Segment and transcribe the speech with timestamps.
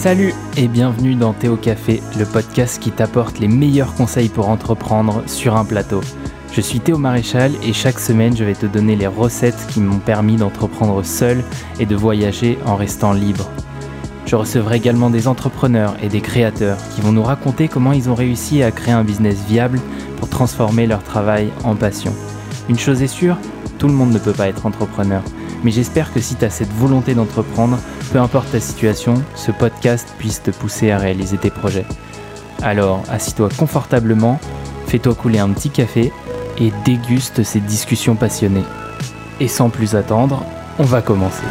[0.00, 5.22] Salut et bienvenue dans Théo Café, le podcast qui t'apporte les meilleurs conseils pour entreprendre
[5.26, 6.00] sur un plateau.
[6.54, 9.98] Je suis Théo Maréchal et chaque semaine je vais te donner les recettes qui m'ont
[9.98, 11.44] permis d'entreprendre seul
[11.78, 13.50] et de voyager en restant libre.
[14.24, 18.14] Je recevrai également des entrepreneurs et des créateurs qui vont nous raconter comment ils ont
[18.14, 19.78] réussi à créer un business viable
[20.16, 22.14] pour transformer leur travail en passion.
[22.70, 23.36] Une chose est sûre,
[23.78, 25.22] tout le monde ne peut pas être entrepreneur.
[25.62, 27.78] Mais j'espère que si tu as cette volonté d'entreprendre,
[28.12, 31.86] peu importe ta situation, ce podcast puisse te pousser à réaliser tes projets.
[32.62, 34.40] Alors, assis-toi confortablement,
[34.86, 36.12] fais-toi couler un petit café
[36.58, 38.64] et déguste ces discussions passionnées.
[39.40, 40.44] Et sans plus attendre,
[40.78, 41.44] on va commencer.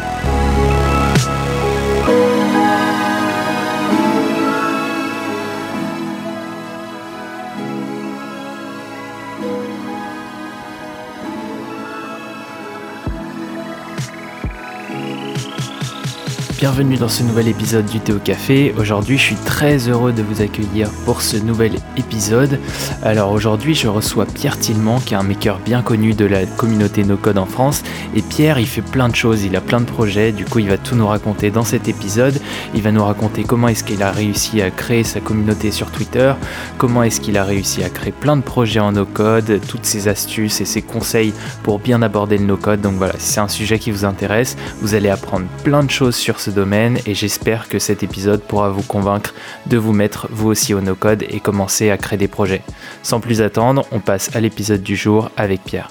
[16.59, 18.75] Bienvenue dans ce nouvel épisode du Théo Café.
[18.77, 22.59] Aujourd'hui, je suis très heureux de vous accueillir pour ce nouvel épisode.
[23.01, 27.05] Alors aujourd'hui, je reçois Pierre Tillman, qui est un maker bien connu de la communauté
[27.05, 27.81] No Code en France.
[28.13, 30.33] Et Pierre, il fait plein de choses, il a plein de projets.
[30.33, 32.37] Du coup, il va tout nous raconter dans cet épisode.
[32.75, 36.33] Il va nous raconter comment est-ce qu'il a réussi à créer sa communauté sur Twitter,
[36.77, 40.09] comment est-ce qu'il a réussi à créer plein de projets en No Code, toutes ses
[40.09, 42.81] astuces et ses conseils pour bien aborder le No Code.
[42.81, 46.17] Donc voilà, si c'est un sujet qui vous intéresse, vous allez apprendre plein de choses
[46.17, 49.33] sur ce domaine et j'espère que cet épisode pourra vous convaincre
[49.67, 52.61] de vous mettre vous aussi au no-code et commencer à créer des projets.
[53.03, 55.89] Sans plus attendre, on passe à l'épisode du jour avec Pierre.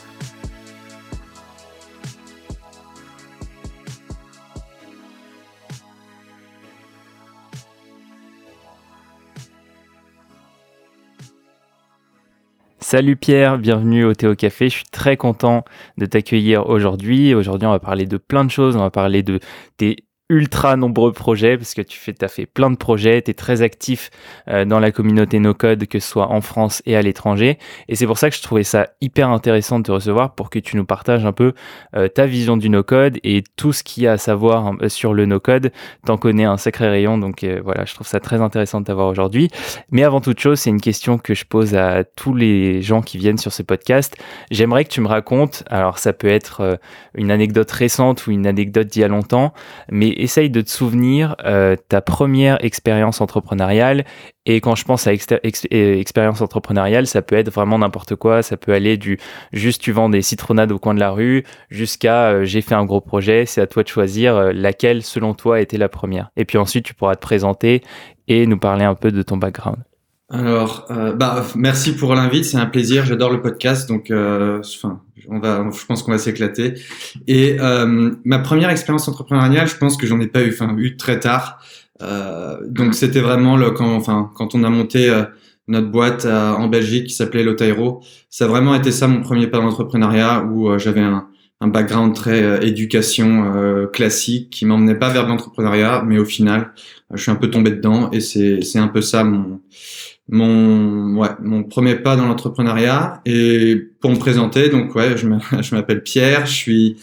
[12.91, 14.71] Salut Pierre, bienvenue au Théo Café.
[14.71, 15.63] Je suis très content
[15.99, 17.35] de t'accueillir aujourd'hui.
[17.35, 18.77] Aujourd'hui, on va parler de plein de choses.
[18.77, 19.41] On va parler de
[19.77, 23.35] tes ultra nombreux projets parce que tu fais, as fait plein de projets, tu es
[23.35, 24.11] très actif
[24.49, 27.59] euh, dans la communauté no code que ce soit en France et à l'étranger
[27.89, 30.59] et c'est pour ça que je trouvais ça hyper intéressant de te recevoir pour que
[30.59, 31.55] tu nous partages un peu
[31.97, 34.77] euh, ta vision du no code et tout ce qu'il y a à savoir hein,
[34.89, 35.73] sur le no code.
[36.05, 39.09] T'en connais un sacré rayon donc euh, voilà, je trouve ça très intéressant de t'avoir
[39.09, 39.49] aujourd'hui.
[39.91, 43.17] Mais avant toute chose, c'est une question que je pose à tous les gens qui
[43.17, 44.15] viennent sur ce podcast.
[44.51, 46.79] J'aimerais que tu me racontes, alors ça peut être
[47.15, 49.53] une anecdote récente ou une anecdote d'il y a longtemps,
[49.91, 54.05] mais essaye de te souvenir euh, ta première expérience entrepreneuriale.
[54.47, 58.43] Et quand je pense à euh, expérience entrepreneuriale, ça peut être vraiment n'importe quoi.
[58.43, 59.19] Ça peut aller du
[59.53, 62.85] juste tu vends des citronnades au coin de la rue jusqu'à euh, j'ai fait un
[62.85, 63.47] gros projet.
[63.47, 66.31] C'est à toi de choisir laquelle, selon toi, était la première.
[66.37, 67.83] Et puis ensuite, tu pourras te présenter
[68.27, 69.88] et nous parler un peu de ton background.
[70.31, 73.07] Alors, bah, merci pour l'invite, c'est un plaisir.
[73.07, 76.75] J'adore le podcast, donc, enfin, on va, je pense qu'on va s'éclater.
[77.27, 80.97] Et euh, ma première expérience entrepreneuriale, je pense que j'en ai pas eu, enfin, eu
[80.97, 81.61] très tard.
[82.01, 85.25] Euh, donc c'était vraiment le, quand, enfin, quand on a monté euh,
[85.67, 89.59] notre boîte en Belgique qui s'appelait Lotairo, ça a vraiment été ça mon premier pas
[89.59, 91.27] d'entrepreneuriat où euh, j'avais un,
[91.61, 96.73] un, background très euh, éducation classique qui m'emmenait pas vers l'entrepreneuriat, mais au final,
[97.13, 99.61] je suis un peu tombé dedans et c'est c'est un peu ça mon
[100.29, 103.21] mon ouais mon premier pas dans l'entrepreneuriat.
[103.27, 106.97] Et pour me présenter donc ouais je m'appelle Pierre je suis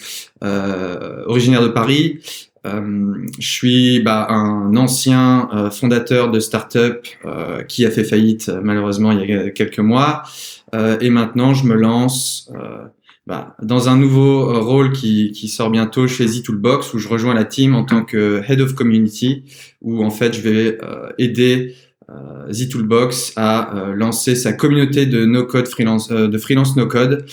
[0.43, 2.19] euh, originaire de Paris.
[2.65, 8.51] Euh, je suis bah, un ancien euh, fondateur de start-up euh, qui a fait faillite
[8.63, 10.23] malheureusement il y a quelques mois.
[10.99, 12.51] Et maintenant je me lance
[13.27, 17.45] bah, dans un nouveau rôle qui, qui sort bientôt chez Z-Toolbox où je rejoins la
[17.45, 19.45] team en tant que Head of Community
[19.81, 20.77] où en fait je vais
[21.17, 21.75] aider
[22.09, 27.25] euh, Z-Toolbox a euh, lancé sa communauté de no-code freelance, euh, de freelance no-code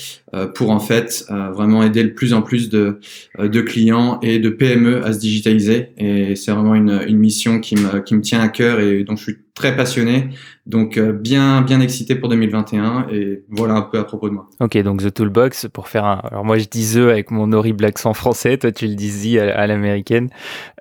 [0.55, 2.99] pour en fait vraiment aider le plus en plus de,
[3.39, 5.91] de clients et de PME à se digitaliser.
[5.99, 9.15] Et c'est vraiment une, une mission qui me, qui me tient à cœur et dont
[9.15, 10.31] je suis très passionné.
[10.65, 14.49] Donc euh, bien bien excité pour 2021 et voilà un peu à propos de moi.
[14.61, 17.85] Ok donc The Toolbox pour faire un alors moi je dis The avec mon horrible
[17.85, 20.31] accent français toi tu le dis à, l'américaine.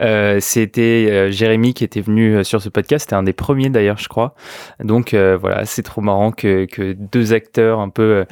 [0.01, 3.97] Euh, c'était euh, Jérémy qui était venu sur ce podcast c'était un des premiers d'ailleurs
[3.97, 4.35] je crois.
[4.83, 8.25] Donc voilà c'est trop marrant que, que deux acteurs un peu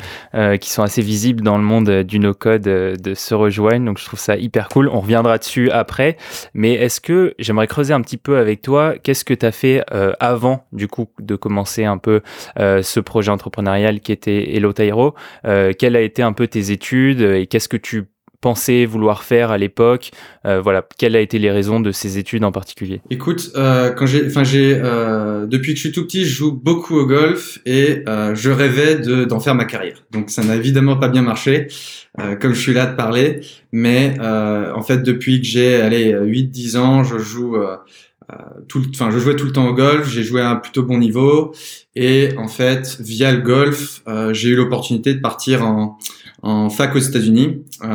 [0.61, 3.85] qui sont assez visibles dans le monde du no code de se rejoignent.
[3.85, 4.87] Donc je trouve ça hyper cool.
[4.87, 6.17] On reviendra dessus après.
[6.53, 8.95] Mais est-ce que j'aimerais creuser un petit peu avec toi.
[9.01, 9.83] Qu'est-ce que tu as fait
[10.29, 12.21] avant du coup de commencer un peu
[12.59, 15.15] euh, ce projet entrepreneurial qui était Hello Tairo.
[15.45, 18.05] Euh, quelles a été un peu tes études et qu'est-ce que tu
[18.41, 20.11] pensais vouloir faire à l'époque?
[20.45, 23.01] Euh, Voilà, quelles a été les raisons de ces études en particulier?
[23.09, 27.05] Écoute, quand j'ai, enfin j'ai, depuis que je suis tout petit, je joue beaucoup au
[27.05, 30.05] golf et je rêvais de d'en faire ma carrière.
[30.11, 31.67] Donc ça n'a évidemment pas bien marché,
[32.39, 33.41] comme je suis là de parler.
[33.73, 37.57] Mais en fait, depuis que j'ai, allez, 8-10 ans, je joue
[38.67, 40.09] tout, enfin, je jouais tout le temps au golf.
[40.09, 41.53] J'ai joué à un plutôt bon niveau.
[41.95, 45.97] Et en fait, via le golf, j'ai eu l'opportunité de partir en,
[46.41, 47.85] en fac aux États-Unis, où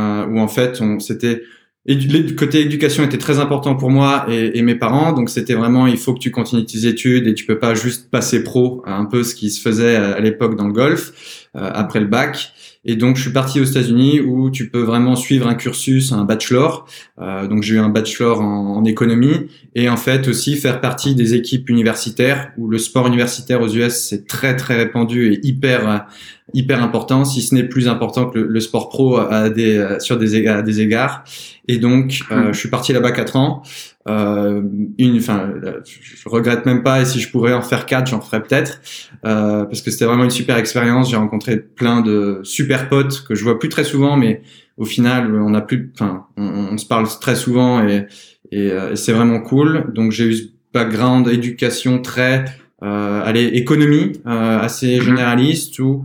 [0.41, 1.43] en fait, on, c'était
[1.87, 5.13] du côté éducation était très important pour moi et, et mes parents.
[5.13, 8.11] Donc c'était vraiment, il faut que tu continues tes études et tu peux pas juste
[8.11, 12.01] passer pro, un peu ce qui se faisait à, l'époque dans le golf euh, après
[12.01, 12.53] le bac.
[12.87, 16.25] Et donc je suis parti aux États-Unis où tu peux vraiment suivre un cursus, un
[16.25, 16.87] bachelor.
[17.21, 21.15] Euh, donc j'ai eu un bachelor en, en, économie et en fait aussi faire partie
[21.15, 26.07] des équipes universitaires où le sport universitaire aux US c'est très très répandu et hyper
[26.53, 30.37] hyper important, si ce n'est plus important que le, sport pro à des, sur des,
[30.37, 31.25] égards, des égards.
[31.69, 32.53] Et donc, euh, hmm.
[32.53, 33.63] je suis parti là-bas quatre ans.
[34.07, 34.63] Euh,
[34.99, 35.55] une, enfin,
[35.85, 37.03] je regrette même pas.
[37.03, 38.81] Et si je pourrais en faire quatre, j'en ferais peut-être,
[39.25, 41.11] euh, parce que c'était vraiment une super expérience.
[41.11, 44.43] J'ai rencontré plein de super potes que je vois plus très souvent, mais
[44.77, 48.07] au final, on a plus, enfin, on, se parle très souvent et,
[48.51, 49.93] et, euh, et c'est vraiment cool.
[49.95, 52.45] Donc, j'ai eu ce background éducation très
[52.83, 55.03] euh, allez, économie euh, assez mhm.
[55.03, 56.05] généraliste où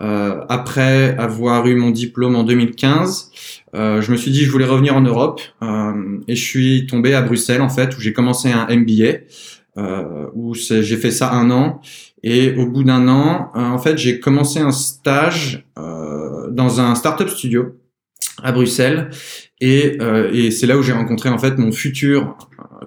[0.00, 3.30] euh, après avoir eu mon diplôme en 2015,
[3.74, 7.14] euh, je me suis dit je voulais revenir en Europe euh, et je suis tombé
[7.14, 9.18] à Bruxelles en fait où j'ai commencé un MBA
[9.76, 11.80] euh, où j'ai fait ça un an
[12.22, 17.76] et au bout d'un an en fait j'ai commencé un stage dans un startup studio
[18.42, 19.10] à Bruxelles
[19.60, 19.98] et,
[20.32, 22.36] et c'est là où j'ai rencontré en fait mon futur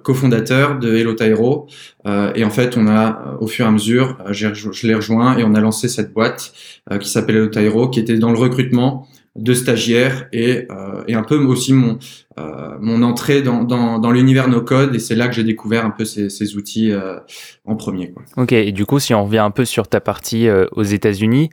[0.02, 1.66] cofondateur de Hello Tyro.
[2.06, 5.36] Euh, et en fait, on a, au fur et à mesure, euh, je l'ai rejoint
[5.36, 6.52] et on a lancé cette boîte
[6.90, 11.14] euh, qui s'appelle Hello Tyro, qui était dans le recrutement de stagiaires et, euh, et
[11.14, 11.98] un peu aussi mon,
[12.38, 15.86] euh, mon entrée dans, dans, dans l'univers no code et c'est là que j'ai découvert
[15.86, 17.18] un peu ces, ces outils euh,
[17.64, 18.10] en premier.
[18.10, 18.24] Quoi.
[18.36, 21.50] Ok, et du coup, si on revient un peu sur ta partie aux États-Unis,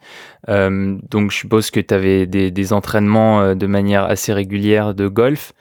[0.47, 5.53] donc je suppose que tu avais des, des entraînements de manière assez régulière de golf.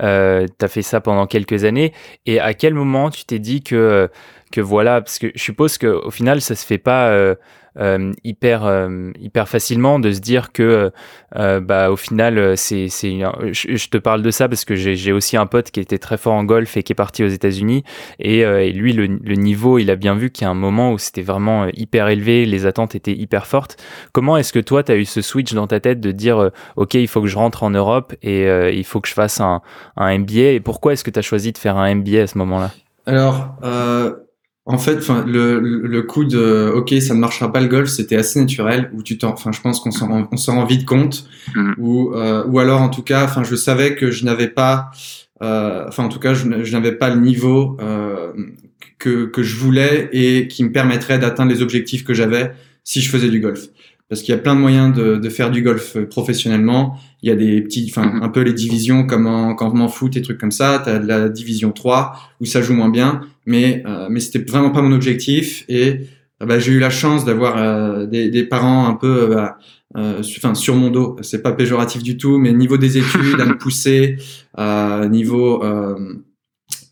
[0.00, 1.92] Euh, tu as fait ça pendant quelques années.
[2.26, 4.10] Et à quel moment tu t'es dit que,
[4.52, 7.34] que voilà, parce que je suppose qu'au final, ça se fait pas
[7.78, 10.90] euh, euh, hyper euh, hyper facilement de se dire que
[11.36, 13.20] euh, bah au final c'est c'est
[13.52, 16.34] je, te parle de ça parce que j'ai aussi un pote qui était très fort
[16.34, 17.84] en golf et qui est parti aux États-Unis.
[18.18, 20.92] Et, et, lui le, le, niveau il a bien vu qu'il y a un moment
[20.92, 23.76] où c'était vraiment hyper élevé les attentes étaient hyper fortes.
[24.12, 26.94] Comment est-ce que toi tu as eu ce switch dans ta tête de dire ok
[26.94, 29.62] il faut que je rentre en Europe et il faut que je fasse un,
[29.96, 32.38] un MBA et pourquoi est-ce que tu as choisi de faire un MBA à ce
[32.38, 32.70] moment-là?
[33.06, 34.14] Alors euh,
[34.68, 38.40] en fait, le, le coup de OK, ça ne marchera pas le golf, c'était assez
[38.40, 38.90] naturel.
[38.92, 41.28] Où tu t'en, enfin, je pense qu'on s'en rend, on s'en rend vite compte.
[41.54, 41.72] Mm.
[41.78, 44.90] Ou euh, ou alors, en tout cas, enfin, je savais que je n'avais pas,
[45.40, 48.32] euh, enfin, en tout cas, je, n'avais pas le niveau euh,
[48.98, 52.52] que que je voulais et qui me permettrait d'atteindre les objectifs que j'avais
[52.82, 53.68] si je faisais du golf
[54.08, 56.98] parce qu'il y a plein de moyens de, de, faire du golf euh, professionnellement.
[57.22, 58.22] Il y a des petits, enfin mhm.
[58.22, 60.80] un peu les divisions comme en, comme en foot et trucs comme ça.
[60.84, 64.50] Tu as de la division 3 où ça joue moins bien, mais euh, mais c'était
[64.50, 66.00] vraiment pas mon objectif et
[66.42, 69.58] euh, bah, j'ai eu la chance d'avoir euh, des, des, parents un peu bah,
[69.94, 71.16] enfin sur mon dos.
[71.22, 74.18] C'est pas péjoratif du tout, mais niveau des études à me pousser,
[75.10, 75.62] niveau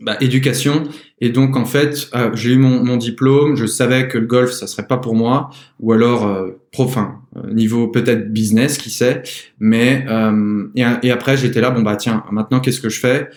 [0.01, 0.85] bah, éducation.
[1.21, 4.51] Et donc en fait, euh, j'ai eu mon, mon, diplôme, je savais que le golf
[4.51, 5.51] ça serait pas pour moi,
[5.81, 9.23] ou alors euh, profin, euh, niveau peut-être business, qui sait.
[9.61, 13.31] Mais euh, et, après j'étais là, bon bah tiens, maintenant qu'est-ce que je fais?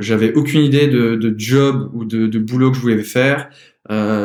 [0.00, 3.50] J'avais aucune idée de, de, job ou de, de, boulot que je voulais faire.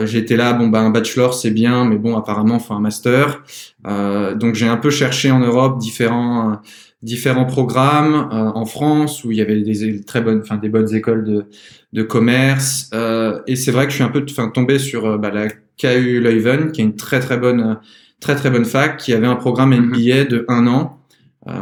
[0.05, 3.43] j'étais là, bon bah un bachelor c'est bien, mais bon apparemment faut un master.
[3.83, 6.61] donc j'ai un peu cherché en Europe différents
[7.01, 10.93] différents programmes euh, en France où il y avait des très bonnes, enfin des bonnes
[10.93, 11.45] écoles de,
[11.93, 12.89] de commerce.
[12.93, 15.47] Euh, et c'est vrai que je suis un peu, enfin tombé sur euh, bah, la
[15.79, 17.79] KU Leuven, qui est une très très bonne,
[18.21, 20.27] très très bonne fac, qui avait un programme MBA mhm.
[20.29, 20.97] de un an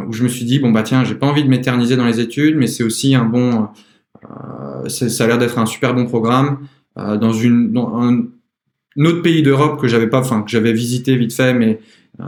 [0.08, 2.20] où je me suis dit bon bah tiens, j'ai pas envie de m'éterniser dans les
[2.20, 3.70] études, mais c'est aussi un bon,
[4.88, 8.26] ça a l'air d'être un super bon programme dans une dans un,
[8.98, 11.80] autre pays d'Europe que j'avais pas, enfin que j'avais visité vite fait, mais
[12.20, 12.24] euh,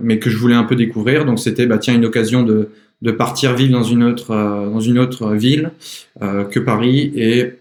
[0.00, 1.24] mais que je voulais un peu découvrir.
[1.24, 2.70] Donc c'était bah tiens une occasion de,
[3.02, 5.70] de partir vivre dans une autre euh, dans une autre ville
[6.22, 7.52] euh, que Paris et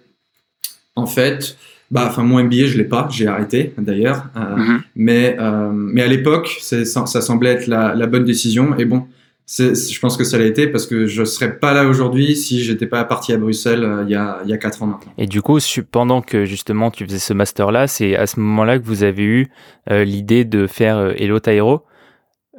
[0.96, 1.58] en fait
[1.90, 4.80] bah enfin mon MBA je l'ai pas j'ai arrêté d'ailleurs mm-hmm.
[4.96, 5.38] mais
[5.72, 9.08] mais à l'époque ça, ça semblait être la, la bonne décision et bon
[9.48, 12.86] je pense que ça l'a été parce que je serais pas là aujourd'hui si j'étais
[12.86, 15.14] pas parti à Bruxelles euh, il, y a, il y a 4 ans maintenant.
[15.18, 18.84] Et du coup, pendant que justement tu faisais ce master-là, c'est à ce moment-là que
[18.84, 19.48] vous avez eu
[19.90, 21.84] euh, l'idée de faire euh, Hello Tyro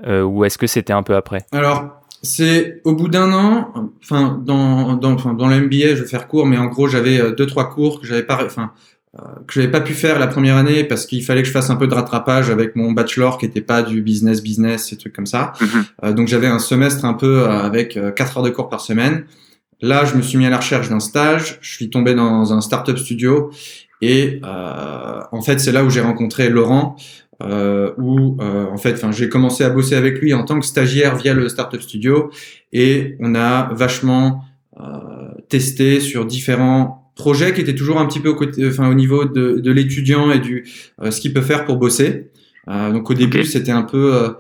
[0.06, 1.44] ou est-ce que c'était un peu après?
[1.50, 6.28] Alors, c'est au bout d'un an, enfin dans, dans, dans le MBA, je vais faire
[6.28, 8.98] court, mais en gros j'avais deux trois cours que j'avais pas, enfin euh,
[9.46, 11.76] que j'avais pas pu faire la première année parce qu'il fallait que je fasse un
[11.76, 15.26] peu de rattrapage avec mon bachelor qui était pas du business business et trucs comme
[15.26, 15.52] ça.
[15.60, 15.84] Mhm.
[16.04, 19.25] Euh, donc j'avais un semestre un peu euh, avec 4 heures de cours par semaine.
[19.80, 21.58] là, je me suis mis à la recherche d'un stage.
[21.60, 23.50] Je suis tombé dans un startup studio
[24.00, 26.96] et euh, en fait, c'est là où j'ai rencontré Laurent.
[27.40, 30.66] Euh, où euh, en fait, enfin, j'ai commencé à bosser avec lui en tant que
[30.66, 32.30] stagiaire via le startup studio
[32.72, 34.42] et on a vachement
[34.80, 38.94] euh, testé sur différents projets qui étaient toujours un petit peu au côté, enfin au
[38.94, 40.64] niveau de, de l'étudiant et du
[41.02, 42.30] euh, ce qu'il peut faire pour bosser.
[42.68, 44.34] Euh, donc au début, c'était un peu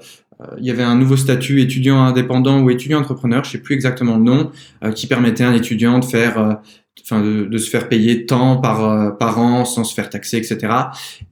[0.56, 4.16] il y avait un nouveau statut étudiant indépendant ou étudiant entrepreneur, je sais plus exactement
[4.16, 4.52] le nom,
[4.94, 6.60] qui permettait à un étudiant de faire
[7.10, 10.36] enfin de, de, se faire payer tant par euh, par an sans se faire taxer,
[10.36, 10.72] etc.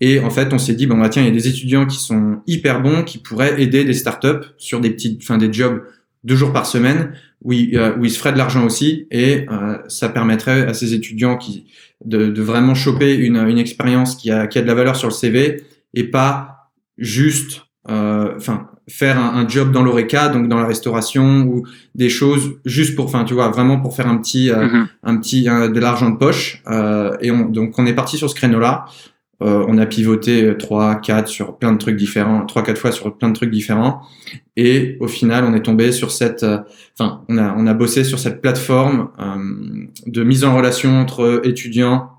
[0.01, 1.99] Et en fait, on s'est dit bon bah tiens, il y a des étudiants qui
[1.99, 5.83] sont hyper bons, qui pourraient aider des startups sur des petites, enfin des jobs
[6.25, 7.13] deux jours par semaine
[7.43, 10.75] où ils, euh, où ils se feraient de l'argent aussi et euh, ça permettrait à
[10.75, 11.67] ces étudiants qui
[12.05, 15.09] de, de vraiment choper une, une expérience qui a, qui a de la valeur sur
[15.09, 15.63] le CV
[15.95, 22.09] et pas juste enfin faire un, job dans l'oreca, donc dans la restauration ou des
[22.09, 24.89] choses juste pour, enfin tu vois, vraiment pour faire un petit, euh, mhm.
[25.03, 26.63] un petit de l'argent de poche.
[26.69, 28.87] Euh, et on, donc on est parti sur ce créneau-là.
[29.43, 33.17] Euh, on a pivoté trois, quatre sur plein de trucs différents, trois, quatre fois sur
[33.17, 34.01] plein de trucs différents.
[34.57, 36.59] Et au final, on est tombé sur cette, euh,
[36.99, 39.11] enfin, on a, on a bossé sur cette plateforme
[40.07, 42.16] de mise en relation entre étudiants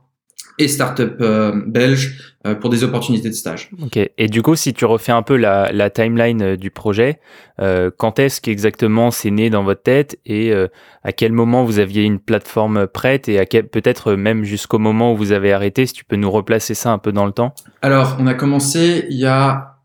[0.60, 3.70] et start-up euh, belge euh, pour des opportunités de stage.
[3.82, 4.00] Ok.
[4.18, 7.20] Et du coup, si tu refais un peu la, la timeline euh, du projet,
[7.60, 10.54] euh, quand est-ce qu'exactement c'est né dans votre tête et
[11.04, 15.14] à quel moment vous aviez une plateforme prête et à quel peut-être même jusqu'au moment
[15.14, 17.54] où vous avez arrêté, si tu peux nous replacer ça un peu dans le temps?
[17.82, 19.76] Alors, on a commencé il y a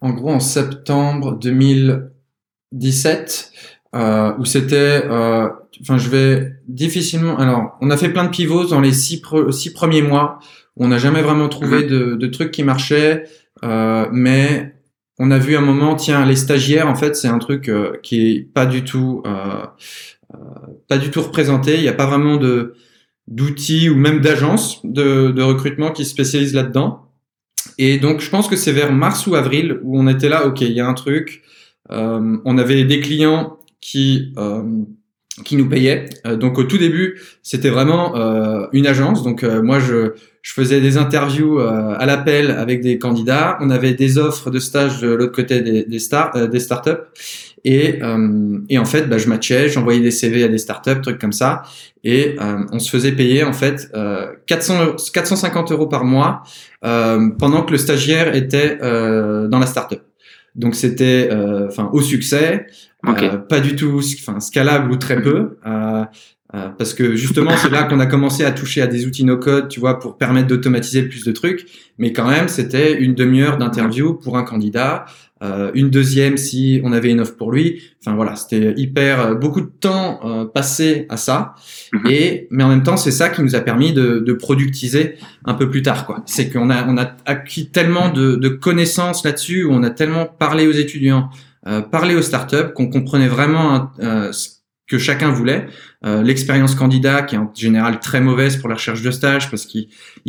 [0.00, 3.52] en gros en septembre 2017
[3.94, 5.48] euh, où c'était, euh,
[5.80, 7.38] enfin, je vais difficilement.
[7.38, 10.38] Alors, on a fait plein de pivots dans les six, six premiers mois.
[10.76, 11.88] On n'a jamais vraiment trouvé mhm.
[11.88, 13.24] de, de, trucs qui marchaient,
[13.64, 14.74] euh, mais
[15.18, 18.30] on a vu un moment, tiens, les stagiaires, en fait, c'est un truc euh, qui
[18.30, 19.64] est pas du tout, euh,
[20.34, 20.38] euh,
[20.88, 21.74] pas du tout représenté.
[21.74, 22.74] Il n'y a pas vraiment de
[23.26, 27.10] d'outils ou même d'agences de, de recrutement qui se spécialisent là-dedans.
[27.76, 30.62] Et donc, je pense que c'est vers mars ou avril où on était là, ok,
[30.62, 31.42] il y a un truc.
[31.90, 34.62] on avait des clients qui euh,
[35.44, 36.06] qui nous payait.
[36.26, 39.22] Euh, donc au tout début, c'était vraiment euh, une agence.
[39.22, 43.58] Donc moi, je, je faisais des interviews à l'appel avec des candidats.
[43.60, 47.02] On avait des offres de stage de l'autre côté des, des, start, des startups.
[47.64, 48.00] Et,
[48.68, 51.64] et en fait, bah, je matchais, j'envoyais des CV à des startups, trucs comme ça.
[52.04, 52.36] Et
[52.72, 53.92] on se faisait payer en fait
[54.46, 56.42] 400, 450 euros par mois
[56.80, 60.00] pendant que le stagiaire était dans la startup.
[60.54, 61.28] Donc c'était
[61.68, 62.66] enfin au succès.
[63.06, 65.58] Euh, pas du tout enfin, scalable ou très peu.
[65.66, 66.04] Euh,
[66.54, 69.68] euh, parce que justement, c'est là qu'on a commencé à toucher à des outils no-code,
[69.68, 71.66] tu vois, pour permettre d'automatiser plus de trucs.
[71.98, 75.04] Mais quand même, c'était une demi-heure d'interview pour un candidat,
[75.42, 77.82] euh, une deuxième si on avait une offre pour lui.
[78.00, 81.54] Enfin voilà, c'était hyper beaucoup de temps euh, passé à ça.
[81.92, 82.10] Mhm.
[82.10, 85.52] Et mais en même temps, c'est ça qui nous a permis de, de productiser un
[85.52, 86.22] peu plus tard, quoi.
[86.24, 90.66] C'est qu'on a on a acquis tellement de, de connaissances là-dessus, on a tellement parlé
[90.66, 91.28] aux étudiants,
[91.66, 94.48] euh, parler aux startups, qu'on comprenait vraiment euh, ce
[94.86, 95.66] que chacun voulait.
[96.06, 99.66] Euh, l'expérience candidat qui est en général très mauvaise pour la recherche de stage parce
[99.66, 99.88] qu'il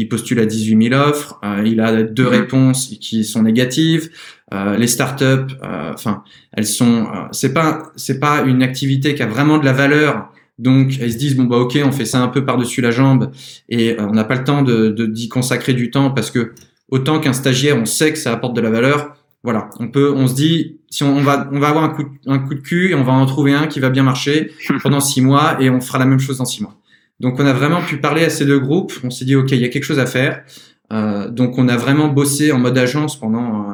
[0.09, 2.29] postule à 18 000 offres, il a deux mhm.
[2.29, 4.09] réponses qui sont négatives.
[4.51, 9.65] les startups, enfin, elles sont, c'est pas, c'est pas une activité qui a vraiment de
[9.65, 10.29] la valeur.
[10.57, 12.91] Donc, elles se disent bon bah ok, on fait ça un peu par dessus la
[12.91, 13.31] jambe
[13.69, 16.53] et on n'a pas le temps de d'y consacrer du temps parce que
[16.89, 20.27] autant qu'un stagiaire, on sait que ça apporte de la valeur voilà, on peut, on
[20.27, 22.91] se dit, si on, va, on va avoir un coup, de, un coup de cul
[22.91, 24.51] et on va en trouver un qui va bien marcher
[24.84, 26.75] pendant six mois et on fera la même chose dans six mois.
[27.19, 28.93] Donc on a vraiment pu parler à ces deux groupes.
[29.03, 30.43] On s'est dit ok, il y a quelque chose à faire.
[30.91, 33.74] Euh, donc on a vraiment bossé en mode agence pendant, euh,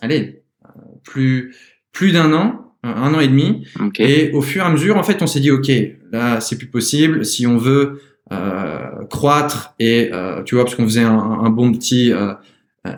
[0.00, 0.42] allez,
[1.04, 1.54] plus
[1.92, 3.66] plus d'un an, un an et demi.
[3.98, 5.70] Et au fur et à mesure, en fait, on s'est dit ok,
[6.12, 7.24] là c'est plus possible.
[7.24, 8.00] Si on veut
[8.32, 12.34] euh, croître et euh, tu vois, parce qu'on faisait un, un, bon petit euh, euh,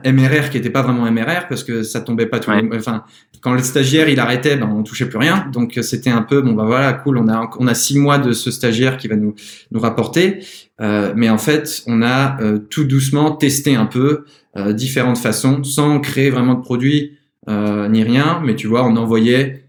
[0.04, 3.04] MRR qui était pas vraiment MRR parce que ça tombait pas tout enfin
[3.40, 5.46] quand le stagiaire il arrêtait ben on touchait plus rien.
[5.52, 8.18] Donc euh, c'était un peu bon bah voilà cool on a on a six mois
[8.18, 9.34] de ce stagiaire qui va nous
[9.70, 10.40] nous rapporter.
[10.80, 14.24] Euh, mais en fait on a euh, tout doucement testé un peu
[14.56, 17.16] euh, différentes façons sans créer vraiment de produits
[17.48, 18.40] ni rien.
[18.44, 19.64] Mais tu vois on envoyait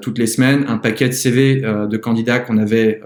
[0.00, 3.00] toutes les semaines un paquet de CV de candidats qu'on avait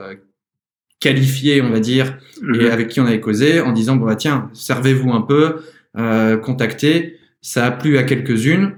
[1.00, 2.70] qualifiés on va dire et mhm.
[2.70, 5.56] avec qui on avait causé en disant bon bah tiens servez-vous un peu
[5.98, 7.18] euh, contacté.
[7.40, 8.72] Ça a plu à quelques-unes.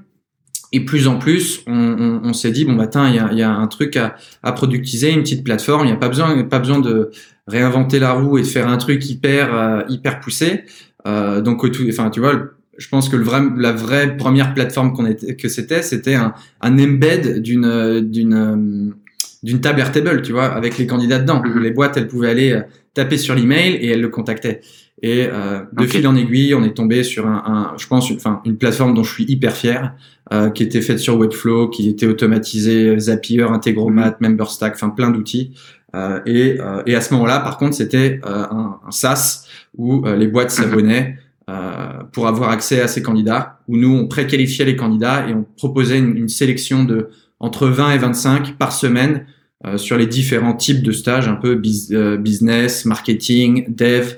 [0.70, 3.42] Et plus en plus, on, on, on s'est dit bon bah il y a, y
[3.42, 5.87] a, un truc à, à productiser, une petite plateforme.
[5.87, 7.10] Il n'y a pas besoin, pas besoin de
[7.46, 10.64] réinventer la roue et de faire un truc hyper euh, hyper poussé.
[11.06, 15.06] Euh, donc enfin tu vois, je pense que le vrai, la vraie première plateforme qu'on
[15.06, 18.94] était, que c'était, c'était un, un embed d'une d'une
[19.42, 21.42] d'une table Airtable, tu vois, avec les candidats dedans.
[21.44, 21.62] Mhm.
[21.62, 22.62] Les boîtes, elles pouvaient aller euh,
[22.94, 24.60] taper sur l'email et elles le contactaient.
[25.02, 28.17] Et euh, de fil en aiguille, on est tombé sur un, un je pense, une,
[28.17, 29.95] enfin, une plateforme dont je suis hyper fier,
[30.33, 35.52] euh, qui était faite sur Webflow, qui était automatisée, Zapier, Integromat, MemberStack, enfin plein d'outils.
[35.95, 40.05] Euh, et, euh, et à ce moment-là, par contre, c'était euh, un, un SaaS où
[40.07, 41.17] euh, les boîtes s'abonnaient
[41.49, 45.47] euh, pour avoir accès à ces candidats, où nous, on préqualifiait les candidats et on
[45.57, 47.09] proposait une, une sélection de
[47.40, 49.25] entre 20 et 25 par semaine
[49.64, 54.14] euh, sur les différents types de stages, un peu bus- euh, business, marketing, dev,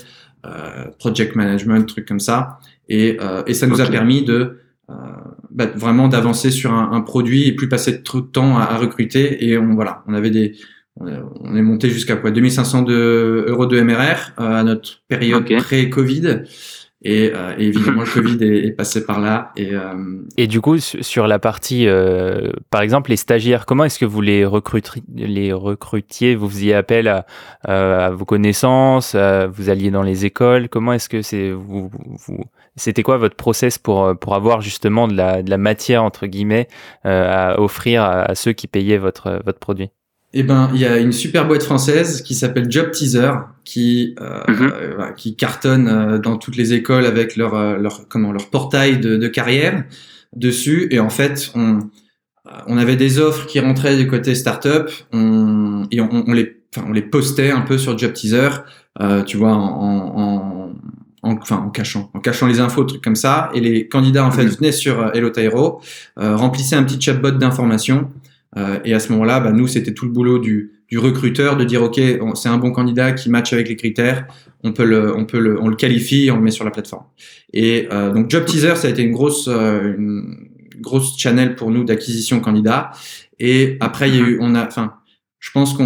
[0.99, 2.59] project management, trucs comme ça.
[2.89, 4.59] Et, euh, et ça nous a permis de
[4.91, 4.95] euh,
[5.51, 8.77] bah, vraiment d'avancer sur un, un produit et plus passer trop de temps à, à
[8.77, 9.45] recruter.
[9.49, 10.55] Et on voilà, on avait des
[10.97, 12.31] on est- on est monté jusqu'à quoi?
[12.33, 16.43] 2500 de, euros de MRR euh, à notre période pré-Covid.
[17.03, 19.53] Et, euh, et évidemment, le Covid est, est passé par là.
[19.57, 19.95] Et, euh,
[20.37, 24.05] Et du coup, su- sur la partie, euh, par exemple, les stagiaires, comment est-ce que
[24.05, 26.35] vous les recrutiez?
[26.35, 27.25] Vous faisiez appel à,
[27.69, 30.69] euh, à vos connaissances à- Vous alliez dans les écoles?
[30.69, 31.91] Comment est-ce que c'est vous,
[32.27, 32.45] vous-
[32.77, 36.27] C'était quoi votre process pour, euh, pour avoir justement de la, de la matière, entre
[36.27, 36.69] guillemets,
[37.07, 39.89] euh, à offrir à, à ceux qui payaient votre, votre produit?
[40.33, 43.33] Eh ben, il y a une super boîte française qui s'appelle Job Teaser,
[43.71, 45.15] qui euh, Mhm.
[45.17, 49.17] qui cartonne euh, dans toutes les écoles avec leur euh, leur comment leur portail de,
[49.17, 49.85] de carrière
[50.35, 50.89] dessus.
[50.91, 51.79] Et en fait, on
[52.67, 56.87] on avait des offres qui rentraient du côté startup, on, et on, on les enfin,
[56.89, 58.49] on les postait un peu sur Job Teaser,
[59.01, 60.73] euh, tu vois, en, en, en-
[61.23, 63.51] en- enfin en cachant, en cachant les infos, trucs comme ça.
[63.55, 64.51] Et les candidats en fait Mhm.
[64.59, 65.81] venaient sur euh, Hello Tyro,
[66.19, 68.09] euh, remplissaient un petit chatbot d'information.
[68.57, 71.65] Euh, et à ce moment-là, bah, nous, c'était tout le boulot du, du recruteur de
[71.65, 72.01] dire, OK,
[72.35, 74.27] c'est un bon candidat qui match avec les critères,
[74.65, 77.05] on peut le, on peut le, on le qualifie on le met sur la plateforme.
[77.53, 80.49] Et euh, donc, Job Teaser, ça a été une grosse, euh, une
[80.81, 82.91] grosse channel pour nous d'acquisition candidat.
[83.39, 84.95] Et après, il y a eu, on a, enfin,
[85.39, 85.85] je pense qu'on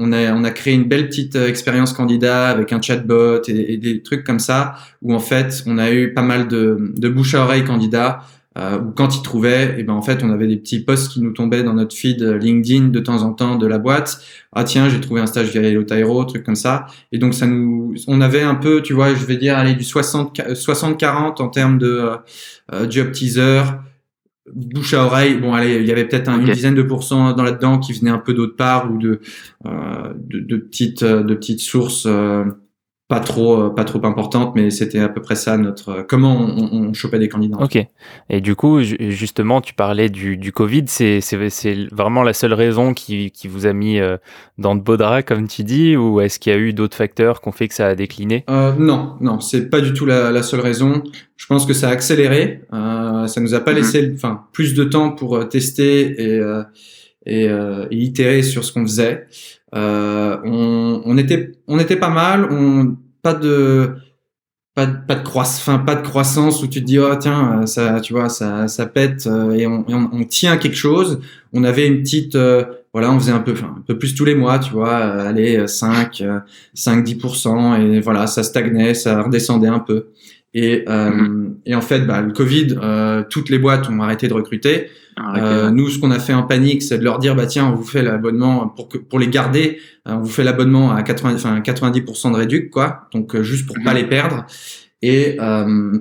[0.00, 3.74] on a, on a créé une belle petite euh, expérience candidat avec un chatbot et,
[3.74, 7.08] et des trucs comme ça, où en fait, on a eu pas mal de, de
[7.08, 8.20] bouche à oreille candidats
[8.56, 11.20] euh, où quand ils trouvaient, et ben en fait, on avait des petits posts qui
[11.20, 14.18] nous tombaient dans notre feed euh, LinkedIn de temps en temps de la boîte.
[14.52, 16.86] Ah tiens, j'ai trouvé un stage via Hello Tyro, truc comme ça.
[17.12, 19.84] Et donc ça nous, on avait un peu, tu vois, je vais dire, aller du
[19.84, 22.16] 60 60-40 en termes de euh,
[22.72, 23.62] euh, job teaser,
[24.54, 25.36] bouche à oreille.
[25.38, 28.10] Bon, allez, il y avait peut-être un- une dizaine de pourcents dans là-dedans qui venaient
[28.10, 29.20] un peu d'autre part ou de,
[29.66, 32.06] euh, de, de petites, euh, de petites sources.
[33.08, 36.36] Pas trop, euh, pas trop importantes, mais c'était à peu près ça notre euh, comment
[36.36, 37.58] on, on, on chopait des candidats.
[37.60, 37.78] Ok.
[38.30, 40.84] Et du coup, ju- justement, tu parlais du, du Covid.
[40.86, 44.16] C'est, c'est, c'est vraiment la seule raison qui, qui vous a mis euh,
[44.58, 47.40] dans de beaux draps, comme tu dis, ou est-ce qu'il y a eu d'autres facteurs
[47.40, 48.44] qui ont fait que ça a décliné?
[48.50, 51.04] Euh, non, non, c'est pas du tout la, la seule raison.
[51.36, 52.62] Je pense que ça a accéléré.
[52.72, 53.76] Euh, ça nous a pas Mhm.
[53.78, 56.62] laissé, enfin, plus de temps pour tester et euh,
[57.26, 59.26] et, euh, et itérer sur ce qu'on faisait.
[59.74, 62.48] Euh, on, on était, on était pas mal.
[62.50, 63.96] On pas de
[64.74, 67.64] pas de, pas de croissance, enfin pas de croissance où tu te dis oh tiens
[67.66, 71.20] ça tu vois ça ça pète euh, et on, et on, on tient quelque chose.
[71.54, 72.64] On avait une petite euh,
[72.96, 75.66] voilà, on faisait un peu, enfin, un peu plus tous les mois, tu vois, euh,
[75.66, 76.40] 5, euh,
[76.72, 80.06] 5, 10%, et voilà, ça stagnait, ça redescendait un peu.
[80.58, 84.32] Et, euh, et en fait, bah, le Covid, euh, toutes les boîtes ont arrêté de
[84.32, 84.88] recruter.
[85.16, 87.66] Arrêtez, Euh, nous, ce qu'on a fait en panique, c'est de leur dire, bah tiens,
[87.66, 91.02] on vous fait l'abonnement pour que pour les garder, euh, on vous fait l'abonnement à
[91.02, 93.08] 80, enfin 90% de réduc, quoi.
[93.12, 93.96] Donc euh, juste pour pas Mhm.
[93.98, 94.46] les perdre.
[95.02, 95.98] Et euh,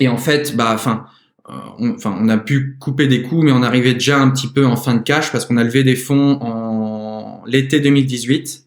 [0.00, 1.04] et en fait, bah, enfin.
[1.50, 4.48] euh, on- Enfin, on a pu couper des coûts, mais on arrivait déjà un petit
[4.48, 8.64] peu en fin de cash parce qu'on a levé des fonds en l'été 2018.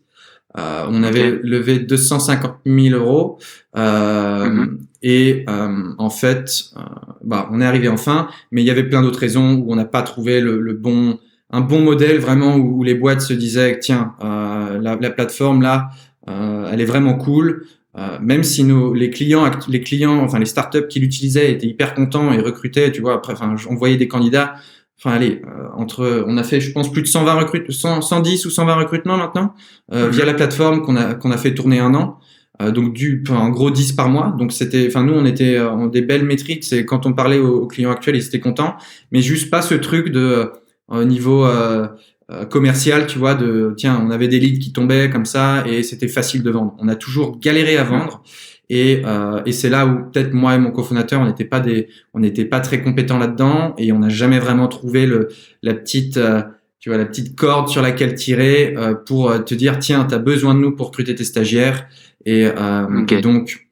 [0.58, 3.38] Euh, on avait levé 250 000 euros
[3.78, 4.80] euh, Mhm.
[5.02, 6.80] Et euh, en fait, euh,
[7.24, 9.76] bah, on est arrivé en fin, mais il y avait plein d'autres raisons où on
[9.76, 13.34] n'a pas trouvé le, le bon, un bon modèle vraiment où, où les boîtes se
[13.34, 15.90] disaient tiens, euh, la, la plateforme là,
[16.30, 17.66] euh, elle est vraiment cool.
[17.98, 21.94] Euh, même si nos, les clients, les clients, enfin les startups qui l'utilisaient étaient hyper
[21.94, 23.16] contents et recrutaient, tu vois.
[23.16, 24.56] Après, enfin, on voyait des candidats.
[24.98, 28.46] Enfin, allez, euh, entre, on a fait, je pense, plus de 120 recrutements, 100, 110
[28.46, 29.54] ou 120 recrutements maintenant
[29.92, 30.12] euh, Mhm.
[30.12, 32.20] via la plateforme qu'on a qu'on a fait tourner un an.
[32.62, 34.36] Euh, donc du, en gros 10 par mois.
[34.38, 36.64] Donc c'était, enfin nous on était euh, en des belles métriques.
[36.64, 38.76] C'est quand on parlait aux, clients actuels, ils étaient contents,
[39.12, 40.46] mais juste pas ce truc de euh,
[40.88, 45.26] au niveau euh, commercial, tu vois, de tiens, on avait des leads qui tombaient comme
[45.26, 46.76] ça et c'était facile de vendre.
[46.80, 48.24] On a toujours galéré à vendre.
[48.70, 51.90] Et, euh, et c'est là où peut-être moi et mon cofondateur, on n'était pas des,
[52.14, 55.28] on n'était pas très compétents là-dedans et on n'a jamais vraiment trouvé le,
[55.62, 56.42] la petite, euh,
[56.82, 60.16] tu vois, la petite corde sur laquelle tirer euh, pour euh, te dire tiens, tu
[60.16, 61.88] as besoin de nous pour recruter tes stagiaires.
[62.26, 63.12] Et, euh, Ok.
[63.14, 63.68] et donc,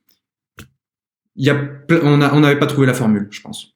[1.35, 1.59] il y a,
[2.03, 3.73] on n'avait pas trouvé la formule, je pense.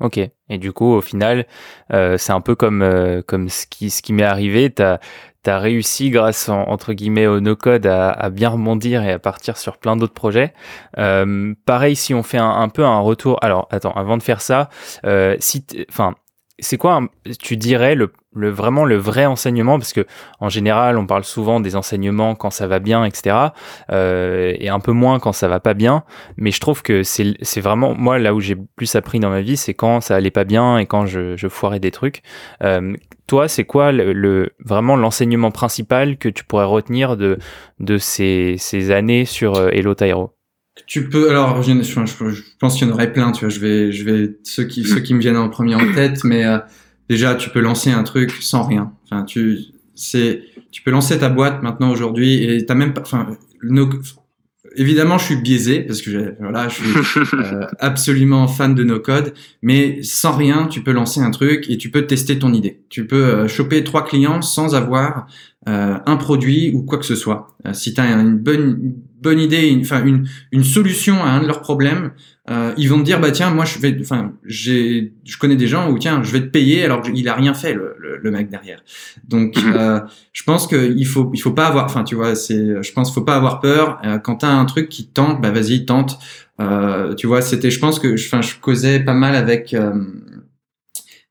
[0.00, 0.18] Ok.
[0.18, 1.46] Et du coup, au final,
[1.92, 4.70] euh, c'est un peu comme, euh, comme ce qui, ce qui m'est arrivé.
[4.70, 4.98] Tu as,
[5.58, 9.96] réussi, grâce entre guillemets au no-code, à, à, bien rebondir et à partir sur plein
[9.96, 10.52] d'autres projets.
[10.98, 13.38] Euh, pareil, si on fait un, un, peu un retour.
[13.42, 14.68] Alors, attends, avant de faire ça,
[15.06, 16.16] euh, si, enfin,
[16.58, 17.00] c'est quoi,
[17.38, 20.06] tu dirais, le, le, vraiment le vrai enseignement Parce que
[20.40, 23.36] en général, on parle souvent des enseignements quand ça va bien, etc.
[23.90, 26.04] Euh, et un peu moins quand ça va pas bien.
[26.36, 29.56] Mais je trouve que c'est vraiment, moi, là où j'ai plus appris dans ma vie,
[29.56, 32.22] c'est quand ça allait pas bien et quand je, je foirais des trucs.
[32.62, 32.94] Euh,
[33.26, 37.38] toi, c'est quoi le, vraiment l'enseignement principal que tu pourrais retenir de,
[37.80, 40.32] de ces, ces années sur euh, Hello Tyro?
[40.86, 43.92] Tu peux alors je, je, pense qu'il y en aurait plein tu vois je vais
[43.92, 46.58] je vais ceux qui ceux qui me viennent en premier en tête mais euh,
[47.12, 48.92] déjà tu peux lancer un truc sans rien.
[49.04, 49.58] Enfin tu
[49.94, 53.26] c'est tu peux lancer ta boîte maintenant aujourd'hui et t'as même pas enfin
[54.76, 59.34] évidemment je suis biaisé parce que voilà je suis euh, absolument fan de no code
[59.60, 62.80] mais sans rien tu peux lancer un truc et tu peux tester ton idée.
[62.88, 65.26] Tu peux euh, choper trois clients sans avoir
[65.64, 67.46] un produit ou quoi que ce soit.
[67.72, 71.46] Si tu as une bonne bonne idée, une, enfin une, une solution à un de
[71.46, 72.12] leurs problèmes,
[72.50, 75.68] euh, ils vont te dire bah tiens moi je vais, enfin j'ai, je connais des
[75.68, 78.50] gens où tiens je vais te payer alors qu'il a rien fait le, le, mec
[78.50, 78.82] derrière.
[79.28, 79.72] Donc mhm.
[79.76, 80.00] euh,
[80.32, 83.22] je pense qu'il faut il faut pas avoir, enfin tu vois c'est, je pense faut
[83.22, 86.18] pas avoir peur euh, quand t'as un truc qui tente, bah vas-y tente.
[86.60, 89.74] Euh, tu vois c'était, je pense que, enfin je causais pas mal avec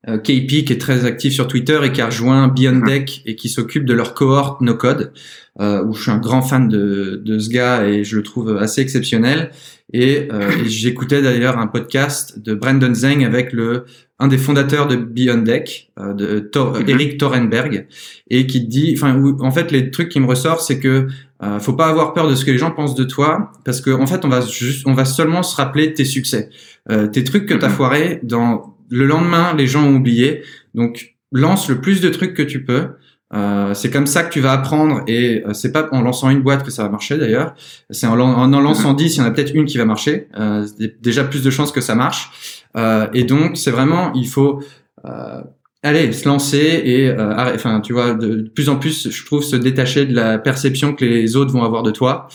[0.07, 2.85] euh, euh, KP qui est très actif sur Twitter et qui a rejoint Beyond.
[2.85, 5.13] Deck et qui s'occupe de leur cohorte no code
[5.59, 8.57] euh, où je suis un grand fan de, de ce gars et je le trouve
[8.57, 9.51] assez exceptionnel
[9.93, 13.85] et, euh, j'écoutais d'ailleurs un podcast de Brandon Zeng avec le
[14.21, 16.89] un des fondateurs de Beyond Deck euh, de mhm.
[16.89, 17.87] Eric Thorenberg
[18.29, 21.07] et qui dit enfin en fait les trucs qui me ressortent c'est que
[21.43, 23.89] euh, faut pas avoir peur de ce que les gens pensent de toi parce que
[23.89, 26.49] en fait on va juste on va seulement se rappeler tes succès
[26.91, 27.73] euh, tes trucs que tu as mhm.
[27.73, 30.43] foiré dans le lendemain, les gens ont oublié.
[30.75, 32.89] Donc, lance le plus de trucs que tu peux.
[33.33, 36.41] Euh, c'est comme ça que tu vas apprendre et euh, c'est pas en lançant une
[36.41, 37.55] boîte que ça va marcher d'ailleurs.
[37.89, 40.27] C'est en, en, lançant 10, il y en a peut-être une qui va marcher.
[40.37, 40.67] Euh,
[40.99, 42.67] déjà plus de chances que ça marche.
[42.75, 44.61] Euh, et donc c'est vraiment, il faut
[45.05, 45.41] euh,
[45.83, 50.05] aller se lancer et enfin tu vois de, plus en plus, je trouve se détacher
[50.05, 52.27] de la perception que les autres vont avoir de toi.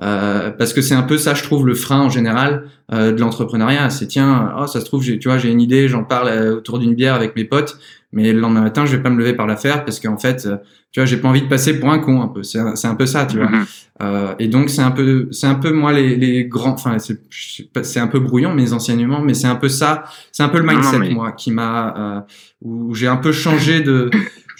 [0.00, 3.20] Euh, parce que c'est un peu ça, je trouve, le frein en général euh, de
[3.20, 3.90] l'entrepreneuriat.
[3.90, 6.78] C'est tiens, oh, ça se trouve, tu vois, j'ai une idée, j'en parle euh, autour
[6.78, 7.78] d'une bière avec mes potes,
[8.12, 10.48] mais le lendemain matin, je vais pas me lever par la faire parce qu'en fait,
[10.92, 12.42] tu vois, j'ai pas envie de passer pour un con un peu.
[12.42, 13.48] C'est un, un peu ça, tu vois.
[13.48, 14.34] Mm-hmm.
[14.38, 18.08] et donc c'est un peu, c'est un peu moi les, les grands, enfin c'est un
[18.08, 21.32] peu brouillon mes enseignements, mais c'est un peu ça, c'est un peu le mindset moi
[21.32, 22.26] qui m'a,
[22.60, 24.10] où j'ai un peu changé de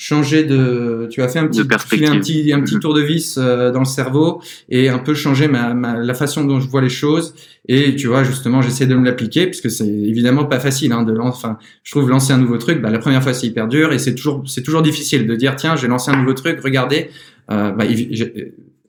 [0.03, 2.79] changer de tu as fait un petit un petit un petit mm-hmm.
[2.81, 6.43] tour de vis euh, dans le cerveau et un peu changer ma, ma, la façon
[6.45, 7.35] dont je vois les choses.
[7.69, 11.05] Et tu vois justement j'essaie de me l'appliquer parce que c'est évidemment pas facile hein,
[11.05, 13.93] de enfin je trouve lancer un nouveau truc bah, la première fois c'est hyper dur
[13.93, 17.09] et c'est toujours c'est toujours difficile de dire tiens j'ai lancé un nouveau truc regardez.
[17.53, 17.85] Euh, bah,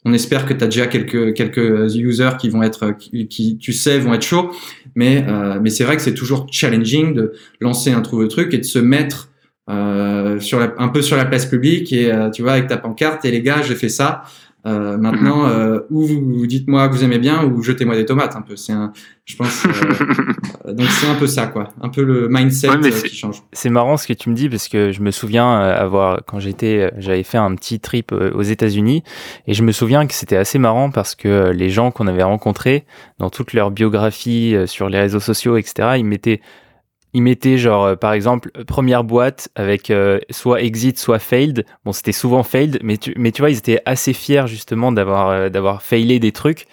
[0.06, 3.72] on espère que tu as déjà quelques quelques users qui vont être qui, qui, tu
[3.72, 4.50] sais vont être chauds.
[4.96, 8.58] Mais euh, mais c'est vrai que c'est toujours challenging de lancer un nouveau truc et
[8.58, 9.30] de se mettre
[9.70, 12.78] euh, sur la, un peu sur la place publique et euh, tu vois avec ta
[12.78, 14.24] pancarte et les gars j'ai fait ça
[14.66, 15.52] euh, maintenant, mhm.
[15.52, 18.56] euh, ou vous, dites-moi que vous aimez bien, ou jetez-moi des tomates un peu.
[18.56, 18.94] C'est un,
[19.26, 19.66] je pense.
[19.66, 21.68] Euh, donc c'est un peu ça, quoi.
[21.82, 22.70] Un peu le mindset
[23.06, 23.44] qui change.
[23.52, 26.94] C'est marrant ce que tu me dis parce que je me souviens avoir, quand j'étais,
[26.98, 29.04] j'avais fait un petit trip aux États-Unis
[29.48, 32.86] et je me souviens que c'était assez marrant parce que les gens qu'on avait rencontrés
[33.20, 36.40] dans toute leur biographie sur les réseaux sociaux, etc., ils mettaient
[37.14, 41.66] ils mettaient genre euh, par exemple première boîte avec euh, soit exit soit failed.
[41.86, 45.30] Bon c'était souvent failed mais tu mais tu vois ils étaient assez fiers justement d'avoir
[45.30, 46.66] euh, d'avoir failé des trucs.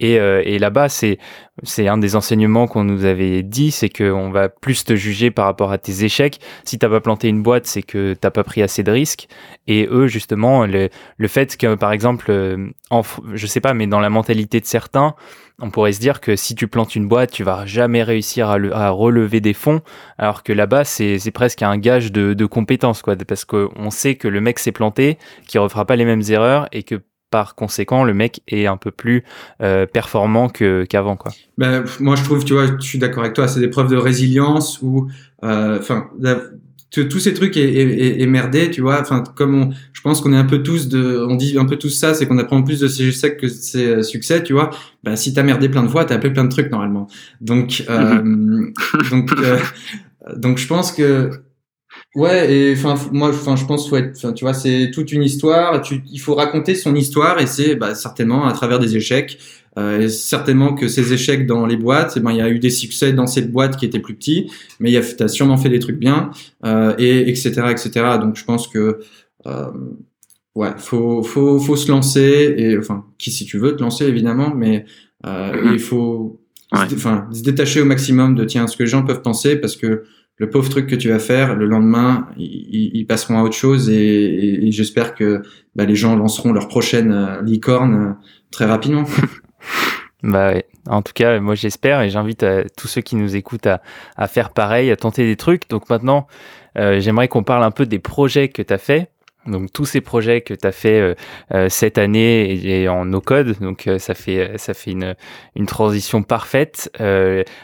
[0.00, 1.18] Et, et là-bas c'est
[1.64, 5.32] c'est un des enseignements qu'on nous avait dit c'est que on va plus te juger
[5.32, 6.38] par rapport à tes échecs.
[6.62, 9.26] Si t'as pas planté une boîte c'est que t'as pas pris assez de risques.
[9.66, 12.32] Et eux justement le le fait que par exemple
[12.90, 13.02] en,
[13.34, 15.16] je sais pas mais dans la mentalité de certains
[15.60, 18.90] on pourrait se dire que si tu plantes une boîte, tu vas jamais réussir à,
[18.90, 19.80] relever des fonds,
[20.16, 24.40] alors que là-bas, c'est presque un gage de, compétence, quoi, parce qu'on sait que le
[24.40, 28.40] mec s'est planté, qu'il refera pas les mêmes erreurs et que par conséquent, le mec
[28.48, 29.22] est un peu plus
[29.60, 31.30] euh, performant qu'avant, quoi.
[31.58, 33.96] Ben, moi, je trouve, tu vois, je suis d'accord avec toi, c'est des preuves de
[33.96, 35.10] résilience ou,
[35.44, 36.08] euh, enfin,
[36.90, 39.00] tous ces trucs est, est, merdé, tu vois.
[39.00, 41.76] Enfin, comme on, je pense qu'on est un peu tous de, on dit un peu
[41.76, 44.70] tous ça, c'est qu'on apprend plus de ses succès que ses euh, succès, tu vois.
[45.04, 47.06] Bah, si t'as merdé plein de fois, t'as appelé plein de trucs normalement.
[47.40, 48.22] Donc, euh,
[49.10, 49.58] donc, euh,
[50.36, 51.30] donc, je pense que,
[52.14, 55.82] ouais, et enfin, moi, enfin, je pense être, tu vois, c'est toute une histoire.
[55.82, 59.38] Tu, il faut raconter son histoire et c'est, bah, certainement à travers des échecs.
[59.78, 62.58] Euh, et certainement que ces échecs dans les boîtes, eh ben, il y a eu
[62.58, 65.78] des succès dans cette boîte qui était plus petit, mais tu as sûrement fait des
[65.78, 66.30] trucs bien,
[66.64, 67.90] euh, et etc., etc.
[68.20, 68.98] Donc je pense que
[69.46, 69.70] euh,
[70.54, 74.52] ouais, faut, faut, faut se lancer, et enfin, qui si tu veux te lancer évidemment,
[74.54, 74.84] mais
[75.26, 75.72] euh, mm-hmm.
[75.72, 76.40] il faut
[76.72, 80.04] enfin, se détacher au maximum de tiens ce que les gens peuvent penser, parce que
[80.38, 84.70] le pauvre truc que tu vas faire, le lendemain, ils, passeront à autre chose et,
[84.70, 85.42] j'espère que
[85.74, 88.12] bah, les gens lanceront leur prochaine euh, licorne euh,
[88.50, 89.04] très rapidement.
[90.22, 90.66] bah ouais.
[90.88, 92.44] En tout cas, moi j'espère et j'invite
[92.76, 93.82] tous ceux qui nous écoutent à,
[94.16, 95.68] à, faire pareil, à tenter des trucs.
[95.68, 96.26] Donc maintenant,
[96.78, 99.10] euh, j'aimerais qu'on parle un peu des projets que tu as fait.
[99.48, 101.14] Donc tous ces projets que tu as fait euh,
[101.54, 105.14] euh, cette année et, en no code, donc euh, ça fait ça fait une,
[105.56, 106.90] une transition parfaite.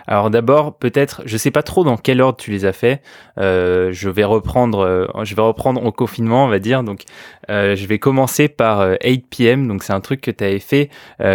[0.06, 3.02] alors d'abord peut-être, je sais pas trop dans quel ordre tu les as fait.
[3.36, 6.82] je vais reprendre je vais reprendre au confinement on va dire.
[6.82, 7.02] Donc
[7.48, 9.68] je vais commencer par 8 pm.
[9.68, 10.90] Donc c'est un truc que tu avais fait.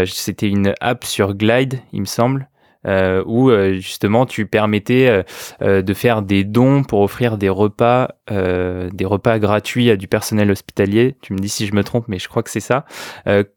[0.06, 2.48] C'était une app sur Glide il me semble
[2.88, 5.24] euh, où euh, justement tu permettais
[5.62, 10.50] euh, de faire des dons pour offrir des repas, des repas gratuits à du personnel
[10.52, 11.16] hospitalier.
[11.22, 12.86] Tu me dis si je me trompe, mais je crois que c'est ça.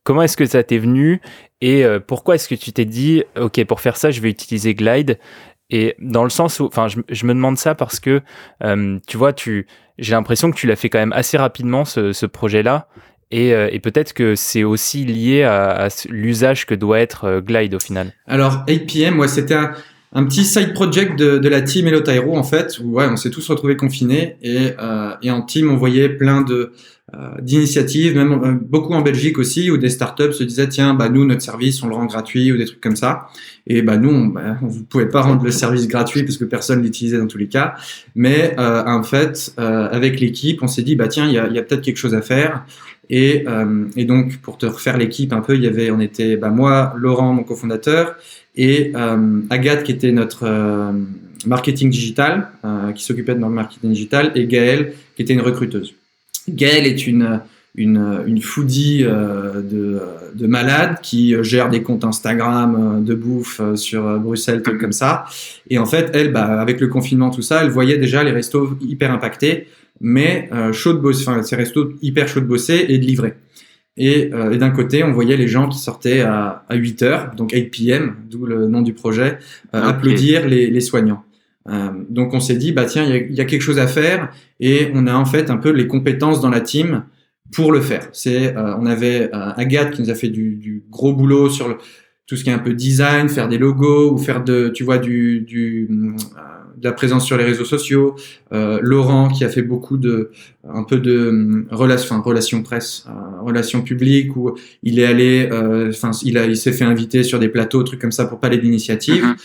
[0.02, 1.20] comment est-ce que ça t'est venu
[1.60, 5.18] et pourquoi est-ce que tu t'es dit, ok, pour faire ça, je vais utiliser Glide
[5.70, 8.22] et dans le sens où, enfin, je, me demande ça parce que,
[9.06, 9.66] tu vois, tu,
[9.98, 12.88] j'ai l'impression que tu l'as fait quand même assez rapidement ce, ce projet-là.
[13.32, 17.78] Euh, et, peut-être que c'est aussi lié à, l'usage que doit être euh, Glide au
[17.78, 18.12] final.
[18.26, 22.78] Alors 8pm, ouais, c'était un, petit side project de, la team Hello Tyro en fait,
[22.82, 26.42] où ouais, on s'est tous retrouvés confinés et, euh, et, en team on voyait plein
[26.42, 26.72] de
[27.42, 31.42] d'initiatives, même beaucoup en Belgique aussi, où des startups se disaient tiens bah nous notre
[31.42, 33.26] service on le rend gratuit ou des trucs comme ça.
[33.66, 36.46] Et bah nous on, bah, on vous pouvez pas rendre le service gratuit parce que
[36.46, 37.74] personne l'utilisait dans tous les cas.
[38.14, 41.62] Mais en fait avec l'équipe on s'est dit bah tiens il y a, y a
[41.62, 42.64] peut-être quelque chose à faire.
[43.10, 46.36] Et, euh, et, donc, pour te refaire l'équipe un peu, il y avait, on était,
[46.36, 48.14] bah, moi, Laurent, mon cofondateur,
[48.56, 50.92] et euh, Agathe, qui était notre euh,
[51.46, 52.48] marketing digital,
[52.94, 55.94] qui s'occupait de notre marketing digital, et Gaëlle, qui était une recruteuse.
[56.48, 57.40] Gaëlle est une,
[57.74, 60.00] une, foodie de,
[60.34, 65.24] de malade qui gère des comptes Instagram de bouffe sur Bruxelles, trucs comme ça.
[65.68, 68.76] Et en fait, elle, bah, avec le confinement, tout ça, elle voyait déjà les restos
[68.80, 69.66] hyper impactés
[70.02, 73.34] mais euh, chaud de bosser, enfin ces restos hyper chaud de bosser et de livrer.
[73.96, 77.30] Et, euh, et d'un côté, on voyait les gens qui sortaient à, à 8 heures,
[77.36, 79.38] donc 8 p.m., d'où le nom du projet,
[79.74, 81.24] euh, applaudir les, les soignants.
[82.08, 84.32] Donc on s'est dit, bah tiens, il y a, y a, quelque chose à faire,
[84.58, 87.04] et on a en fait un peu les compétences dans la team
[87.52, 88.08] pour le faire.
[88.10, 91.76] C'est, on avait Agathe qui nous a fait du, du gros boulot sur le,
[92.26, 94.98] tout ce qui est un peu design, faire des logos ou faire de, tu vois,
[94.98, 95.88] du, du
[96.82, 98.16] de la présence sur les réseaux sociaux.
[98.52, 100.30] Euh, Laurent qui a fait beaucoup de
[100.68, 105.48] un peu de euh, relations, enfin, relations presse, euh, relations publiques où il est allé,
[105.50, 108.38] euh, enfin il a, il s'est fait inviter sur des plateaux, trucs comme ça pour
[108.40, 109.24] parler d'initiatives.
[109.24, 109.36] Mm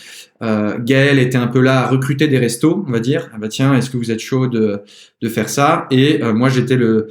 [0.84, 3.28] Gaël était un peu là à recruter des restos, on va dire.
[3.34, 4.82] Ah bah tiens, est-ce que vous êtes chaud de,
[5.20, 5.88] de faire ça?
[5.90, 7.08] Et moi j'étais le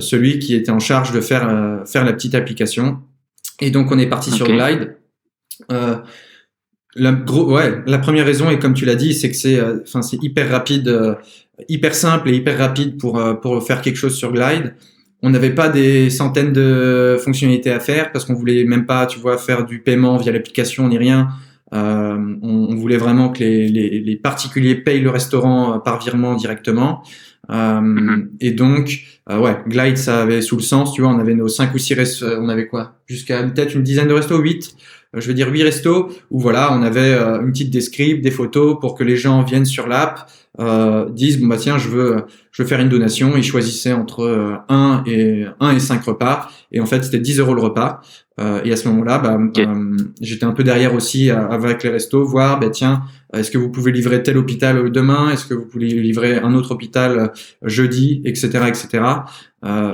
[0.00, 2.98] celui qui était en charge de faire faire la petite application.
[3.60, 4.96] Et donc on est parti sur Glide.
[6.98, 9.78] Euh, la, ouais, la première raison, et comme tu l'as dit, c'est que c'est euh,
[9.82, 11.14] enfin c'est hyper rapide, euh,
[11.68, 14.74] hyper simple et hyper rapide pour, euh, pour faire quelque chose sur Glide.
[15.22, 19.18] On n'avait pas des centaines de fonctionnalités à faire parce qu'on voulait même pas, tu
[19.18, 21.28] vois, faire du paiement via l'application ni rien.
[21.72, 27.02] On, on, voulait vraiment que les, les, les, particuliers payent le restaurant par virement directement.
[27.50, 28.28] Mm-hmm.
[28.40, 31.74] Et donc, ouais, Glide, ça avait sous le sens, tu vois, on avait nos cinq
[31.74, 32.94] ou six restos, on avait quoi?
[33.06, 36.72] Jusqu'à peut-être une dizaine de restos, 8 euh, je veux dire huit restos où voilà,
[36.72, 40.30] on avait euh, une petite description, des photos pour que les gens viennent sur l'app,
[40.60, 44.62] euh, disent bon bah tiens je veux je veux faire une donation, ils choisissaient entre
[44.68, 46.50] 1 et 1 et 5 repas.
[46.72, 48.00] Et en fait c'était 10 euros le repas.
[48.64, 49.36] Et à ce moment-là bah,
[50.20, 53.02] j'étais un peu derrière aussi avec les restos voir bah tiens
[53.34, 55.30] est-ce que vous pouvez livrer tel hôpital demain?
[55.30, 57.32] Est-ce que vous pouvez livrer un autre hôpital
[57.64, 58.22] jeudi?
[58.24, 59.02] Etc etc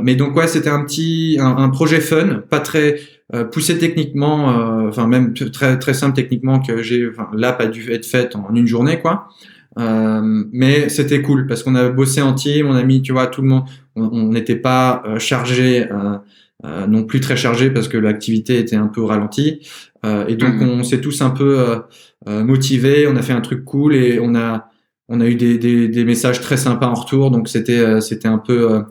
[0.02, 2.98] mais donc ouais c'était un petit un, un projet fun pas très
[3.32, 7.66] euh, poussé techniquement, euh, enfin même très très simple techniquement que j'ai, enfin, l'app a
[7.66, 9.28] dû être faite en une journée quoi.
[9.78, 13.26] Euh, mais c'était cool parce qu'on a bossé en team, on a mis, tu vois,
[13.26, 13.64] tout le monde,
[13.96, 18.86] on n'était pas euh, chargé, euh, non plus très chargé parce que l'activité était un
[18.86, 19.66] peu ralentie.
[20.04, 20.68] et donc mhm.
[20.68, 21.82] on s'est tous un peu
[22.26, 24.70] motivés, on a fait un truc cool et on a
[25.10, 27.30] on a eu des, des, des, messages très sympas en retour.
[27.30, 28.84] Donc c'était c'était un peu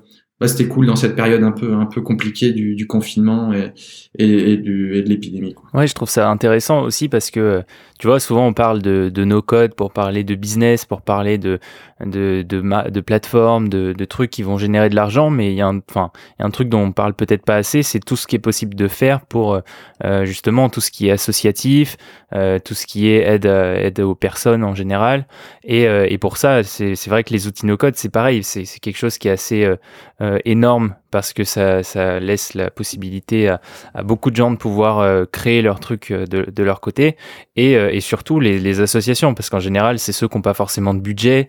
[0.48, 3.72] c'était cool dans cette période un peu un peu compliquée du, confinement et,
[4.18, 5.56] et de l'épidémie.
[5.74, 7.64] Ouais, je trouve ça intéressant aussi parce que
[8.00, 11.38] tu vois, souvent on parle de, de no code pour parler de business, pour parler
[11.38, 11.60] de
[12.00, 15.62] de de, de plateformes, de, de trucs qui vont générer de l'argent, mais il y
[15.62, 18.16] a un enfin y a un truc dont on parle peut-être pas assez, c'est tout
[18.16, 19.62] ce qui est possible de faire pour
[20.04, 21.98] euh, justement tout ce qui est associatif,
[22.34, 25.28] euh, tout ce qui est aide aide aux personnes en général,
[25.64, 28.66] et, euh, et pour ça c'est vrai que les outils no code c'est pareil, c'est
[28.66, 29.68] c'est quelque chose qui est assez
[30.22, 33.62] euh, énorme parce que ça, ça, laisse la possibilité à,
[34.04, 37.18] beaucoup de gens de pouvoir euh, créer leur truc euh, de, de leur côté
[37.56, 40.96] et, et surtout les, les, associations parce qu'en général c'est ceux qui n'ont pas forcément
[40.96, 41.48] de budget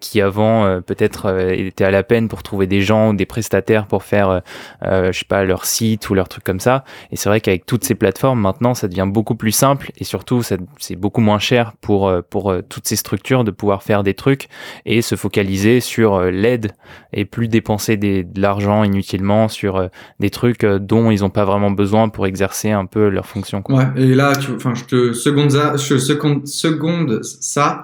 [0.00, 4.02] qui avant peut-être étaient à la peine pour trouver des gens ou des prestataires pour
[4.02, 4.42] faire
[4.82, 6.84] je sais pas leur site ou leur truc comme ça.
[7.10, 10.42] Et c'est vrai qu'avec toutes ces plateformes maintenant ça devient beaucoup plus simple et surtout
[10.42, 14.48] c'est beaucoup moins cher pour pour toutes ces structures de pouvoir faire des trucs
[14.84, 16.72] et se focaliser sur l'aide
[17.14, 21.44] et plus dépenser de l'argent inutilement sur euh, des trucs euh, dont ils n'ont pas
[21.44, 23.62] vraiment besoin pour exercer un peu leur fonction.
[23.62, 23.76] Quoi.
[23.76, 27.82] Ouais, et là, tu, enfin, je te seconde ça, je seconde, ça,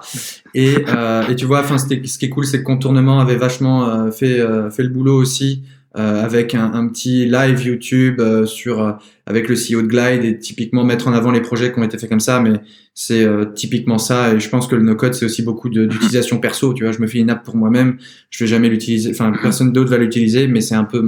[0.53, 4.11] et, euh, et tu vois, enfin, ce qui est cool, c'est que Contournement avait vachement
[4.11, 4.39] fait,
[4.71, 10.23] fait le boulot aussi avec un, petit live YouTube sur avec le CEO de Glide
[10.23, 12.39] et typiquement mettre en avant les projets qui ont été faits comme ça.
[12.39, 12.53] Mais
[12.93, 14.33] c'est typiquement ça.
[14.33, 16.73] Et je pense que le no-code c'est aussi beaucoup d'utilisation perso.
[16.73, 17.97] Tu vois, je me fais une app pour moi-même.
[18.29, 19.11] Je vais jamais l'utiliser.
[19.11, 21.03] Enfin, personne d'autre va l'utiliser, mais c'est un peu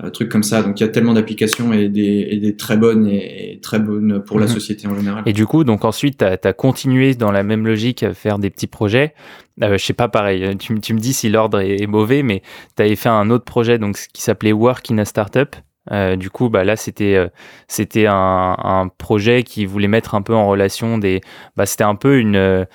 [0.00, 0.62] un truc comme ça.
[0.62, 4.22] Donc il y a tellement d'applications et des, et des très bonnes et, très bonnes
[4.24, 4.52] pour la mhm.
[4.52, 5.22] société en général.
[5.26, 8.50] Et du coup, donc ensuite, tu as, continué dans la même logique à faire des
[8.50, 9.14] petits projets.
[9.62, 12.42] Euh, je sais pas, pareil, tu, tu me dis si l'ordre est, mauvais, mais
[12.76, 15.54] tu avais fait un autre projet donc, qui s'appelait Work in a Startup.
[15.90, 17.28] Euh, du coup, bah là, c'était euh,
[17.68, 21.20] c'était un, un, projet qui voulait mettre un peu en relation des.
[21.56, 22.66] Bah, c'était un peu une euh,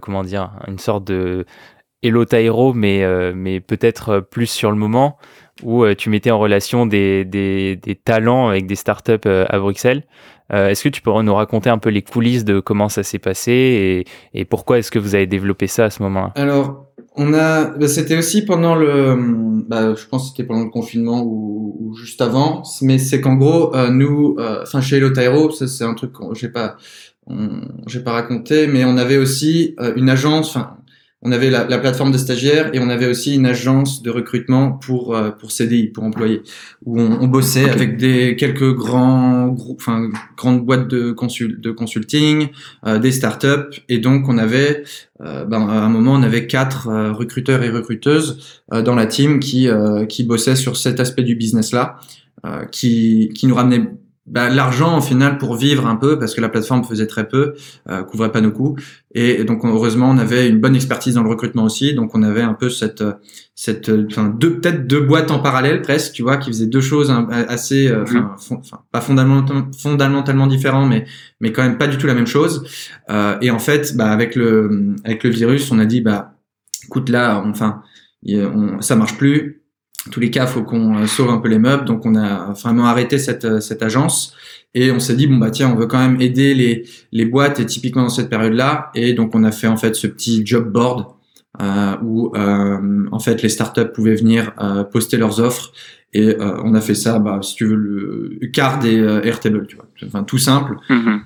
[0.00, 1.46] comment dire, une sorte de
[2.02, 5.18] Hello Tyro, mais mais peut-être plus sur le moment
[5.62, 10.04] où tu mettais en relation des, talents avec des startups à Bruxelles.
[10.52, 13.18] Euh, est-ce que tu pourrais nous raconter un peu les coulisses de comment ça s'est
[13.18, 16.32] passé et, pourquoi est-ce que vous avez développé ça à ce moment-là?
[16.34, 19.16] Alors, on a, bah, c'était aussi pendant le,
[19.66, 23.74] bah, je pense que c'était pendant le confinement ou, juste avant, mais c'est qu'en gros,
[23.74, 26.76] euh, nous, euh, enfin chez Hello Tyro, ça c'est un truc que j'ai pas,
[27.86, 30.56] j'ai pas raconté, mais on avait aussi une agence,
[31.22, 34.72] on avait la, la, plateforme de stagiaires et on avait aussi une agence de recrutement
[34.72, 36.42] pour euh, pour CDI, pour employés,
[36.84, 41.70] où on, on bossait avec des quelques grands groupes, enfin grandes boîtes de consul, de
[41.70, 42.48] consulting,
[42.86, 44.82] euh, des startups, et donc on avait,
[45.20, 49.38] euh, ben, à un moment, on avait quatre euh, recruteurs et recruteuses dans la team
[49.38, 49.68] qui
[50.08, 51.98] qui bossaient sur cet aspect du business là,
[52.70, 53.86] qui qui nous ramenait
[54.24, 57.54] bah, l'argent en final pour vivre un peu parce que la plateforme faisait très peu,
[57.90, 58.76] euh, couvrait pas nos coûts.
[59.14, 61.94] Et, donc heureusement on avait une bonne expertise dans le recrutement aussi.
[61.94, 63.02] Donc on avait un peu cette
[63.56, 67.12] cette enfin deux peut-être deux boîtes en parallèle presque tu vois qui faisaient deux choses
[67.30, 68.04] assez euh,
[68.92, 71.04] pas fondamentalement fondamentalement différents mais
[71.40, 72.64] mais quand même pas du tout la même chose.
[73.10, 76.34] Euh, et en fait bah avec le avec le virus on a dit bah
[76.84, 77.82] écoute là enfin
[78.28, 79.61] on, ça marche plus
[80.10, 81.84] tous les cas, faut qu'on euh, sauve un peu les meubles.
[81.84, 84.34] Donc, on a vraiment arrêté cette, euh, cette agence
[84.74, 87.60] et on s'est dit bon bah tiens, on veut quand même aider les, les boîtes
[87.60, 88.90] et typiquement dans cette période-là.
[88.94, 91.06] Et donc, on a fait en fait ce petit job board
[91.60, 95.72] euh, où euh, en fait les startups pouvaient venir euh, poster leurs offres
[96.14, 99.86] et on a fait ça, bah, si tu veux, le Card et Airtable, tu vois,
[100.04, 100.76] enfin tout simple.
[100.90, 101.20] Mm-hmm.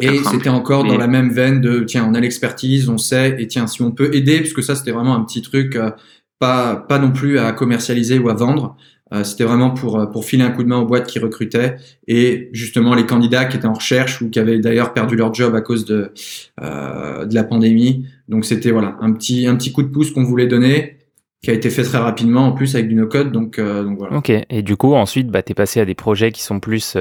[0.00, 3.46] Et c'était encore dans la même veine de tiens, on a l'expertise, on sait, et
[3.46, 5.78] tiens, si on peut aider, parce que ça c'était vraiment un petit truc
[6.38, 8.76] pas, pas non plus à commercialiser ou à vendre.
[9.12, 11.76] Euh, c'était vraiment pour, euh, pour filer un coup de main aux boîtes qui recrutaient
[12.06, 15.54] et justement les candidats qui étaient en recherche ou qui avaient d'ailleurs perdu leur job
[15.54, 16.12] à cause de,
[16.60, 18.06] euh, de la pandémie.
[18.28, 20.98] Donc c'était voilà un petit, un petit coup de pouce qu'on voulait donner
[21.42, 23.32] qui a été fait très rapidement en plus avec du no-code.
[23.32, 24.16] Donc, euh, donc voilà.
[24.16, 26.96] Ok, et du coup ensuite bah, tu es passé à des projets qui sont plus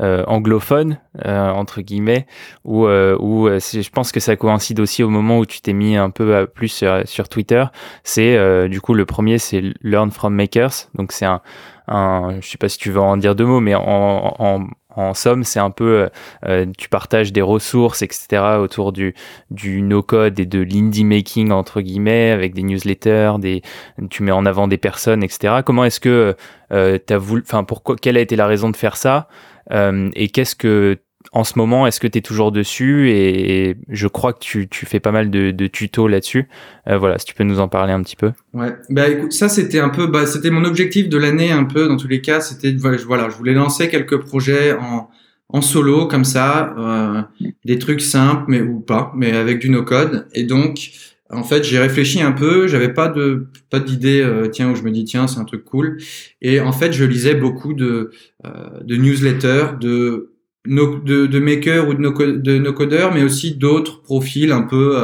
[0.00, 2.26] euh, anglophone euh, entre guillemets
[2.64, 5.96] où euh, où je pense que ça coïncide aussi au moment où tu t'es mis
[5.96, 7.64] un peu plus sur, Twitter
[8.02, 11.40] c'est du coup le premier c'est Learn from Makers donc c'est un,
[11.86, 15.14] un je sais pas si tu veux en dire deux mots mais en, en en
[15.14, 16.08] somme, c'est un peu,
[16.46, 18.58] euh, tu partages des ressources, etc.
[18.60, 19.14] autour du,
[19.50, 23.62] du no-code et de l'indie making entre guillemets, avec des newsletters, des,
[24.10, 25.62] tu mets en avant des personnes, etc.
[25.64, 26.36] Comment est-ce que
[26.72, 29.26] euh, as voulu, enfin, pourquoi, quelle a été la raison de faire ça?
[29.26, 30.98] euh, et qu'est-ce que
[31.32, 33.10] en ce moment, est-ce que tu es toujours dessus?
[33.10, 36.48] Et, je crois que tu, tu fais pas mal de, de tutos là-dessus.
[36.88, 38.32] Euh, voilà, si tu peux nous en parler un petit peu.
[38.52, 41.88] Ouais, bah écoute, ça c'était un peu, bah, c'était mon objectif de l'année un peu
[41.88, 42.40] dans tous les cas.
[42.40, 45.08] C'était voilà, je voulais lancer quelques projets en,
[45.48, 47.22] en solo comme ça, euh,
[47.64, 50.28] des trucs simples mais ou pas, mais avec du no code.
[50.34, 50.90] Et donc
[51.30, 54.82] en fait, j'ai réfléchi un peu, j'avais pas de pas d'idée euh, tiens où je
[54.82, 55.98] me dis tiens, c'est un truc cool.
[56.42, 58.10] Et en fait, je lisais beaucoup de
[58.44, 60.30] euh, de newsletters de
[60.66, 64.96] de, makers ou de no, de no codeurs, mais aussi d'autres profils un peu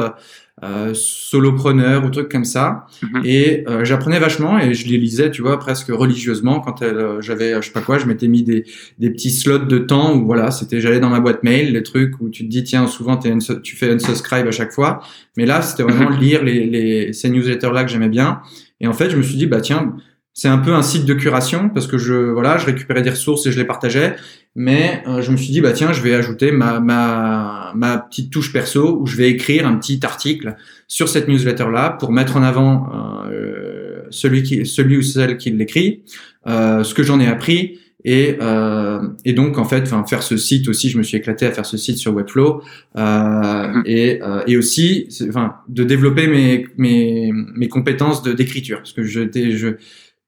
[0.63, 2.85] euh, euh, solopreneur ou trucs comme ça.
[3.01, 3.21] Mhm.
[3.25, 6.59] Et euh, j'apprenais vachement et je les lisais, tu vois, presque religieusement.
[6.59, 8.65] Quand euh, j'avais, je sais pas quoi, je m'étais mis des,
[8.99, 12.19] des petits slots de temps où voilà, c'était, j'allais dans ma boîte mail, les trucs
[12.21, 13.33] où tu te dis, tiens, souvent es
[13.63, 15.01] tu fais unsubscribe à chaque fois.
[15.37, 18.41] Mais là, c'était vraiment lire les, les, ces newsletters-là que j'aimais bien.
[18.79, 19.95] Et en fait, je me suis dit, bah tiens,
[20.33, 23.45] c'est un peu un site de curation parce que je voilà, je récupérais des ressources
[23.45, 24.15] et je les partageais.
[24.55, 28.31] Mais euh, je me suis dit bah tiens, je vais ajouter ma, ma ma petite
[28.31, 30.55] touche perso où je vais écrire un petit article
[30.87, 32.89] sur cette newsletter là pour mettre en avant
[33.29, 36.03] euh, celui qui celui ou celle qui l'écrit,
[36.47, 40.37] euh, ce que j'en ai appris et, euh, et donc en fait, enfin faire ce
[40.37, 42.63] site aussi, je me suis éclaté à faire ce site sur Webflow
[42.97, 43.83] euh, mmh.
[43.85, 49.51] et, euh, et aussi, enfin de développer mes mes mes compétences d'écriture parce que j'étais
[49.51, 49.75] je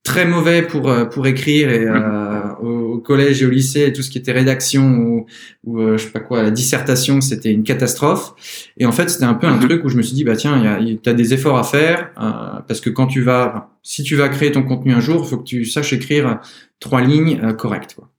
[0.04, 4.10] très mauvais pour euh, pour écrire et euh, au, collège et au lycée tout ce
[4.10, 5.26] qui était rédaction ou,
[5.64, 8.34] ou euh, je sais pas quoi la dissertation c'était une catastrophe
[8.78, 9.68] et en fait c'était un peu un mhm.
[9.68, 12.12] truc où je me suis dit bah tiens il y a, des efforts à faire
[12.22, 15.30] euh, parce que quand tu vas si tu vas créer ton contenu un jour il
[15.30, 16.40] faut que tu saches écrire
[16.80, 18.10] trois lignes correctes quoi.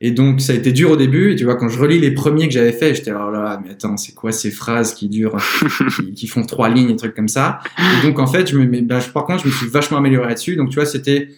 [0.00, 1.32] Et donc, ça a été dur au début.
[1.32, 3.70] Et tu vois, quand je relis les premiers que j'avais fait, j'étais alors là, mais
[3.70, 5.36] attends, c'est quoi ces phrases qui durent,
[6.16, 7.60] qui, font trois lignes et trucs comme ça?
[7.78, 10.28] Et donc, en fait, je me, mais, ben, par contre, je me suis vachement amélioré
[10.28, 10.56] là-dessus.
[10.56, 11.28] Donc, tu vois, c'était,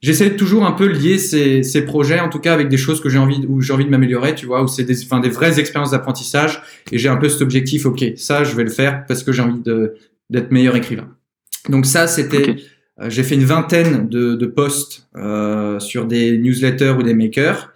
[0.00, 3.10] j'essaie toujours un peu lier ces, ces projets, en tout cas, avec des choses que
[3.10, 5.60] j'ai envie, où j'ai envie de m'améliorer, tu vois, où c'est des, enfin, des vraies
[5.60, 6.62] expériences d'apprentissage.
[6.92, 9.42] Et j'ai un peu cet objectif, ok, ça, je vais le faire parce que j'ai
[9.42, 9.94] envie de,
[10.30, 11.08] d'être meilleur écrivain.
[11.68, 12.56] Donc ça, c'était,
[13.00, 17.72] euh, j'ai fait une vingtaine de, de posts euh, sur des newsletters ou des makers.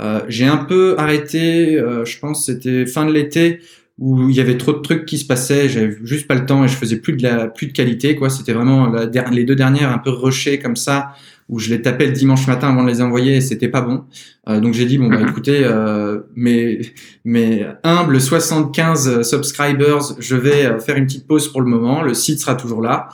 [0.00, 3.60] Euh, j'ai un peu arrêté, euh, je pense c'était fin de l'été
[3.98, 6.64] où il y avait trop de trucs qui se passaient, j'avais juste pas le temps
[6.64, 8.28] et je faisais plus de la plus de qualité quoi.
[8.28, 11.12] C'était vraiment la, les deux dernières un peu rushées comme ça
[11.48, 14.04] où je les tapais le dimanche matin avant de les envoyer et c'était pas bon.
[14.48, 16.80] Euh, donc j'ai dit bon bah écoutez euh, mes
[17.24, 22.02] mes humbles 75 subscribers, je vais faire une petite pause pour le moment.
[22.02, 23.10] Le site sera toujours là.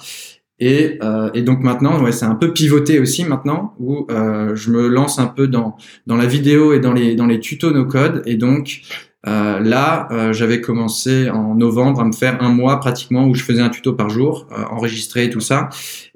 [0.60, 4.70] Et, euh, et, donc maintenant, ouais, c'est un peu pivoté aussi maintenant, où euh, je
[4.70, 7.86] me lance un peu dans dans la vidéo et dans les dans les tutos no
[7.86, 8.22] code.
[8.26, 8.82] Et donc
[9.26, 13.44] euh, là, euh, j'avais commencé en novembre à me faire un mois pratiquement où je
[13.44, 15.68] faisais un tuto par jour, euh, enregistré et tout ça.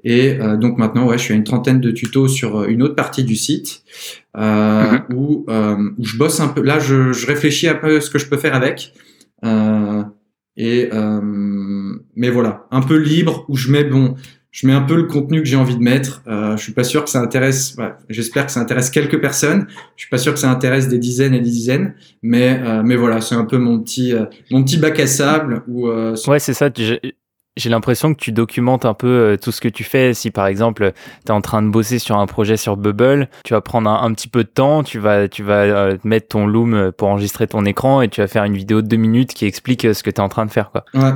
[0.03, 2.95] Et euh, donc maintenant, ouais, je suis à une trentaine de tutos sur une autre
[2.95, 3.83] partie du site
[4.35, 5.13] mm-hmm.
[5.13, 6.61] où, où je bosse un peu.
[6.61, 8.93] Là, je, je réfléchis un peu ce que je peux faire avec.
[10.57, 10.89] et
[12.15, 14.15] mais voilà, un peu libre où je mets bon
[14.55, 16.23] je mets un peu le contenu que j'ai envie de mettre.
[16.27, 17.75] Euh, je suis pas sûr que ça intéresse.
[17.77, 19.67] Ouais, J'espère que ça intéresse quelques personnes.
[19.97, 21.93] Je suis pas sûr que ça intéresse des dizaines et des dizaines.
[22.23, 25.63] Mais euh, mais voilà, c'est un peu mon petit euh, mon petit bac à sable.
[25.67, 26.69] Où, euh, ouais, c'est ça.
[26.73, 30.13] J'ai l'impression que tu documentes un peu euh, tout ce que tu fais.
[30.13, 30.93] Si par exemple
[31.25, 34.13] tu es en train de bosser sur un projet sur Bubble, tu vas prendre un,
[34.13, 38.01] petit peu de temps, tu vas, tu vas mettre ton Loom pour enregistrer ton écran
[38.01, 40.21] et tu vas faire une vidéo de deux minutes qui explique ce que tu es
[40.21, 40.71] en train de faire.
[40.71, 40.85] Quoi.
[40.93, 41.11] Ouais,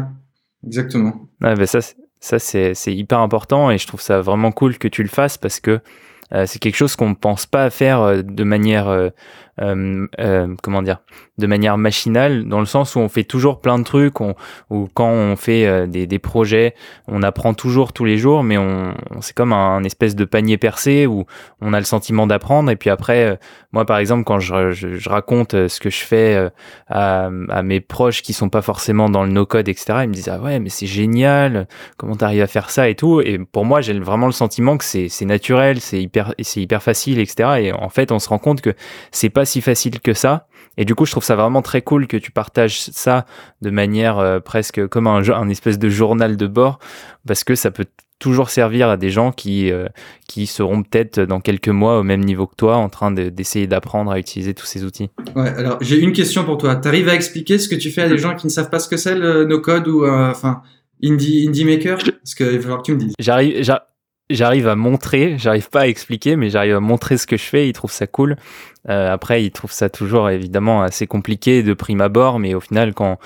[0.65, 1.29] exactement.
[1.41, 1.79] Ouais, ben ça,
[2.19, 5.59] ça, c'est hyper important et je trouve ça vraiment cool que tu le fasses parce
[5.59, 5.79] que
[6.33, 9.11] euh, c'est quelque chose qu'on ne pense pas à faire euh, de manière
[9.61, 10.99] euh, euh, comment dire,
[11.37, 14.35] de manière machinale, dans le sens où on fait toujours plein de trucs, on,
[14.69, 16.75] ou quand on fait euh, des, des, projets,
[17.07, 21.07] on apprend toujours tous les jours, mais on, c'est comme un, espèce de panier percé
[21.07, 21.25] où
[21.61, 22.71] on a le sentiment d'apprendre.
[22.71, 23.39] Et puis après,
[23.71, 26.49] moi par exemple, quand je, je, je, raconte ce que je fais
[26.87, 30.29] à, à, mes proches qui sont pas forcément dans le no-code, etc., ils me disent
[30.29, 33.21] ah ouais, mais c'est génial, comment t'arrives à faire ça et tout?
[33.21, 37.19] Et pour moi, j'ai vraiment le sentiment que c'est naturel, c'est hyper, c'est hyper facile,
[37.19, 37.49] etc.
[37.59, 38.73] Et en fait, on se rend compte que
[39.11, 40.47] c'est pas si facile que ça.
[40.77, 43.25] Et du coup, je trouve ça vraiment très cool que tu partages ça
[43.61, 46.79] de manière euh, presque comme un, un espèce de journal de bord,
[47.27, 47.87] parce que ça peut
[48.19, 49.87] toujours servir à des gens qui, euh,
[50.27, 54.11] qui seront peut-être dans quelques mois au même niveau que toi en train d'essayer d'apprendre
[54.11, 55.09] à utiliser tous ces outils.
[55.35, 56.75] Ouais, alors j'ai une question pour toi.
[56.75, 58.79] Tu arrives à expliquer ce que tu fais à des gens qui ne savent pas
[58.79, 60.61] ce que c'est le no-code ou euh, enfin
[61.03, 61.97] indie, indie maker?
[61.97, 63.13] Parce qu'il va falloir que tu me dises.
[63.19, 63.63] J'arrive,
[64.29, 67.67] j'arrive à montrer, j'arrive pas à expliquer, mais j'arrive à montrer ce que je fais.
[67.67, 68.37] Ils trouvent ça cool.
[68.89, 72.93] Euh, après, ils trouvent ça toujours évidemment assez compliqué de prime abord, mais au final,
[72.93, 73.19] quand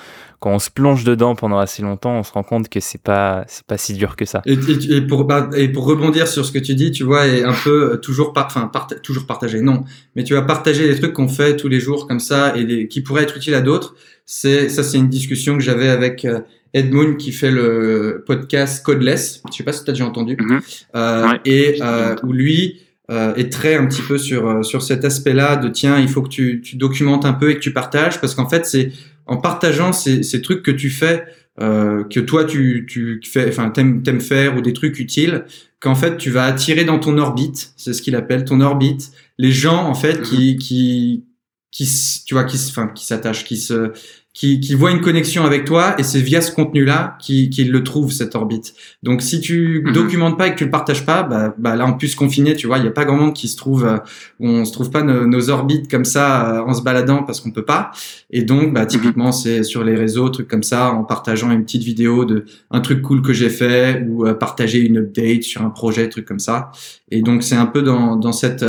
[0.44, 3.44] quand on se plonge dedans pendant assez longtemps, on se rend compte que c'est pas
[3.46, 4.42] c'est pas si dur que ça.
[4.44, 4.58] Et,
[5.00, 7.92] pour bah, et pour rebondir sur ce que tu dis, tu vois, et un peu
[7.92, 8.70] euh, toujours par, enfin
[9.02, 9.84] toujours partager, non,
[10.16, 13.00] mais tu vas partager des trucs qu'on fait tous les jours comme ça et qui
[13.00, 13.94] pourraient être utiles à d'autres.
[14.26, 16.40] C'est ça, c'est une discussion que j'avais avec euh,
[16.74, 19.40] Edmund qui fait le podcast Codeless.
[19.50, 20.36] Je sais pas si tu as déjà entendu.
[20.38, 20.60] Mhm.
[20.96, 25.04] Euh, Et euh, où lui euh, est très un petit peu sur euh, sur cet
[25.04, 28.20] aspect-là de tiens, il faut que tu, tu documentes un peu et que tu partages
[28.20, 28.92] parce qu'en fait c'est
[29.26, 31.24] en partageant ces, ces trucs que tu fais
[31.56, 35.44] que toi tu tu fais, enfin t'aimes t'aimes faire ou des trucs utiles,
[35.78, 39.52] qu'en fait tu vas attirer dans ton orbite, c'est ce qu'il appelle ton orbite, les
[39.52, 41.24] gens en fait qui qui
[41.70, 41.88] qui
[42.26, 43.92] tu vois qui enfin qui s'attachent, qui se
[44.34, 47.84] qui, qui voit une connexion avec toi et c'est via ce contenu-là qu'il qui le
[47.84, 48.74] trouve cette orbite.
[49.04, 49.92] Donc si tu mhm.
[49.92, 52.66] documentes pas et que tu le partages pas, bah, bah là en plus confiné, tu
[52.66, 53.98] vois, il y a pas grand monde qui se trouve euh,
[54.40, 57.52] où on se trouve pas nos, orbites comme ça euh, en se baladant parce qu'on
[57.52, 57.92] peut pas.
[58.30, 58.86] Et donc bah mhm.
[58.88, 62.80] typiquement c'est sur les réseaux, trucs comme ça, en partageant une petite vidéo de un
[62.80, 66.40] truc cool que j'ai fait ou euh, partager une update sur un projet, truc comme
[66.40, 66.72] ça.
[67.12, 68.64] Et donc c'est un peu dans dans cette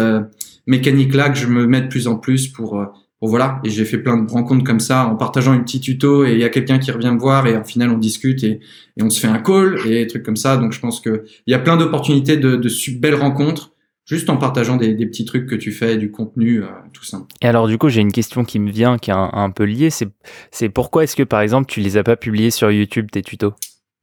[0.68, 2.86] mécanique là que je me mets de plus en plus pour
[3.22, 6.34] voilà, et j'ai fait plein de rencontres comme ça en partageant une petite tuto et
[6.34, 8.60] il y a quelqu'un qui revient me voir et en final on discute et,
[9.02, 10.58] on se fait un call et des trucs comme ça.
[10.58, 13.72] Donc je pense que il y a plein d'opportunités de, de belles rencontres
[14.06, 17.28] juste en partageant des, petits trucs que tu fais, du contenu, euh, tout simple.
[17.42, 19.90] Et alors du coup j'ai une question qui me vient qui est un, peu liée,
[19.90, 20.10] c'est
[20.52, 23.54] c'est pourquoi est-ce que par exemple tu les as pas publiés sur YouTube tes tutos?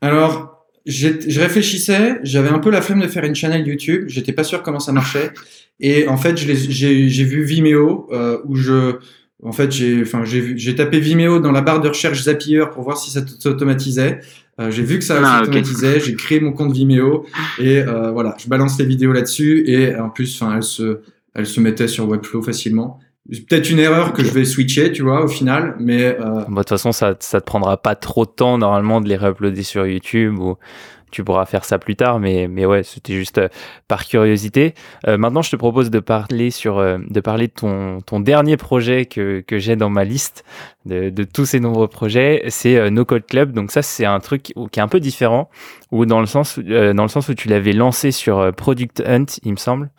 [0.01, 0.52] Alors
[0.87, 4.63] je réfléchissais, j'avais un peu la flemme de faire une chaîne YouTube, j'étais pas sûr
[4.63, 5.33] comment ça marchait.
[5.81, 8.97] Et en fait, j'ai vu Vimeo euh, où je,
[9.43, 12.97] en fait, j'ai, enfin, j'ai tapé Vimeo dans la barre de recherche Zapier pour voir
[12.97, 14.21] si ça s'automatisait.
[14.61, 17.27] Euh, j'ai vu que ça ah, s'automatisait, j'ai créé mon compte Vimeo
[17.59, 21.01] et euh, voilà, je balance les vidéos là-dessus et en plus, enfin, elle se,
[21.35, 23.01] elle se mettait sur Webflow facilement.
[23.29, 26.05] Peut-être une erreur que je vais switcher, tu vois, au final, mais.
[26.05, 26.17] Euh...
[26.19, 29.17] Bah, de toute façon, ça, ça te prendra pas trop de temps normalement de les
[29.17, 30.57] réuploader sur YouTube ou
[31.13, 33.49] tu pourras faire ça plus tard, mais, mais ouais, c'était juste euh,
[33.87, 34.75] par curiosité.
[35.07, 38.57] Euh, maintenant, je te propose de parler sur, euh, de parler de ton, ton dernier
[38.57, 40.43] projet que, que j'ai dans ma liste
[40.87, 42.43] de, de, tous ces nombreux projets.
[42.49, 43.53] C'est No Code Club.
[43.53, 45.51] Donc ça, c'est un truc qui est un peu différent,
[45.93, 49.53] ou dans le sens, dans le sens où tu l'avais lancé sur Product Hunt, il
[49.53, 49.91] me semble.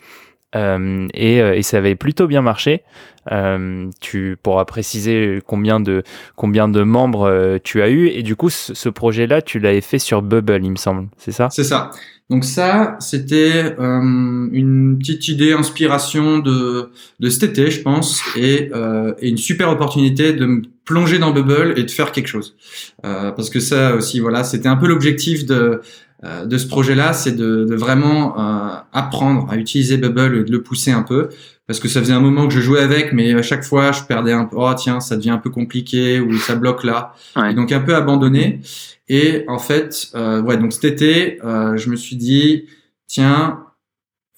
[0.55, 2.83] Euh, et, et, ça avait plutôt bien marché.
[3.31, 6.03] Euh, tu pourras préciser combien de
[6.35, 8.07] combien de membres euh, tu as eu.
[8.07, 11.07] Et du coup ce, projet-là tu l'avais fait sur Bubble il me semble.
[11.17, 11.47] C'est ça?
[11.51, 11.91] C'est ça.
[12.29, 16.89] Donc ça c'était euh, une petite idée inspiration de
[17.19, 21.31] de cet été je pense et, euh, et, une super opportunité de me plonger dans
[21.31, 22.57] Bubble et de faire quelque chose.
[23.01, 25.81] Parce que ça aussi voilà c'était un peu l'objectif de
[26.45, 28.35] de ce projet-là, c'est de, de, vraiment
[28.93, 31.29] apprendre à utiliser Bubble et de le pousser un peu
[31.67, 34.03] parce que ça faisait un moment que je jouais avec, mais à chaque fois, je
[34.03, 37.13] perdais un peu, oh tiens, ça devient un peu compliqué, ou ça bloque là.
[37.49, 38.59] Et donc un peu abandonné.
[39.07, 42.65] Et en fait, euh, ouais, donc cet été, euh, je me suis dit,
[43.07, 43.63] tiens,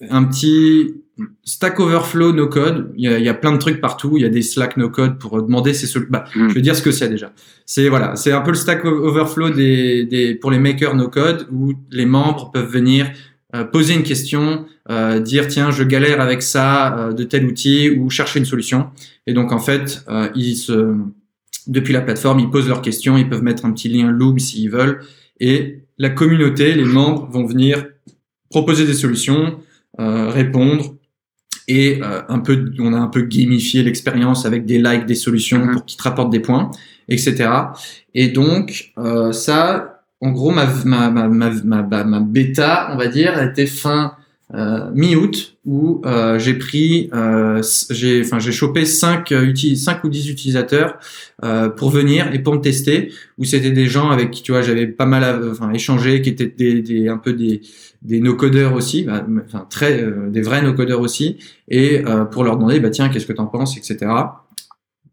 [0.08, 1.02] un petit
[1.44, 2.92] Stack Overflow no code.
[2.96, 4.16] Il y a, il y a plein de trucs partout.
[4.16, 6.48] Il y a des Slack no code pour demander ces bah, mm.
[6.50, 7.32] je vais dire ce que c'est déjà.
[7.64, 11.46] C'est voilà, c'est un peu le Stack Overflow des, des pour les makers no code
[11.50, 13.10] où les membres peuvent venir
[13.54, 17.90] euh, poser une question, euh, dire tiens je galère avec ça euh, de tel outil
[17.90, 18.90] ou chercher une solution.
[19.26, 20.04] Et donc en fait
[20.34, 20.94] ils se
[21.66, 24.70] depuis la plateforme ils posent leurs questions, ils peuvent mettre un petit lien Loom s'ils
[24.70, 25.00] veulent
[25.40, 27.86] et la communauté, les membres vont venir
[28.50, 29.58] proposer des solutions,
[29.98, 30.94] répondre
[31.68, 35.72] et un peu on a un peu gamifié l'expérience avec des likes, des solutions mm-hmm.
[35.72, 36.70] pour qu'ils te rapportent des points,
[37.08, 37.48] etc.
[38.14, 38.92] Et donc
[39.32, 44.16] ça en gros, ma, ma, ma, ma, ma, bêta, on va dire, a été fin
[44.54, 49.34] euh, mi-août où euh, j'ai pris, euh, j'ai, enfin, j'ai chopé 5,
[49.74, 50.98] cinq ou 10 utilisateurs
[51.42, 53.12] euh, pour venir et pour me tester.
[53.38, 56.46] Où c'était des gens avec qui, tu vois, j'avais pas mal, enfin, échangé, qui étaient
[56.46, 57.60] des, des, un peu des,
[58.02, 61.38] des no-codeurs aussi, bah, enfin, très, euh, des vrais no-codeurs aussi,
[61.68, 64.10] et euh, pour leur demander, bah tiens, qu'est-ce que t'en penses, etc.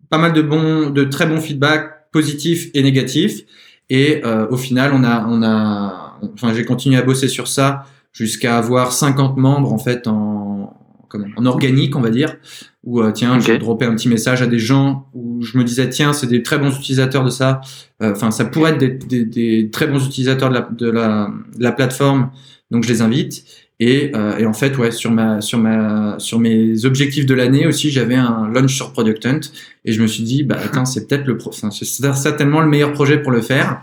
[0.09, 3.41] Pas mal de bons, de très bons feedbacks positifs et négatifs.
[3.89, 7.86] Et euh, au final, on a, on a, enfin, j'ai continué à bosser sur ça
[8.14, 10.78] jusqu'à avoir 50 membres en fait en,
[11.09, 12.38] comment, en organique, on va dire.
[12.84, 15.89] Où euh, tiens, j'ai droppé un petit message à des gens où je me disais
[15.89, 17.61] tiens, c'est des très bons utilisateurs de ça.
[18.01, 21.32] Euh, enfin, ça pourrait être des, des, des, très bons utilisateurs de la, de la,
[21.57, 22.30] de la plateforme.
[22.72, 23.45] Donc je les invite.
[23.80, 27.66] Et, euh, et, en fait, ouais, sur ma, sur ma, sur mes objectifs de l'année
[27.66, 29.39] aussi, j'avais un launch sur Product Hunt,
[29.84, 32.93] et je me suis dit, bah attends, c'est peut-être le, enfin, c'est certainement le meilleur
[32.93, 33.82] projet pour le faire.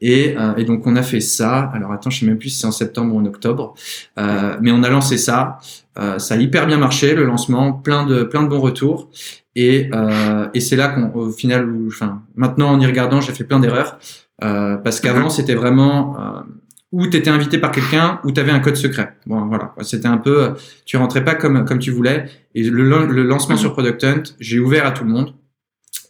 [0.00, 1.70] Et, euh, et, donc on a fait ça.
[1.74, 3.74] Alors attends, je sais même plus si c'est en septembre ou en octobre,
[4.18, 5.58] euh, mais on a lancé ça.
[5.98, 9.10] Euh, ça a hyper bien marché le lancement, plein de plein de bons retours.
[9.54, 13.44] Et, euh, et c'est là qu'on, au final, enfin, maintenant en y regardant, j'ai fait
[13.44, 13.98] plein d'erreurs
[14.44, 16.44] euh, parce qu'avant c'était vraiment
[16.92, 19.16] ou tu étais invité par quelqu'un ou tu avais un code secret.
[19.26, 22.26] Bon, voilà, c'était un peu, tu rentrais pas comme comme tu voulais.
[22.54, 25.34] Et le, le lancement sur Product Hunt, j'ai ouvert à tout le monde.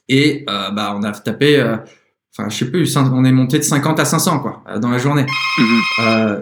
[0.08, 1.76] Et euh, bah on a tapé, euh,
[2.36, 4.98] enfin je sais plus, on est monté de 50 à 500 quoi euh, dans la
[4.98, 5.26] journée.
[5.58, 5.80] Mhm.
[6.06, 6.40] euh,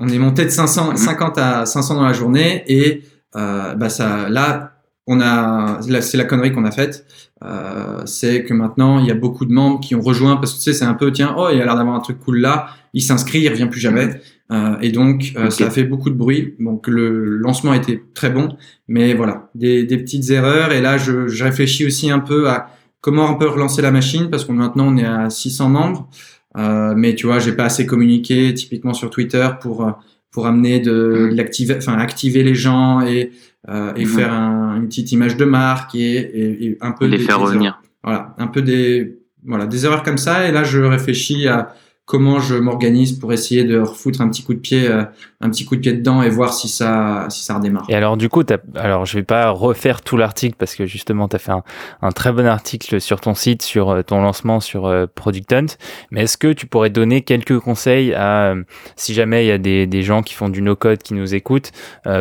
[0.00, 1.42] on est monté de 500, 50 mhm.
[1.42, 3.02] à 500 dans la journée et
[3.36, 4.72] euh, bah ça, là
[5.06, 7.04] on a, c'est la connerie qu'on a faite,
[7.44, 10.58] euh, c'est que maintenant il y a beaucoup de membres qui ont rejoint parce que
[10.58, 12.68] tu sais c'est un peu tiens oh il a l'air d'avoir un truc cool là,
[12.92, 14.20] il s'inscrit, il revient plus jamais
[14.52, 16.54] euh, et donc ça a fait beaucoup de bruit.
[16.58, 18.56] Donc le lancement était très bon,
[18.88, 22.70] mais voilà des, des petites erreurs et là je, je, réfléchis aussi un peu à
[23.00, 26.08] comment on peut relancer la machine parce que maintenant on est à 600 membres,
[26.56, 29.92] euh, mais tu vois j'ai pas assez communiqué typiquement sur Twitter pour
[30.30, 33.32] pour amener de, de l'activer, enfin activer les gens et
[33.68, 34.10] euh, et mhm.
[34.10, 37.82] faire un, une petite image de marque et, et, et un peu les faire revenir.
[38.02, 40.48] Voilà, un peu des voilà des erreurs comme ça.
[40.48, 41.74] Et là, je réfléchis à
[42.10, 45.04] comment je m'organise pour essayer de refoutre un petit coup de pied, euh,
[45.40, 47.86] un petit coup de pied dedans et voir si ça, si ça redémarre.
[47.88, 51.28] Et alors, du coup, as, alors je vais pas refaire tout l'article parce que justement,
[51.28, 51.62] tu as fait un,
[52.02, 55.66] un, très bon article sur ton site, sur euh, ton lancement sur euh, Product Hunt.
[56.10, 58.54] Mais est-ce que tu pourrais donner quelques conseils à,
[58.96, 61.70] si jamais il y a des, des gens qui font du no-code qui nous écoutent,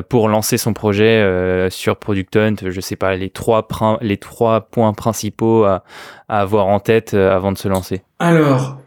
[0.10, 3.68] pour lancer son projet sur Product Hunt, je sais pas, les trois,
[4.02, 5.84] les trois points principaux à,
[6.28, 8.04] à avoir en tête avant de se lancer?
[8.20, 8.79] Alors,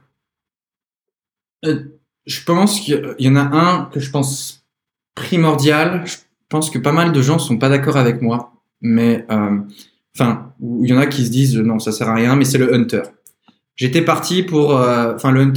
[1.65, 4.65] euh, je pense qu'il y en a un que je pense
[5.15, 6.03] primordial.
[6.07, 6.17] Je
[6.49, 9.59] pense que pas mal de gens sont pas d'accord avec moi, mais euh,
[10.15, 12.59] enfin, il y en a qui se disent non, ça sert à rien, mais c'est
[12.59, 13.03] le hunter.
[13.75, 15.51] J'étais parti pour, euh, enfin, le,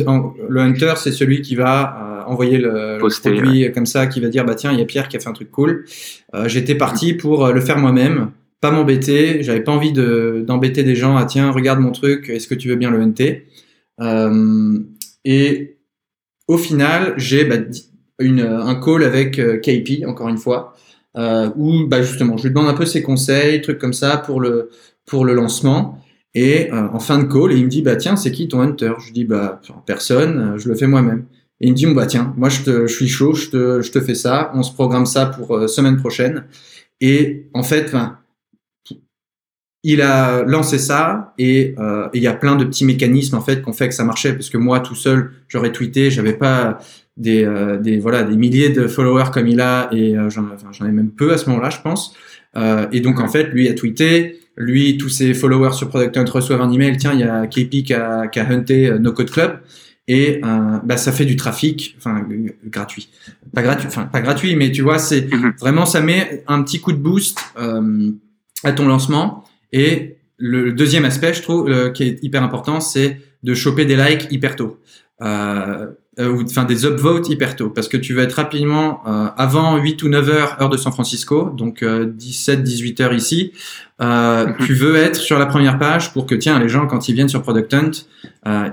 [0.50, 3.72] le, hunter, c'est celui qui va euh, envoyer le, Poster, le produit ouais.
[3.74, 5.34] comme ça, qui va dire bah tiens, il y a Pierre qui a fait un
[5.34, 5.86] truc cool.
[6.34, 8.32] Euh, J'étais parti pour le faire moi-même,
[8.62, 9.44] pas m'embêter.
[9.44, 11.18] J'avais pas envie d'embêter des gens.
[11.18, 13.48] Ah tiens, regarde mon truc, est-ce que tu veux bien le hunter?
[15.26, 15.75] Et
[16.48, 17.58] au final, j'ai bah,
[18.20, 20.74] une, un call avec euh, KP, encore une fois,
[21.18, 24.42] euh, où bah, justement, je lui demande un peu ses conseils, trucs comme ça pour
[24.42, 24.70] le,
[25.06, 26.02] pour le lancement.
[26.36, 28.92] Et euh, en fin de call, il me dit, bah tiens, c'est qui ton hunter?
[29.00, 31.26] Je lui dis, bah personne, euh, je le fais moi-même.
[31.62, 33.92] Et il me dit, bah tiens, moi je, te, je suis chaud, je te, je
[33.92, 36.44] te fais ça, on se programme ça pour euh, semaine prochaine.
[37.00, 37.96] Et en fait,
[39.88, 43.62] il a lancé ça et euh, il y a plein de petits mécanismes en fait
[43.62, 44.34] qu'on fait que ça marchait.
[44.34, 46.80] Parce que moi tout seul j'aurais tweeté j'avais pas
[47.18, 50.86] des, euh, des voilà des milliers de followers comme il a et euh, j'en enfin,
[50.86, 52.16] ai même peu à ce moment-là je pense.
[52.58, 54.40] Euh, et donc en fait lui a tweeté.
[54.58, 56.98] Lui tous ses followers sur Product Hunt reçoivent un email.
[56.98, 59.60] Tiens il y a KP qui a, qui a hunté No Code Club.
[60.08, 60.40] Et
[60.84, 62.26] bah ça fait du trafic enfin
[62.66, 63.10] gratuit.
[63.54, 65.54] Pas gratuit enfin pas gratuit mais tu vois c'est mhm.
[65.60, 67.40] vraiment ça met un petit coup de boost
[68.64, 69.44] à ton lancement
[69.76, 73.98] et le deuxième aspect, je trouve, euh, qui est hyper important, c'est de choper des
[73.98, 74.80] likes hyper tôt.
[75.22, 79.02] Euh, euh, ou enfin des upvotes hyper tôt parce que tu vas être rapidement
[79.38, 83.54] avant 8 ou 9 heures heure de San Francisco donc 17 18 heures ici
[84.02, 84.56] mhm.
[84.66, 87.30] tu veux être sur la première page pour que tiens les gens quand ils viennent
[87.30, 87.92] sur Product Hunt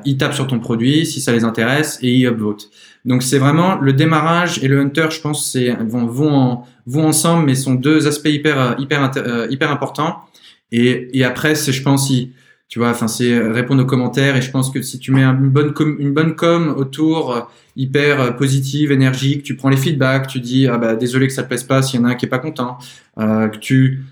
[0.05, 2.71] ils tapent sur ton produit si ça les intéresse et ils upvotent
[3.05, 7.07] donc c'est vraiment le démarrage et le hunter je pense c'est vont vont, en, vont
[7.07, 9.11] ensemble mais sont deux aspects hyper hyper
[9.51, 10.25] hyper importants
[10.73, 12.33] et, et après, c'est, je pense, si,
[12.69, 14.37] tu vois, enfin, c'est répondre aux commentaires.
[14.37, 17.41] Et je pense que si tu mets une bonne com, une bonne com autour, euh,
[17.77, 21.43] hyper euh, positive, énergique, tu prends les feedbacks, tu dis, ah bah, désolé que ça
[21.43, 22.79] te plaise pas s'il y en a un qui est pas content,
[23.19, 24.05] euh, que tu,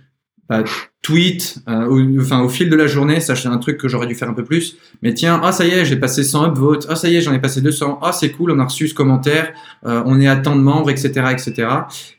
[0.51, 0.65] bah,
[1.03, 4.07] tweet, euh, au, enfin, au fil de la journée, ça, c'est un truc que j'aurais
[4.07, 4.77] dû faire un peu plus.
[5.01, 6.87] Mais tiens, ah, ça y est, j'ai passé 100 upvotes.
[6.89, 8.01] Ah, ça y est, j'en ai passé 200.
[8.03, 9.53] Ah, c'est cool, on a reçu ce commentaire.
[9.87, 11.69] Euh, on est à tant de membres, etc., etc.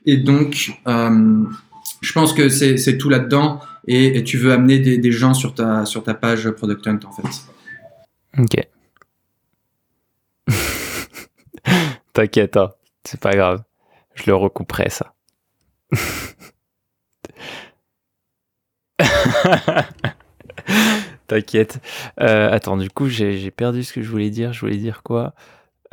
[0.05, 1.43] Et donc, euh,
[2.01, 5.85] je pense que c'est tout là-dedans et, tu veux amener des, des, gens sur ta,
[5.85, 7.23] sur ta page Product Hunt en fait.
[8.37, 8.67] Ok.
[12.13, 12.71] T'inquiète, hein.
[13.03, 13.63] c'est pas grave.
[14.15, 15.13] Je le recouperai ça.
[21.27, 21.79] T'inquiète.
[22.19, 24.53] Euh, attends, du coup, j'ai perdu ce que je voulais dire.
[24.53, 25.33] Je voulais dire quoi?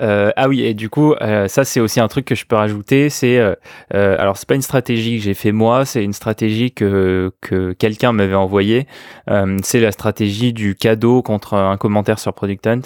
[0.00, 2.56] Euh, ah oui, et du coup, euh, ça c'est aussi un truc que je peux
[2.56, 3.10] rajouter.
[3.10, 3.54] C'est euh,
[3.94, 7.72] euh alors c'est pas une stratégie que j'ai fait moi, c'est une stratégie que que
[7.72, 8.86] quelqu'un m'avait envoyée.
[9.28, 12.80] Euh, c'est la stratégie du cadeau contre un commentaire sur Product Hunt.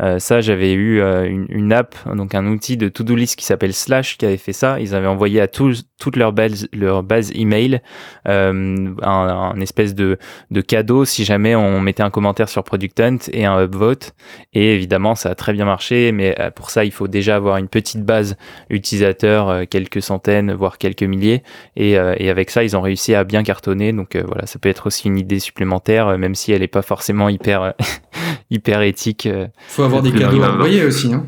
[0.00, 3.72] Euh, ça, j'avais eu une, une, app, donc un outil de to-do list qui s'appelle
[3.72, 4.80] Slash qui avait fait ça.
[4.80, 7.80] Ils avaient envoyé à tous toute leur base leur base email
[8.24, 10.18] un, un, espèce de
[10.50, 14.14] de cadeau si jamais on mettait un commentaire sur Product Hunt et un upvote.
[14.52, 17.68] Et évidemment, ça a très bien marché, mais pour ça, il faut déjà avoir une
[17.68, 18.36] petite base
[18.70, 21.42] utilisateur, euh, quelques centaines, voire quelques milliers.
[21.76, 23.92] Et, euh, et, avec ça, ils ont réussi à bien cartonner.
[23.92, 26.82] Donc euh, voilà, ça peut être aussi une idée supplémentaire, même si elle n'est pas
[26.82, 27.74] forcément hyper,
[28.50, 29.28] hyper éthique.
[29.68, 31.12] faut avoir des cadeaux à envoyer aussi.
[31.12, 31.26] Hein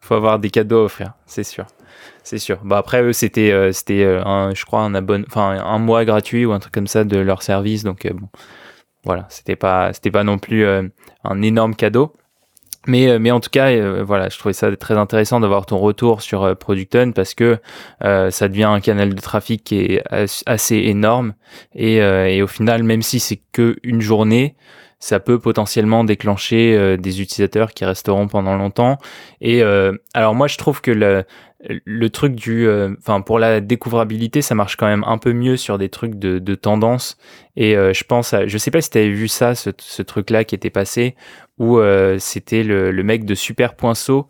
[0.00, 1.64] faut avoir des cadeaux à offrir, c'est sûr.
[2.24, 2.58] C'est sûr.
[2.62, 6.58] Bah après eux c'était c'était je crois un abonne enfin un mois gratuit ou un
[6.58, 8.28] truc comme ça de leur service donc bon
[9.04, 12.14] voilà, c'était pas c'était pas non plus un énorme cadeau.
[12.86, 16.56] Mais, mais en tout cas, voilà, je trouvais ça très intéressant d'avoir ton retour sur
[16.56, 17.58] Product Hunt parce que
[18.00, 20.02] ça devient un canal de trafic qui est
[20.46, 21.34] assez énorme
[21.74, 24.56] et, et au final, même si c'est que une journée,
[25.04, 28.96] ça peut potentiellement déclencher euh, des utilisateurs qui resteront pendant longtemps.
[29.42, 31.24] Et euh, alors moi, je trouve que le,
[31.84, 35.58] le truc du, euh, enfin pour la découvrabilité, ça marche quand même un peu mieux
[35.58, 37.18] sur des trucs de, de tendance.
[37.54, 40.56] Et je pense, à, je sais pas si tu vu ça, ce, ce truc-là qui
[40.56, 41.14] était passé,
[41.58, 41.80] où
[42.18, 44.28] c'était le, mec de Super Poinceau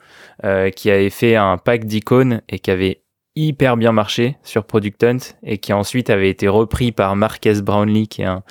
[0.77, 3.05] qui avait fait un pack d'icônes et qui avait
[3.37, 8.07] hyper bien marché sur Product Hunt et qui ensuite avait été repris par Marques Brownlee
[8.07, 8.43] qui est un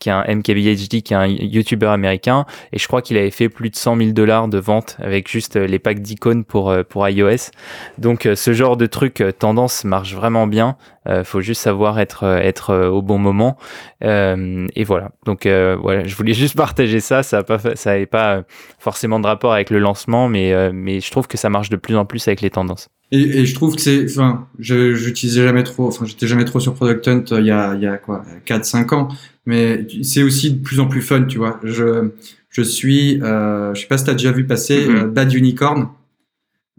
[0.00, 2.44] qui est un MKBHD qui est un YouTuber américain.
[2.72, 5.56] Et je crois qu'il avait fait plus de 100 000 dollars de vente avec juste
[5.56, 7.50] les packs d'icônes pour euh, pour iOS.
[7.98, 10.76] Donc euh, ce genre de truc euh, tendance marche vraiment bien
[11.08, 13.56] euh, faut juste savoir être être au bon moment
[14.04, 18.06] euh, et voilà donc voilà je voulais juste partager ça ça a pas ça avait
[18.06, 18.42] pas
[18.78, 21.96] forcément de rapport avec le lancement mais mais je trouve que ça marche de plus
[21.96, 25.86] en plus avec les tendances et, et, je trouve que c'est, enfin, j'utilisais jamais trop,
[25.86, 28.24] enfin, j'étais jamais trop sur Product Hunt euh, il y a, il y a quoi,
[28.46, 29.08] 4-5 ans.
[29.44, 31.60] Mais c'est aussi de plus en plus fun, tu vois.
[31.62, 32.08] Je,
[32.48, 34.96] je suis, euh, je sais pas si t'as déjà vu passer mm-hmm.
[34.96, 35.88] euh, Bad Unicorn,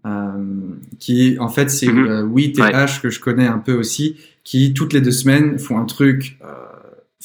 [0.08, 0.53] euh,
[1.04, 2.22] qui en fait c'est mm -hmm.
[2.34, 4.06] oui TH que je connais un peu aussi,
[4.44, 6.38] qui toutes les deux semaines font un truc.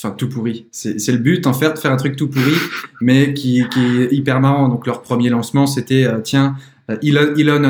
[0.00, 0.66] Enfin, tout pourri.
[0.70, 2.56] C'est le but, en fait, de faire un truc tout pourri,
[3.06, 4.68] mais qui, qui est hyper marrant.
[4.68, 6.54] Donc, leur premier lancement, c'était, tiens,
[6.90, 7.64] euh, Elon, Elon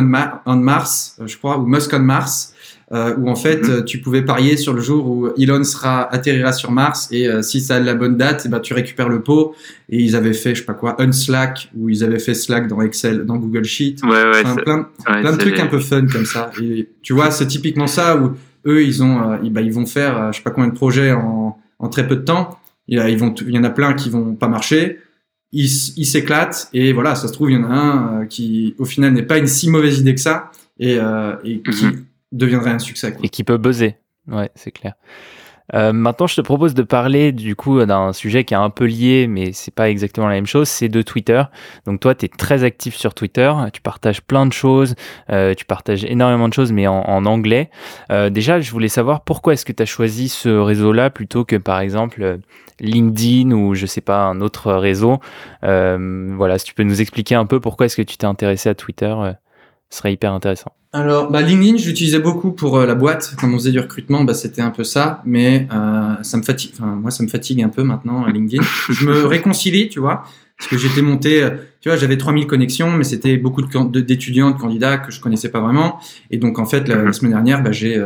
[0.47, 2.55] on, Mars, euh, je crois, ou Musk on Mars,
[2.93, 3.85] euh, où en fait mhm.
[3.85, 7.77] tu pouvais parier sur le jour où Elon sera atterrira sur Mars et si ça
[7.77, 9.55] a la bonne date, et eh ben tu récupères le pot.
[9.91, 12.81] Et ils avaient fait, je sais pas quoi, Unslack, ou ils avaient fait Slack dans
[12.81, 13.97] Excel, dans Google Sheet.
[14.03, 16.51] Ouais, ouais, enfin, plein, plein de trucs un peu fun comme ça.
[16.63, 18.33] Et tu vois, c'est typiquement ça où
[18.67, 21.59] eux ils ont, ils, bah, ils vont faire, je sais pas combien de projets en,
[21.79, 22.59] en très peu de temps.
[22.89, 24.99] Ils vont, il y en a plein qui vont pas marcher
[25.53, 25.65] il,
[25.97, 28.85] il s'éclate et voilà, ça se trouve, il y en a un euh, qui, au
[28.85, 32.05] final, n'est pas une si mauvaise idée que ça et, euh, et qui mhm.
[32.33, 33.17] Deviendrait un succès.
[33.23, 33.97] Et qui peut buzzer.
[34.27, 34.95] Ouais, c'est clair.
[35.75, 38.87] Euh, maintenant, je te propose de parler du coup d'un sujet qui est un peu
[38.87, 41.43] lié, mais c'est pas exactement la même chose, c'est de Twitter.
[41.87, 44.95] Donc toi, tu es très actif sur Twitter, tu partages plein de choses,
[45.31, 47.71] euh, tu partages énormément de choses, mais en, anglais.
[48.11, 51.57] Euh, déjà, je voulais savoir pourquoi est-ce que tu as choisi ce réseau-là plutôt que
[51.57, 52.39] par exemple
[52.81, 55.21] LinkedIn ou je sais pas un autre réseau.
[55.63, 58.75] Voilà, si tu peux nous expliquer un peu pourquoi est-ce que tu t'es intéressé à
[58.75, 59.15] Twitter,
[59.91, 60.73] ce serait hyper intéressant.
[60.93, 63.35] Alors, bah, LinkedIn, j'utilisais beaucoup pour euh, la boîte.
[63.39, 65.23] Quand on faisait du recrutement, bah, c'était un peu ça.
[65.27, 66.73] Mais euh, ça me fatigue.
[66.75, 68.63] Enfin, moi, ça me fatigue un peu maintenant, LinkedIn.
[68.89, 70.25] Je me réconcilie, tu vois,
[70.57, 71.47] parce que j'étais monté.
[71.81, 75.51] Tu vois, j'avais 3000 connexions, mais c'était beaucoup d'étudiants, de, de, candidats que je connaissais
[75.51, 76.01] pas vraiment.
[76.31, 78.03] Et donc, en fait, la, la semaine dernière, bah, j'ai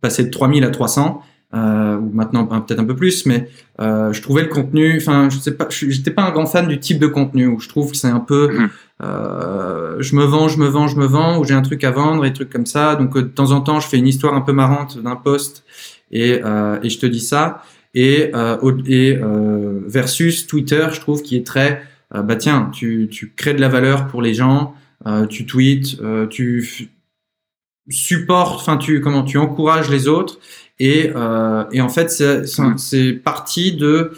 [0.00, 1.22] passé de 3000 à 300
[1.54, 3.48] euh, ou maintenant peut-être un peu plus, mais
[3.80, 6.80] euh, je trouvais le contenu, enfin, je sais pas, j'étais pas un grand fan du
[6.80, 8.70] type de contenu où je trouve que c'est un peu, mhm.
[9.04, 11.92] euh, je me vends, je me vends, je me vends, où j'ai un truc à
[11.92, 12.96] vendre et trucs comme ça.
[12.96, 15.64] Donc de temps en temps, je fais une histoire un peu marrante d'un post
[16.10, 17.62] et, et je te dis ça.
[17.94, 18.32] Et,
[18.88, 19.18] et
[19.86, 21.82] versus Twitter, je trouve qui est très,
[22.12, 24.74] bah tiens, tu, tu crées de la valeur pour les gens,
[25.28, 26.00] tu tweets,
[26.30, 26.90] tu
[27.88, 30.38] supportes, enfin tu comment tu encourages les autres
[30.78, 34.12] et, euh, et en fait, c'est parti de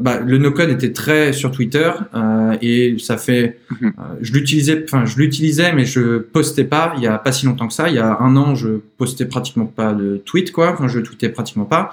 [0.00, 3.92] bah, le no-code était très sur Twitter euh, et ça fait, mhm.
[3.98, 6.92] euh, je l'utilisais, enfin je l'utilisais mais je postais pas.
[6.96, 9.26] Il y a pas si longtemps que ça, il y a un an, je postais
[9.26, 10.72] pratiquement pas de tweet quoi.
[10.72, 11.92] Enfin je tweetais pratiquement pas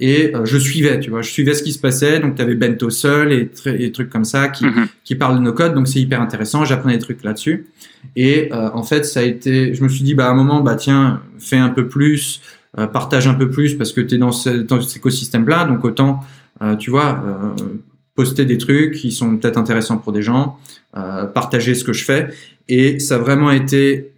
[0.00, 2.20] et euh, je suivais, tu vois, je suivais ce qui se passait.
[2.20, 4.88] Donc tu avais Bento seul et, des trucs comme ça qui mhm.
[5.04, 6.64] qui parlent de no-code, donc c'est hyper intéressant.
[6.64, 7.66] J'apprenais des trucs là-dessus
[8.16, 10.60] et euh, en fait ça a été, je me suis dit bah à un moment
[10.60, 12.40] bah tiens fais un peu plus.
[12.78, 15.84] Euh, partage un peu plus parce que tu es dans, ce, dans cet écosystème-là, donc
[15.84, 16.20] autant,
[16.62, 17.64] euh, tu vois, euh,
[18.14, 20.58] poster des trucs qui sont peut-être intéressants pour des gens,
[20.92, 22.28] partager ce que je fais.
[22.68, 24.12] Et ça a vraiment été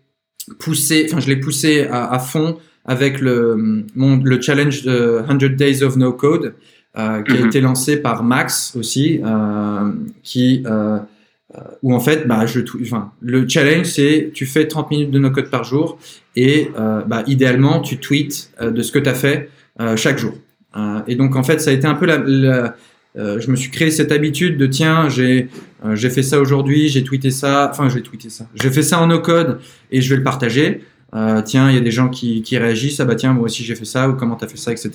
[0.58, 5.56] poussé, enfin je l'ai poussé à, à, fond avec le, mon, le challenge de 100
[5.56, 6.54] Days of No Code,
[6.98, 7.46] euh, qui a mhm.
[7.46, 9.92] été lancé par Max aussi, euh,
[10.22, 10.98] qui euh,
[11.82, 15.30] où en fait, bah, je, enfin, le challenge c'est tu fais 30 minutes de no
[15.30, 15.98] code par jour
[16.36, 19.50] et euh, bah, idéalement tu tweets euh, de ce que tu as fait
[19.80, 20.34] euh, chaque jour.
[21.06, 22.74] et donc en fait, ça a été un peu la, la
[23.14, 25.48] je me suis créé cette habitude de tiens, j'ai
[25.92, 29.06] j'ai fait ça aujourd'hui, j'ai tweeté ça, enfin j'ai tweeté ça, j'ai fait ça en
[29.06, 29.58] no code
[29.90, 30.80] et je vais le partager.
[31.44, 33.74] tiens, il y a des gens qui, qui réagissent, ah bah tiens, moi aussi j'ai
[33.74, 34.90] fait ça, ou comment tu as fait ça, etc.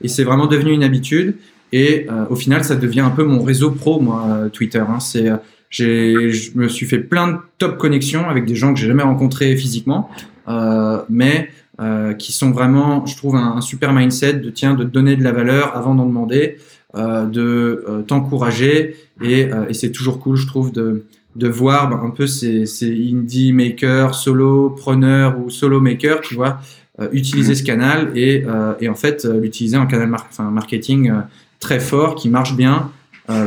[0.00, 1.34] Et c'est vraiment devenu une habitude.
[1.72, 4.84] Et au final, ça devient un peu mon réseau pro, moi, Twitter.
[4.88, 5.00] Hein.
[5.00, 5.28] C'est
[5.70, 9.56] je me suis fait plein de top connexions avec des gens que j'ai jamais rencontrés
[9.56, 10.10] physiquement,
[10.48, 11.50] euh, mais
[11.80, 15.32] euh, qui sont vraiment, je trouve, un, super mindset de tiens, de donner de la
[15.32, 16.58] valeur avant d'en demander,
[16.96, 21.04] euh, de euh, t'encourager et, euh, et c'est toujours cool, je trouve, de
[21.36, 26.34] de voir ben, un peu ces, ces indie makers, solo preneurs ou solo makers, tu
[26.34, 26.60] vois,
[27.00, 31.12] euh, utiliser ce canal et, euh, et en fait euh, l'utiliser en canal mar marketing
[31.58, 32.90] très fort qui marche bien,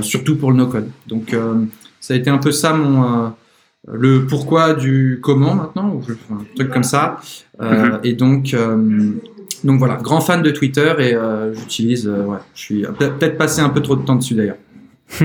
[0.01, 0.89] surtout pour le no-code.
[1.07, 1.35] Donc
[2.03, 3.31] ça a été un peu ça mon
[3.87, 6.01] le pourquoi du comment maintenant, ou
[6.33, 7.19] un truc comme ça.
[7.61, 8.55] Euh, et donc,
[9.63, 11.15] donc voilà, grand fan de Twitter et
[11.53, 14.57] j'utilise, ouais, je suis peut-être passé un peu trop de temps dessus d'ailleurs.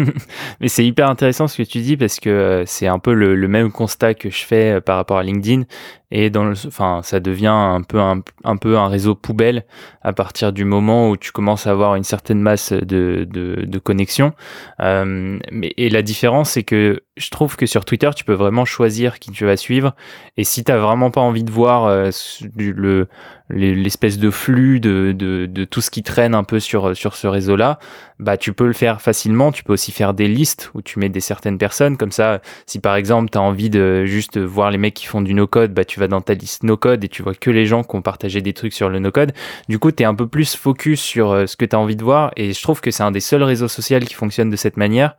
[0.60, 3.48] Mais c'est hyper intéressant ce que tu dis parce que c'est un peu le, le,
[3.48, 5.62] même constat que je fais par rapport à LinkedIn
[6.10, 9.64] et dans enfin, ça devient un peu un, un, peu un réseau poubelle
[10.00, 13.78] à partir du moment où tu commences à avoir une certaine masse de, de, de
[13.78, 14.32] connexions.
[14.80, 18.64] Euh, mais, et la différence, c'est que je trouve que sur Twitter, tu peux vraiment
[18.64, 19.94] choisir qui tu vas suivre.
[20.36, 22.10] Et si tu vraiment pas envie de voir euh,
[22.56, 23.08] le
[23.50, 27.26] l'espèce de flux de, de, de, tout ce qui traîne un peu sur, sur ce
[27.26, 27.78] réseau-là,
[28.18, 29.52] bah tu peux le faire facilement.
[29.52, 31.96] Tu peux aussi faire des listes où tu mets des certaines personnes.
[31.96, 35.22] Comme ça, si par exemple tu as envie de juste voir les mecs qui font
[35.22, 37.82] du no-code, bah tu vas dans ta liste no-code et tu vois que les gens
[37.82, 39.32] qui ont partagé des trucs sur le no-code.
[39.68, 41.96] Du coup, tu es un peu plus focus sur euh, ce que tu as envie
[41.96, 44.56] de voir et je trouve que c'est un des seuls réseaux sociaux qui fonctionne de
[44.56, 45.16] cette manière.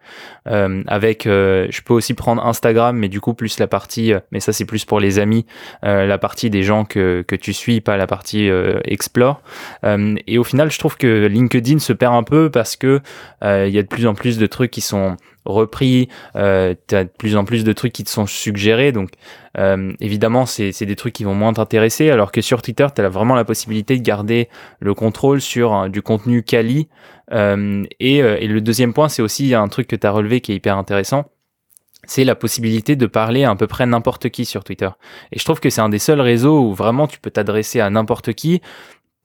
[0.48, 4.40] Euh, avec, euh, je peux aussi prendre Instagram, mais du coup, plus la partie, mais
[4.40, 5.46] ça c'est plus pour les amis,
[5.82, 8.50] la partie des gens que, que tu suis, pas la partie
[8.84, 9.42] explore.
[9.84, 13.02] et au final, je trouve que LinkedIn se perd un peu parce que
[13.44, 17.04] il y a de plus en plus de trucs qui sont repris, euh, tu as
[17.06, 19.12] de plus en plus de trucs qui te sont suggérés, donc
[19.58, 23.10] euh, évidemment c'est des trucs qui vont moins t'intéresser, alors que sur Twitter, tu as
[23.10, 26.88] vraiment la possibilité de garder le contrôle sur hein, du contenu quali.
[27.32, 30.52] Euh, et, et, le deuxième point, c'est aussi un truc que tu as relevé qui
[30.52, 31.26] est hyper intéressant,
[32.06, 34.90] c'est la possibilité de parler à, à peu près n'importe qui sur Twitter.
[35.32, 37.90] Et je trouve que c'est un des seuls réseaux où vraiment tu peux t'adresser à
[37.90, 38.62] n'importe qui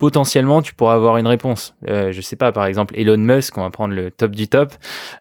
[0.04, 1.74] potentiellement tu pourras avoir une réponse.
[1.88, 4.74] Euh, je sais pas, par exemple Elon Musk, on va prendre le top du top,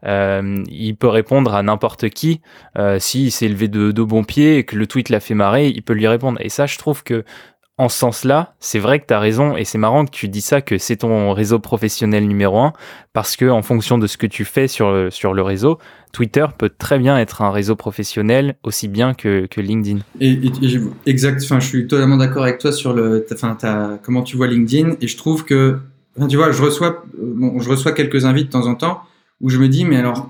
[0.06, 2.42] euh, il peut répondre à n'importe qui.
[2.78, 5.70] Euh, S'il s'est levé de, de bon pied et que le tweet l'a fait marrer,
[5.70, 6.38] il peut lui répondre.
[6.42, 7.24] Et ça, je trouve que
[7.80, 10.42] en ce sens-là, c'est vrai que tu as raison et c'est marrant que tu dis
[10.42, 12.74] ça que c'est ton réseau professionnel numéro un
[13.14, 15.80] parce que en fonction de ce que tu fais sur le, sur le réseau,
[16.12, 20.02] Twitter peut très bien être un réseau professionnel aussi bien que, que LinkedIn.
[21.08, 23.58] Exact, je suis totalement d'accord avec toi sur le enfin
[24.04, 25.80] comment tu vois LinkedIn et je trouve que
[26.30, 29.02] tu vois, je reçois bon, je reçois quelques invités de temps en temps
[29.42, 30.30] où je me dis mais alors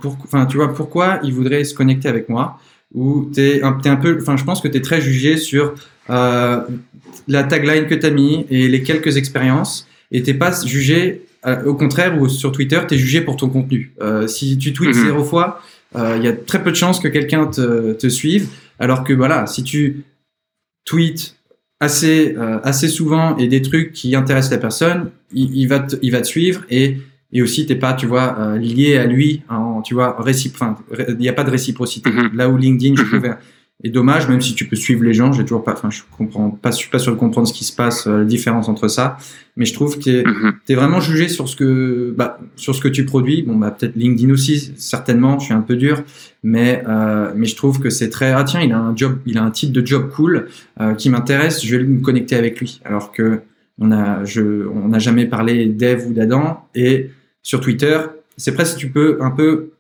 [0.50, 2.58] tu vois pourquoi ils voudraient se connecter avec moi
[2.94, 5.74] ou tu es, es, un peu enfin je pense que tu es très jugé sur
[6.10, 6.62] euh,
[7.28, 11.64] la tagline que tu as mis et les quelques expériences et t'es pas jugé euh,
[11.64, 14.96] au contraire ou sur Twitter tu es jugé pour ton contenu euh, si tu tweets
[14.96, 15.06] mhm.
[15.06, 15.62] zéro fois
[15.96, 18.48] il y a très peu de chances que quelqu'un te, te, suive
[18.80, 20.04] alors que voilà si tu
[20.86, 21.38] tweets
[21.80, 26.12] assez assez souvent et des trucs qui intéressent la personne il, il va te, il
[26.12, 26.98] va te suivre et
[27.32, 29.44] et aussi t'es pas tu vois lié à lui
[29.86, 32.32] tu vois il n'y a pas de réciprocité mhm.
[32.34, 33.36] là où LinkedIn je mhm.
[33.86, 36.50] Et dommage, même si tu peux suivre les gens, j'ai toujours pas, enfin, je comprends
[36.50, 38.88] pas, je suis pas sûr de comprendre ce qui se passe, euh, la différence entre
[38.88, 39.18] ça.
[39.58, 40.54] Mais je trouve que mhm.
[40.66, 43.44] tu es vraiment jugé sur ce que, bah, sur ce que tu produis.
[43.44, 46.02] Bon, bah, peut-être LinkedIn aussi, certainement, je suis un peu dur,
[46.44, 49.38] mais, euh, mais je trouve que c'est très, ah tiens, il a un job, il
[49.38, 50.48] a un type de job cool,
[50.80, 52.80] euh, qui m'intéresse, je vais me connecter avec lui.
[52.86, 53.42] Alors que
[53.80, 56.70] on a, je, on n'a jamais parlé d'Eve ou d'Adam.
[56.76, 57.10] Et
[57.42, 58.00] sur Twitter,
[58.38, 59.74] c'est presque, tu peux un peu,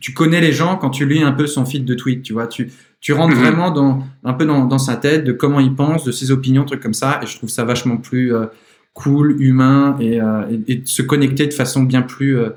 [0.00, 2.46] tu connais les gens quand tu lis un peu son feed de tweet, tu vois,
[2.46, 2.72] tu,
[3.04, 3.42] tu rentres mhm.
[3.42, 6.64] vraiment dans, un peu dans, dans, sa tête, de comment il pense, de ses opinions,
[6.64, 7.20] trucs comme ça.
[7.22, 8.46] Et je trouve ça vachement plus euh,
[8.94, 12.48] cool, humain et, euh, et, se connecter de façon bien plus euh,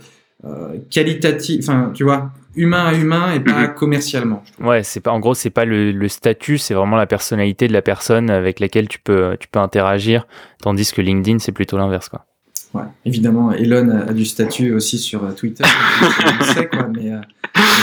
[0.45, 1.59] euh qualitative.
[1.63, 3.73] Enfin, tu vois, humain à humain et pas mhm.
[3.73, 4.41] commercialement.
[4.61, 7.73] Ouais, c'est pas en gros c'est pas le, le statut, c'est vraiment la personnalité de
[7.73, 10.27] la personne avec laquelle tu peux tu peux interagir,
[10.61, 12.25] tandis que LinkedIn c'est plutôt l'inverse quoi.
[12.73, 15.63] Ouais, évidemment, Elon a, du statut aussi sur Twitter,
[16.41, 17.11] on sait quoi, mais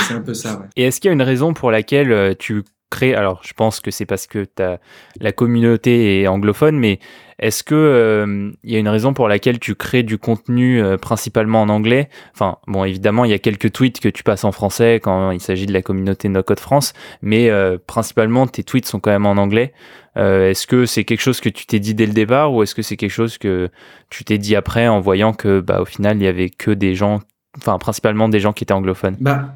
[0.07, 0.59] c'est un peu ça.
[0.59, 0.67] Ouais.
[0.77, 3.81] Et est-ce qu'il y a une raison pour laquelle euh, tu crées Alors, je pense
[3.81, 4.79] que c'est parce que as,
[5.21, 7.01] la communauté est anglophone, mais
[7.41, 10.97] est-ce que euh, il y a une raison pour laquelle tu crées du contenu euh,
[10.97, 12.09] principalement en anglais?
[12.33, 15.41] Enfin, bon, évidemment, il y a quelques tweets que tu passes en français quand il
[15.41, 16.93] s'agit de la communauté No Code France,
[17.23, 17.51] mais
[17.87, 19.73] principalement tes tweets sont quand même en anglais.
[20.15, 22.83] est-ce que c'est quelque chose que tu t'es dit dès le départ, ou est-ce que
[22.83, 23.71] c'est quelque chose que
[24.11, 26.95] tu t'es dit après en voyant que, bah, au final, il y avait que des
[26.95, 27.21] gens
[27.57, 29.17] enfin principalement des gens qui étaient anglophones?
[29.21, 29.55] Bah,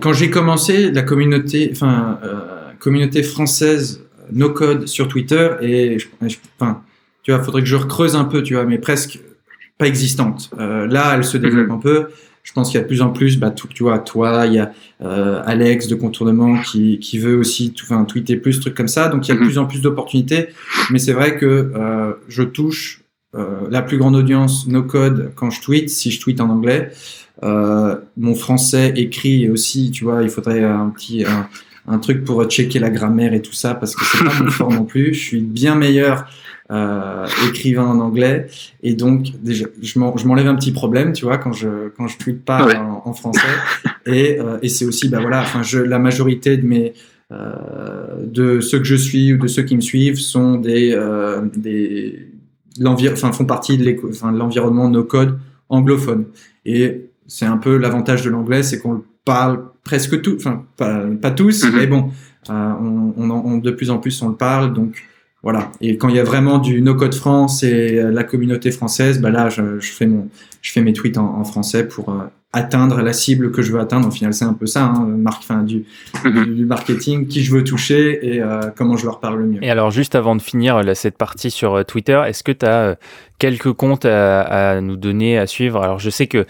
[0.00, 5.98] quand j'ai commencé la communauté, enfin euh, communauté française no code sur Twitter et
[6.58, 6.82] enfin
[7.22, 9.20] tu vois, faudrait que je creuse un peu, tu vois, mais presque
[9.78, 10.50] pas existante.
[10.58, 11.74] Euh, là, elle se développe mhm.
[11.74, 12.06] un peu.
[12.42, 14.54] Je pense qu'il y a de plus en plus, bah, tout, tu vois, toi, il
[14.54, 14.72] y a
[15.02, 19.08] euh, Alex de contournement qui, qui veut aussi, tout, enfin, tweeter plus, trucs comme ça.
[19.08, 19.46] Donc, il y a de mhm.
[19.46, 20.48] plus en plus d'opportunités.
[20.90, 22.98] Mais c'est vrai que euh, je touche
[23.70, 26.90] la plus grande audience no code quand je tweet, si je tweet en anglais.
[27.42, 31.24] Mon français écrit aussi, tu vois, il faudrait un petit
[31.86, 34.72] un, truc pour checker la grammaire et tout ça parce que c'est pas mon fort
[34.72, 35.14] non plus.
[35.14, 36.26] Je suis bien meilleur
[36.70, 38.46] euh, écrivain en anglais.
[38.82, 42.44] Et donc déjà je m'enlève un petit problème tu vois quand je quand je tweete
[42.44, 42.66] pas
[43.04, 43.40] en, français.
[44.06, 46.94] Et, euh, et c'est aussi bah voilà enfin je la majorité de mes
[47.30, 51.42] euh, de ceux que je suis ou de ceux qui me suivent sont des euh,
[51.56, 52.28] des
[53.06, 53.96] enfin font partie de
[54.32, 55.38] l'environnement no code
[55.68, 56.26] anglophone.
[56.64, 61.30] Et c'est un peu l'avantage de l'anglais c'est qu'on parle presque tout enfin pas, pas
[61.30, 61.76] tous mm-hmm.
[61.76, 62.10] mais bon
[62.50, 65.02] euh, on, on, de plus en plus on le parle donc
[65.42, 65.72] voilà.
[65.80, 69.20] Et quand il y a vraiment du No Code France et euh, la communauté française,
[69.20, 70.28] bah là, je, je fais mon,
[70.60, 73.80] je fais mes tweets en, en français pour euh, atteindre la cible que je veux
[73.80, 74.06] atteindre.
[74.06, 75.84] Au final, c'est un peu ça, hein, marque, fin, du,
[76.24, 76.54] mhm.
[76.54, 79.64] du, marketing, qui je veux toucher et euh, comment je leur parle le mieux.
[79.64, 82.96] Et alors, juste avant de finir cette partie sur Twitter, est-ce que tu as
[83.42, 85.82] quelques comptes à, nous donner, à suivre.
[85.82, 86.46] Alors je sais que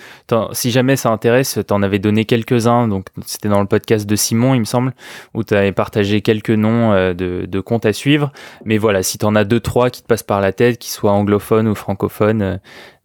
[0.52, 4.14] si jamais ça intéresse, tu en avais donné quelques-uns, donc c'était dans le podcast de
[4.14, 4.92] Simon, il me semble,
[5.32, 8.30] où tu avais partagé quelques noms euh, de, comptes à suivre.
[8.66, 10.90] Mais voilà, si tu en as deux, trois qui te passent par la tête, qui
[10.90, 12.56] soient anglophones ou francophones, euh,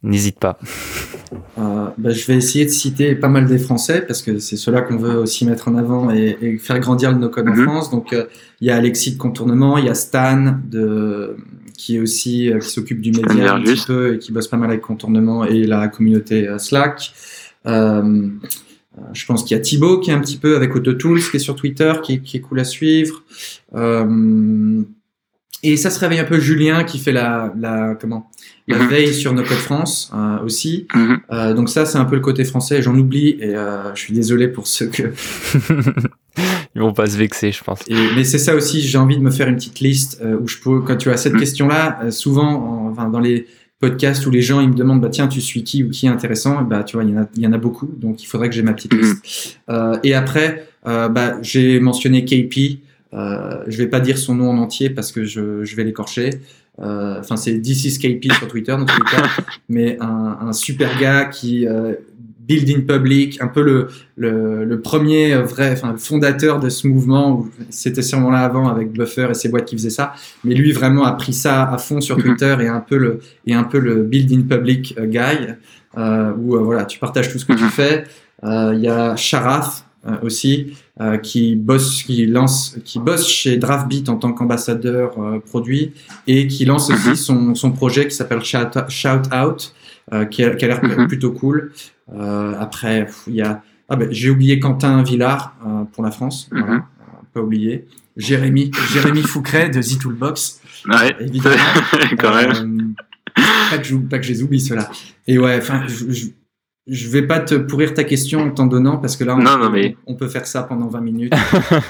[0.02, 0.58] n'hésite pas.
[1.56, 4.82] Euh, bah, je vais essayer de citer pas mal des Français, parce que c'est ceux-là
[4.82, 7.64] qu'on veut aussi mettre en avant et, faire grandir le no-code en mhm.
[7.64, 7.90] France.
[7.90, 8.14] Donc
[8.60, 11.36] il y a Alexis de Contournement, il y a Stan de
[11.76, 14.56] qui est aussi euh, qui s'occupe du média un petit peu et qui bosse pas
[14.56, 17.12] mal avec contournement et la communauté euh, Slack.
[17.66, 18.28] Euh,
[19.12, 21.40] je pense qu'il y a Thibaut qui est un petit peu avec AutoTools qui est
[21.40, 23.22] sur Twitter, qui, qui est cool à suivre.
[23.74, 24.82] Euh,
[25.62, 28.30] et ça se réveille un peu Julien qui fait la, la comment
[28.68, 28.88] la mhm.
[28.88, 30.86] veille sur No Code France euh, aussi.
[30.94, 31.20] Mhm.
[31.32, 32.80] Euh, donc ça c'est un peu le côté français.
[32.82, 35.02] J'en oublie et euh, je suis désolé pour ceux que
[36.78, 37.80] Ils vont pas se vexer, je pense.
[37.88, 40.58] mais c'est ça aussi, j'ai envie de me faire une petite liste euh, où je
[40.58, 41.40] peux, quand tu as cette mm.
[41.40, 43.48] question-là, euh, souvent, enfin, dans les
[43.80, 46.08] podcasts où les gens ils me demandent, bah tiens, tu suis qui ou qui est
[46.08, 48.26] intéressant, bah tu vois, il y en a, il y en a beaucoup, donc il
[48.26, 48.98] faudrait que j'ai ma petite mm.
[48.98, 49.58] liste.
[49.70, 52.78] Euh, et après, bah j'ai mentionné KP.
[53.12, 56.30] Euh, je vais pas dire son nom en entier parce que je, je vais l'écorcher.
[56.80, 59.28] Enfin, c'est This is KP sur Twitter, cas,
[59.68, 61.66] mais un, un super gars qui
[62.50, 67.46] in Public, un peu le, le, le premier vrai, enfin, le fondateur de ce mouvement.
[67.70, 71.04] C'était sûrement là avant avec Buffer et ses boîtes qui faisaient ça, mais lui vraiment
[71.04, 72.24] a pris ça à fond sur mhm.
[72.24, 75.54] Twitter et un peu le et un peu le Build in Public euh, guy
[75.96, 77.70] euh, où euh, voilà, tu partages tout ce que tu mhm.
[77.70, 78.04] fais.
[78.44, 79.84] Euh, il y a Sharath
[80.22, 80.74] aussi
[81.22, 85.92] qui bosse, qui lance, qui bosse chez Draftbeat en tant qu'ambassadeur produit
[86.26, 87.14] et qui lance aussi mhm.
[87.14, 89.74] son, son projet qui s'appelle Shout, Shout Out.
[90.30, 91.72] Qui a, a l'air plutôt cool.
[92.12, 93.62] Euh, après, il y a.
[93.88, 96.48] Ah ben, j'ai oublié Quentin Villard euh, pour la France.
[96.52, 96.82] Mm -hmm.
[97.32, 97.86] pas oublié.
[98.16, 100.60] Jérémy, Jérémy Foucret de The Toolbox.
[100.88, 101.56] Ouais, évidemment.
[102.18, 102.94] Quand même.
[103.70, 104.90] pas, que je, pas que je les oublie, ceux-là.
[105.26, 106.26] Et ouais, enfin, je, je
[106.88, 109.92] vais pas te pourrir ta question en t'en donnant parce que là, on, non, peut,
[110.06, 111.34] on peut faire ça pendant 20 minutes.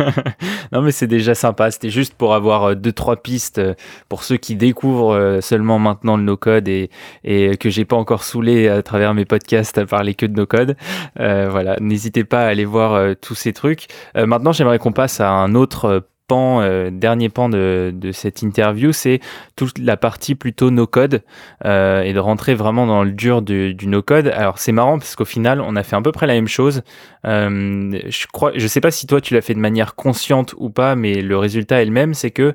[0.72, 1.70] non, mais c'est déjà sympa.
[1.70, 3.74] C'était juste pour avoir euh, deux, trois pistes euh,
[4.09, 6.90] pour ceux qui découvrent euh, seulement maintenant le no-code et,
[7.24, 10.76] et que j'ai pas encore saoulé à travers mes podcasts à parler que de no-code.
[11.20, 13.86] Euh, voilà, n'hésitez pas à aller voir tous ces trucs.
[14.16, 18.93] Euh, maintenant, j'aimerais qu'on passe à un autre euh, dernier pan de, de cette interview,
[18.93, 19.20] c'est
[19.57, 21.22] toute la partie plutôt no-code
[21.64, 24.29] euh, et de rentrer vraiment dans le dur du, du no-code.
[24.29, 26.83] Alors c'est marrant parce qu'au final, on a fait à peu près la même chose.
[27.24, 30.70] Euh, je crois, je sais pas si toi tu l'as fait de manière consciente ou
[30.70, 32.55] pas, mais le résultat est le même, c'est que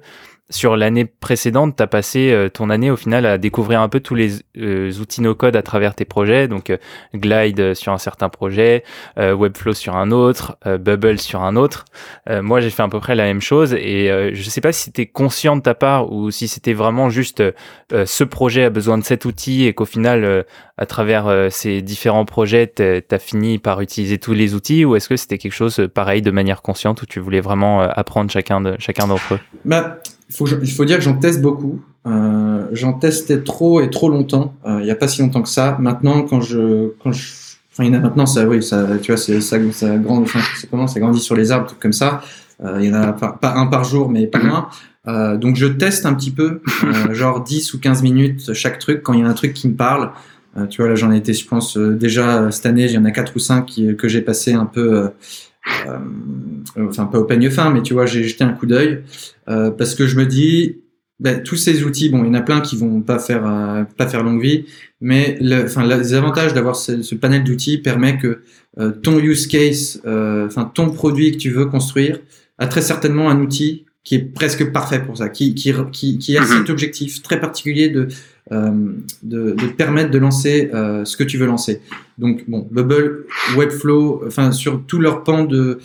[0.49, 4.01] sur l'année précédente, tu as passé euh, ton année au final à découvrir un peu
[4.01, 6.47] tous les euh, outils no-code à travers tes projets.
[6.47, 6.77] Donc euh,
[7.15, 8.83] Glide sur un certain projet,
[9.17, 11.85] Webflow sur un autre, Bubble sur un autre.
[12.29, 15.05] moi, j'ai fait à peu près la même chose et je sais pas si c'était
[15.05, 17.43] conscient de ta part ou si c'était vraiment juste
[17.91, 20.45] ce projet a besoin de cet outil et qu'au final,
[20.77, 25.09] à travers ces différents projets, tu as fini par utiliser tous les outils ou est-ce
[25.09, 28.75] que c'était quelque chose pareil de manière consciente où tu voulais vraiment apprendre chacun de
[28.79, 29.39] chacun d'entre eux?
[29.65, 29.99] Bah,
[30.29, 31.81] faut, il faut dire que j'en teste beaucoup.
[32.05, 34.53] Euh, j'en testais trop et trop longtemps.
[34.65, 35.77] Euh, il n'y a pas si longtemps que ça.
[35.79, 37.31] Maintenant, quand je, quand je,
[37.71, 40.23] enfin, il y en a maintenant, ça, oui, ça, tu vois, c'est, ça, ça grandit,
[40.23, 42.21] enfin, comment, ça grandit sur les arbres, tout comme ça.
[42.63, 44.69] Euh, il y en a pas, pas, un par jour, mais pas loin.
[45.07, 49.01] Euh, donc, je teste un petit peu, euh, genre 10 ou 15 minutes chaque truc
[49.03, 50.11] quand il y a un truc qui me parle.
[50.57, 53.05] Euh, tu vois, là, j'en ai été, je pense, déjà cette année, il y en
[53.05, 55.07] a quatre ou cinq qui, que j'ai passé un peu euh,
[56.77, 59.03] enfin pas au peigne fin, mais tu vois, j'ai jeté un coup d'œil
[59.49, 60.83] euh, parce que je me dis,
[61.19, 63.83] ben, tous ces outils, bon, il y en a plein qui vont pas faire euh,
[63.97, 64.65] pas faire longue vie,
[64.99, 68.41] mais le, enfin, les avantages d'avoir ce, ce, panel d'outils permet que
[68.79, 72.19] euh, ton use case, euh, enfin ton produit que tu veux construire,
[72.57, 76.37] a très certainement un outil qui est presque parfait pour ça, qui qui qui, qui
[76.37, 76.47] a mhm.
[76.47, 78.07] cet objectif très particulier de
[78.51, 81.81] de, de, permettre de lancer ce que tu veux lancer.
[82.17, 83.25] Donc bon, Bubble,
[83.55, 85.79] Webflow, enfin sur tout leur pan de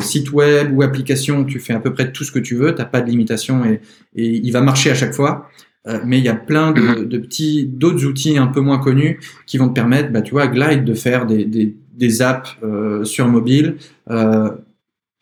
[0.00, 2.86] site web ou application, tu fais à peu près tout ce que tu veux, t'as
[2.86, 3.80] pas de limitation et,
[4.16, 5.48] et il va marcher à chaque fois.
[5.88, 7.08] Euh, mais il y a plein de, mhm.
[7.08, 10.46] de petits d'autres outils un peu moins connus qui vont te permettre, bah, tu vois,
[10.46, 13.76] Glide de faire des, des, des apps euh, sur mobile
[14.10, 14.50] euh,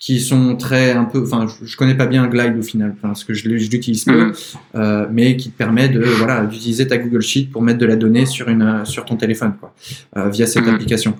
[0.00, 3.34] qui sont très un peu, enfin, je, connais pas bien Glide au final, parce que
[3.34, 4.32] je, je l'utilise peu, mhm.
[4.74, 7.96] euh, mais qui te permet de voilà d'utiliser ta Google Sheet pour mettre de la
[7.96, 9.72] donnée sur une sur ton téléphone, quoi,
[10.16, 10.74] euh, via cette mhm.
[10.74, 11.14] application.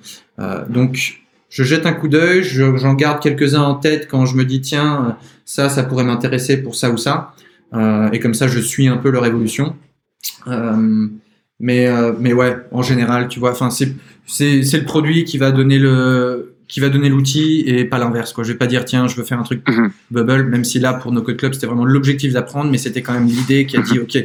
[0.69, 4.61] donc je jette un coup d'œil, j'en garde quelques-uns en tête quand je me dis
[4.61, 7.35] tiens ça ça pourrait m'intéresser pour ça ou ça.
[7.75, 9.77] Euh, et comme ça, je suis un peu leur évolution.
[10.47, 11.09] Euh,
[11.59, 13.93] mais, euh, mais ouais, en général, tu vois, enfin, c'est,
[14.27, 18.33] c'est, c'est le produit qui va donner le, qui va donner l'outil et pas l'inverse.
[18.33, 18.45] Quoi.
[18.45, 19.91] Je vais pas dire tiens, je veux faire un truc mhm.
[20.11, 23.13] Bubble, même si là pour nos code club c'était vraiment l'objectif d'apprendre, mais c'était quand
[23.13, 24.17] même l'idée qui a dit ok,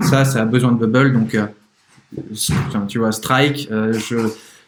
[0.00, 1.46] ça, ça a besoin de Bubble, donc euh,
[2.88, 4.16] tu vois, Strike, euh, je,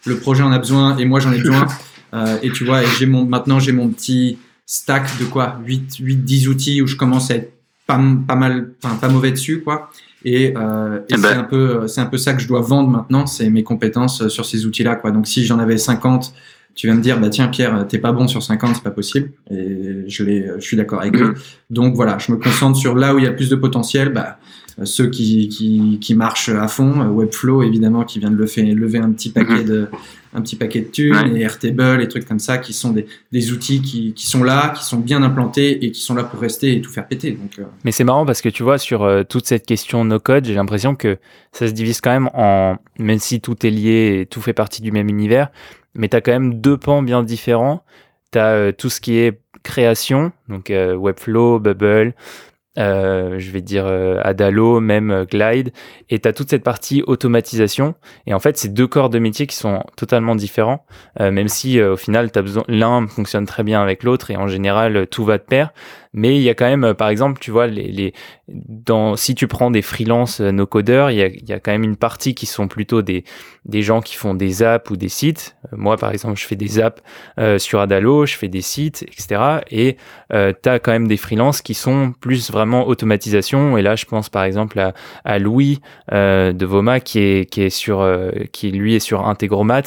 [0.04, 1.66] le projet en a besoin et moi j'en ai besoin.
[2.14, 5.96] Euh, et tu vois, et j'ai mon, maintenant j'ai mon petit stack de quoi 8,
[5.98, 7.54] 8, 10 outils où je commence à être
[7.86, 9.90] pas, pas mal, enfin pas mauvais dessus quoi.
[10.22, 11.38] Et, euh, et eh c'est ben.
[11.38, 14.44] un peu, c'est un peu ça que je dois vendre maintenant, c'est mes compétences sur
[14.44, 15.10] ces outils-là quoi.
[15.10, 16.34] Donc si j'en avais 50,
[16.74, 19.32] tu vas me dire bah tiens Pierre, t'es pas bon sur 50, c'est pas possible.
[19.50, 21.34] Et je suis d'accord avec eux.
[21.70, 24.10] Donc voilà, je me concentre sur là où il y a plus de potentiel.
[24.10, 24.38] Bah
[24.84, 29.12] ceux qui, qui, qui marchent à fond, Webflow évidemment qui vient de lever, lever un
[29.12, 29.88] petit paquet de
[30.34, 33.52] un petit paquet de thunes et Airtable et trucs comme ça qui sont des, des
[33.52, 36.74] outils qui, qui, sont là, qui sont bien implantés et qui sont là pour rester
[36.74, 37.32] et tout faire péter.
[37.32, 37.64] Donc, euh.
[37.84, 40.54] Mais c'est marrant parce que tu vois, sur euh, toute cette question no code, j'ai
[40.54, 41.18] l'impression que
[41.52, 44.80] ça se divise quand même en, même si tout est lié et tout fait partie
[44.80, 45.50] du même univers,
[45.94, 47.84] mais tu as quand même deux pans bien différents.
[48.32, 52.14] Tu as euh, tout ce qui est création, donc Webflow, Bubble,
[52.78, 55.72] euh, je vais dire euh, Adalo, même euh, Glide,
[56.08, 57.94] et tu as toute cette partie automatisation.
[58.26, 60.84] Et en fait, c'est deux corps de métier qui sont totalement différents,
[61.20, 62.30] même si au final,
[62.68, 65.72] l'un fonctionne très bien avec l'autre, et en général, tout va de pair.
[66.12, 68.12] Mais il y a quand même, par exemple, tu vois, les, les
[68.48, 71.84] dans, si tu prends des freelances no codeurs, il y a, y a quand même
[71.84, 73.24] une partie qui sont plutôt des,
[73.64, 75.56] des gens qui font des apps ou des sites.
[75.72, 77.02] moi, par exemple, je fais des apps
[77.58, 79.60] sur Adalo, je fais des sites, etc.
[79.70, 79.96] Et
[80.30, 83.78] tu as quand même des freelances qui sont plus vraiment automatisation.
[83.78, 84.92] Et là, je pense par exemple
[85.24, 85.80] à, Louis
[86.12, 89.82] euh, de Voma qui est, qui est sur, euh, qui lui est sur Integromat.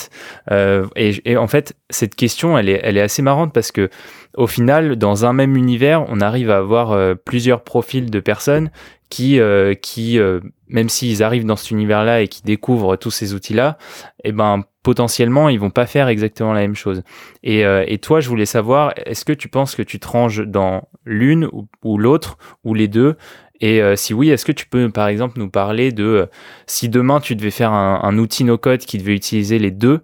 [0.51, 3.89] Euh, et, en fait, cette question, elle est, elle est assez marrante parce que
[4.38, 8.70] au final, dans un même univers, on arrive à avoir plusieurs profils de personnes
[9.10, 9.40] qui,
[9.82, 10.20] qui
[10.68, 13.78] même s'ils arrivent dans cet univers-là et qui découvrent tous ces outils-là,
[14.24, 17.02] eh ben potentiellement, ils vont pas faire exactement la même chose.
[17.42, 20.46] Et, euh, et toi, je voulais savoir, est-ce que tu penses que tu te ranges
[20.46, 21.50] dans l'une
[21.82, 23.16] ou, l'autre, ou les deux?
[23.62, 26.26] Et euh, si oui, est-ce que tu peux, par exemple, nous parler de euh,
[26.68, 30.02] si demain tu devais faire un, un outil no-code qui devait utiliser les deux,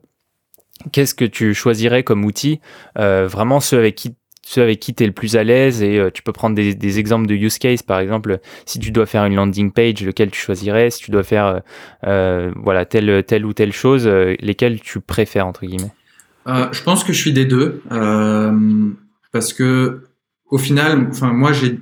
[0.92, 2.60] qu'est-ce que tu choisirais comme outil
[2.96, 4.16] Vraiment ceux avec qui
[4.52, 7.26] ceux avec qui tu es le plus à l'aise et tu peux prendre des, exemples
[7.26, 10.90] de use case par exemple si tu dois faire une landing page lequel tu choisirais?
[10.90, 11.62] Si tu dois faire
[12.06, 15.94] euh, voilà telle telle ou telle chose lesquels tu préfères entre guillemets?
[16.48, 17.82] Euh, je pense que je suis des deux
[19.32, 20.02] parce que
[20.50, 21.78] au final enfin moi j'ai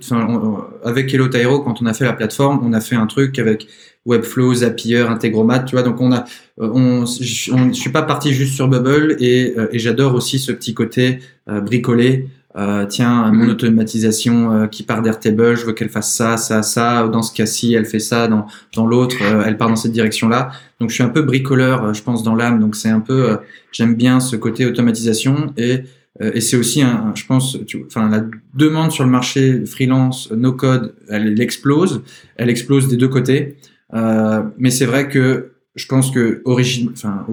[0.84, 3.68] avec Hello Tyro quand on a fait la plateforme on a fait un truc avec
[4.06, 5.84] Webflow, Zapier, Integromat, tu vois.
[5.84, 6.24] Donc on a,
[6.58, 12.28] on, je suis pas parti juste sur Bubble et j'adore aussi ce petit côté bricolé
[12.58, 13.52] euh, tiens, mon mhm.
[13.52, 17.08] automatisation euh, qui part d'Airtable, je veux qu'elle fasse ça, ça, ça.
[17.08, 18.28] Dans ce cas-ci, elle fait ça.
[18.28, 20.52] Dans, dans l'autre, euh, elle part dans cette direction-là.
[20.80, 22.60] Donc, je suis un peu bricoleur, je pense, dans l'âme.
[22.60, 23.38] Donc, c'est un peu,
[23.72, 25.84] j'aime bien ce côté automatisation et
[26.22, 30.94] et c'est aussi, un, je pense, enfin, la demande sur le marché freelance, no code,
[31.08, 32.02] elle, explose.
[32.36, 33.56] Elle explose des deux côtés.
[33.94, 37.26] mais c'est vrai que je pense que origine, enfin,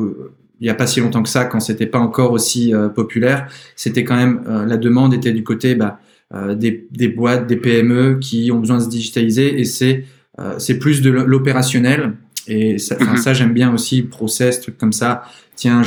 [0.60, 3.48] il n'y a pas si longtemps que ça, quand c'était pas encore aussi euh, populaire,
[3.74, 6.00] c'était quand même euh, la demande était du côté bah,
[6.34, 10.04] euh, des, des, boîtes, des PME qui ont besoin de se digitaliser et c'est
[10.58, 12.12] c'est plus de l'opérationnel
[12.46, 13.16] et ça, mhm.
[13.16, 15.22] ça j'aime bien aussi process trucs comme ça.
[15.54, 15.80] Tiens,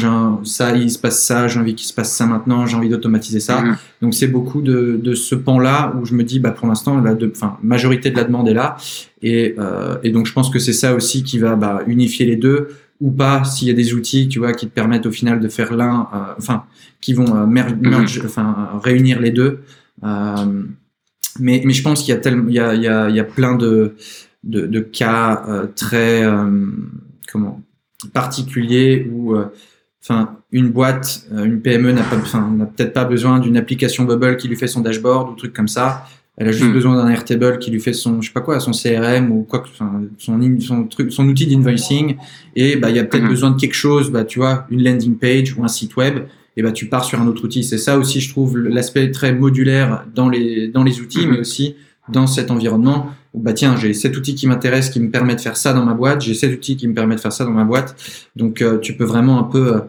[0.44, 3.40] ça il se passe ça, j'ai envie qu'il se passe ça maintenant, j'ai envie d'automatiser
[3.40, 3.62] ça.
[3.62, 3.78] Mhm.
[4.02, 7.00] Donc c'est beaucoup de, de ce pan là où je me dis bah pour l'instant
[7.00, 7.16] la
[7.62, 8.78] majorité de la demande est là
[9.22, 9.56] et,
[10.02, 12.70] et donc je pense que c'est ça aussi qui va bah, unifier les deux
[13.00, 15.48] ou pas s'il y a des outils tu vois qui te permettent au final de
[15.48, 16.66] faire l'un euh, enfin
[17.02, 18.06] qui vont euh, mhm.
[18.26, 19.62] enfin réunir les deux
[20.04, 20.64] euh,
[21.40, 23.16] mais mais je pense qu'il y a tellement il y a il y a, il
[23.16, 23.96] y a plein de
[24.44, 26.24] de, de cas euh, très
[27.32, 27.62] comment
[28.14, 29.36] particuliers où
[30.02, 34.48] enfin une boîte une PME n'a pas n'a peut-être pas besoin d'une application Bubble qui
[34.48, 36.06] lui fait son dashboard ou truc comme ça
[36.40, 36.74] Elle a juste hmm.
[36.74, 39.62] besoin d'un Airtable qui lui fait son, je sais pas quoi, son CRM ou quoi,
[39.62, 42.16] enfin, son, son truc, son outil d'invoicing.
[42.56, 43.30] Et bah, il y a peut-être hmm.
[43.30, 46.20] besoin de quelque chose, bah, tu vois, une landing page ou un site web.
[46.56, 47.66] Et bah, tu pars sur un autre outil.
[47.66, 51.32] C'est ça aussi, je trouve, l'aspect très modulaire dans les, dans les outils, hmm.
[51.32, 51.76] mais aussi
[52.08, 55.42] dans cet environnement où, bah, tiens, j'ai cet outil qui m'intéresse, qui me permet de
[55.42, 56.22] faire ça dans ma boîte.
[56.22, 57.98] J'ai cet outil qui me permet de faire ça dans ma boîte.
[58.38, 59.82] Donc, euh, tu peux vraiment un peu,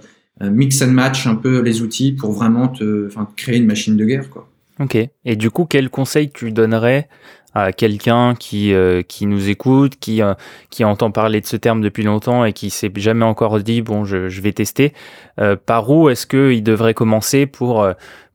[0.43, 3.97] euh, mix and match un peu les outils pour vraiment te, enfin, créer une machine
[3.97, 4.48] de guerre, quoi.
[4.81, 4.97] Ok.
[5.27, 7.09] Et du coup, quel conseil tu donnerais
[7.52, 10.35] à quelqu'un qui, euh, qui nous écoute, qui, euh,
[10.70, 14.05] qui entend parler de ce terme depuis longtemps et qui s'est jamais encore dit bon,
[14.05, 14.94] je, je vais tester.
[15.39, 17.86] Euh, par où est-ce qu'il devrait commencer pour,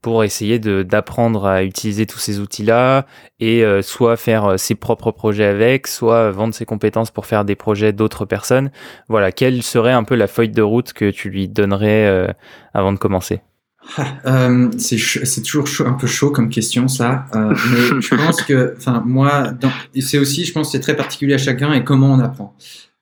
[0.02, 3.08] pour essayer d'apprendre à utiliser tous ces outils-là
[3.40, 7.92] et soit faire ses propres projets avec, soit vendre ses compétences pour faire des projets
[7.92, 8.70] d'autres personnes?
[9.10, 12.36] Voilà, quelle serait un peu la feuille de route que tu lui donnerais
[12.74, 13.42] avant de commencer?
[14.26, 18.74] euh, c'est toujours chaud, un peu chaud comme question ça, euh, mais je pense que,
[18.78, 19.54] enfin moi,
[20.00, 22.56] c'est aussi, je pense, c'est très particulier à chacun et comment on apprend.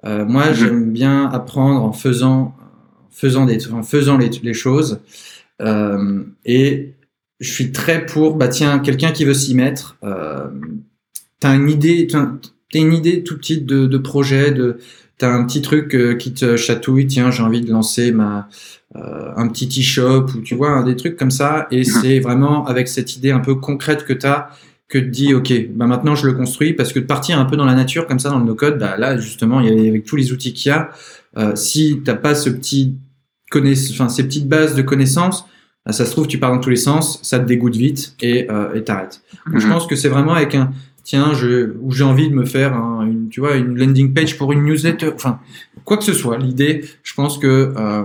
[0.05, 0.53] Euh, moi, mhm.
[0.53, 2.55] j'aime bien apprendre en faisant,
[3.11, 4.99] faisant des, en faisant les, les choses,
[5.61, 6.93] euh, et
[7.39, 9.97] je suis très pour, bah tiens, quelqu'un qui veut s'y mettre,
[11.39, 12.27] t'as une idée, t'as
[12.73, 14.79] une idée tout petite de, de projet, de,
[15.23, 18.47] un petit truc euh, qui te chatouille, tiens, j'ai envie de lancer ma
[18.95, 21.83] euh, un petit e-shop ou tu vois des trucs comme ça et mhm.
[21.83, 24.51] c'est vraiment avec cette idée un peu concrète que tu as
[24.87, 27.57] que tu dis ok bah maintenant je le construis parce que de partir un peu
[27.57, 30.05] dans la nature comme ça dans le no code bah là justement y a, avec
[30.05, 30.91] tous les outils qu'il y a
[31.37, 32.95] euh, si t'as pas ce petit
[33.55, 35.47] enfin ces petites bases de connaissances
[35.87, 38.45] bah, ça se trouve tu pars dans tous les sens ça te dégoûte vite et
[38.51, 39.23] euh, t'arrêtes
[39.55, 39.73] je mhm.
[39.73, 40.71] pense que c'est vraiment avec un
[41.03, 44.51] tiens, je, ou j'ai envie de me faire une, tu vois, une landing page pour
[44.51, 45.39] une newsletter, enfin,
[45.83, 46.37] quoi que ce soit.
[46.37, 48.03] L'idée, je pense que euh,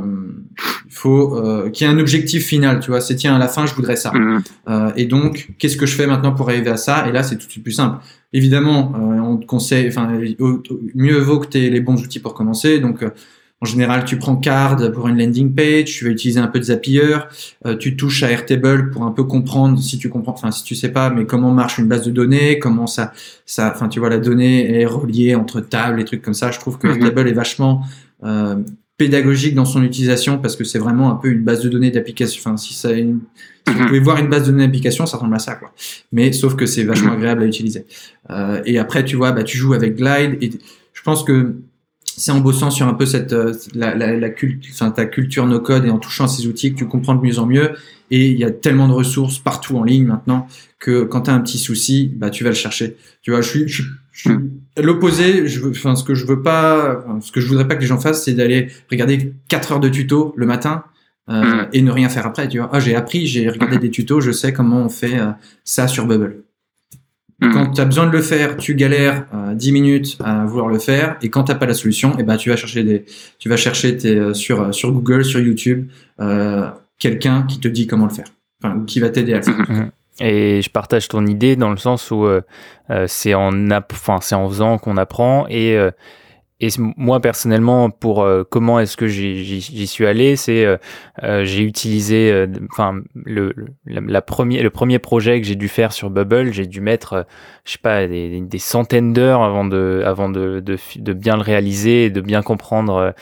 [0.90, 3.00] faut euh, qu'il y ait un objectif final, tu vois.
[3.00, 4.12] C'est tiens, à la fin, je voudrais ça.
[4.12, 4.42] Mmh.
[4.68, 7.08] Euh, et donc, qu'est-ce que je fais maintenant pour arriver à ça?
[7.08, 8.04] Et là, c'est tout de suite plus simple.
[8.32, 10.20] Évidemment, euh, on te conseille, enfin,
[10.94, 12.80] mieux vaut que tu aies les bons outils pour commencer.
[12.80, 13.10] Donc, euh,
[13.60, 16.64] en général, tu prends Card pour une landing page, tu vas utiliser un peu de
[16.64, 17.16] Zapier,
[17.66, 20.76] euh, tu touches à Airtable pour un peu comprendre si tu comprends, enfin si tu
[20.76, 23.12] sais pas, mais comment marche une base de données, comment ça,
[23.46, 26.52] ça, enfin tu vois la donnée est reliée entre tables et trucs comme ça.
[26.52, 27.02] Je trouve que mhm.
[27.02, 27.82] Airtable est vachement
[28.22, 28.56] euh,
[28.96, 32.40] pédagogique dans son utilisation parce que c'est vraiment un peu une base de données d'application.
[32.40, 33.20] Enfin si ça, une,
[33.66, 33.86] si vous mhm.
[33.86, 35.72] pouvez voir une base de données d'application, ça ressemble à ça quoi.
[36.12, 37.16] Mais sauf que c'est vachement mhm.
[37.16, 37.86] agréable à utiliser.
[38.30, 40.52] Euh, et après tu vois, bah tu joues avec Glide et
[40.92, 41.56] je pense que
[42.18, 44.28] c'est en bossant sur un peu cette euh, la, la, la
[44.70, 47.24] enfin, ta culture no code et en touchant à ces outils que tu comprends de
[47.24, 47.72] mieux en mieux.
[48.10, 51.34] Et il y a tellement de ressources partout en ligne maintenant que quand tu as
[51.34, 52.96] un petit souci, bah tu vas le chercher.
[53.22, 54.50] Tu vois, je suis, je suis, hmm.
[54.78, 55.46] l'opposé.
[55.46, 57.86] Je veux, enfin, ce que je veux pas, ce que je voudrais pas que les
[57.86, 60.84] gens fassent, c'est d'aller regarder 4 heures de tuto le matin.
[61.30, 61.68] Euh, hmm.
[61.74, 62.70] et ne rien faire après, tu vois.
[62.72, 65.30] Ah, j'ai appris, j'ai regardé des tutos, je sais comment on fait euh,
[65.62, 66.42] ça sur Bubble.
[67.40, 67.52] Mhm.
[67.52, 70.78] Quand tu as besoin de le faire, tu galères euh, 10 minutes à vouloir le
[70.78, 73.04] faire, et quand t'as pas la solution, eh ben tu vas chercher des,
[73.38, 75.88] tu vas chercher tes, euh, sur euh, sur Google, sur YouTube,
[76.20, 78.26] euh, quelqu'un qui te dit comment le faire,
[78.62, 79.70] enfin qui va t'aider à le faire.
[79.70, 79.90] Mhm.
[80.20, 82.40] Et je partage ton idée dans le sens où euh,
[83.06, 85.78] c'est en, enfin c'est en faisant qu'on apprend et
[86.60, 90.76] et moi personnellement, pour euh, comment est-ce que j'y suis allé, c'est euh,
[91.22, 93.54] euh, j'ai utilisé, enfin le,
[93.86, 97.26] la, premier le premier projet que j'ai dû faire sur Bubble, j'ai dû mettre,
[97.64, 101.42] je sais pas, des, des centaines d'heures avant de avant de, de, de, bien le
[101.42, 103.14] réaliser et de bien comprendre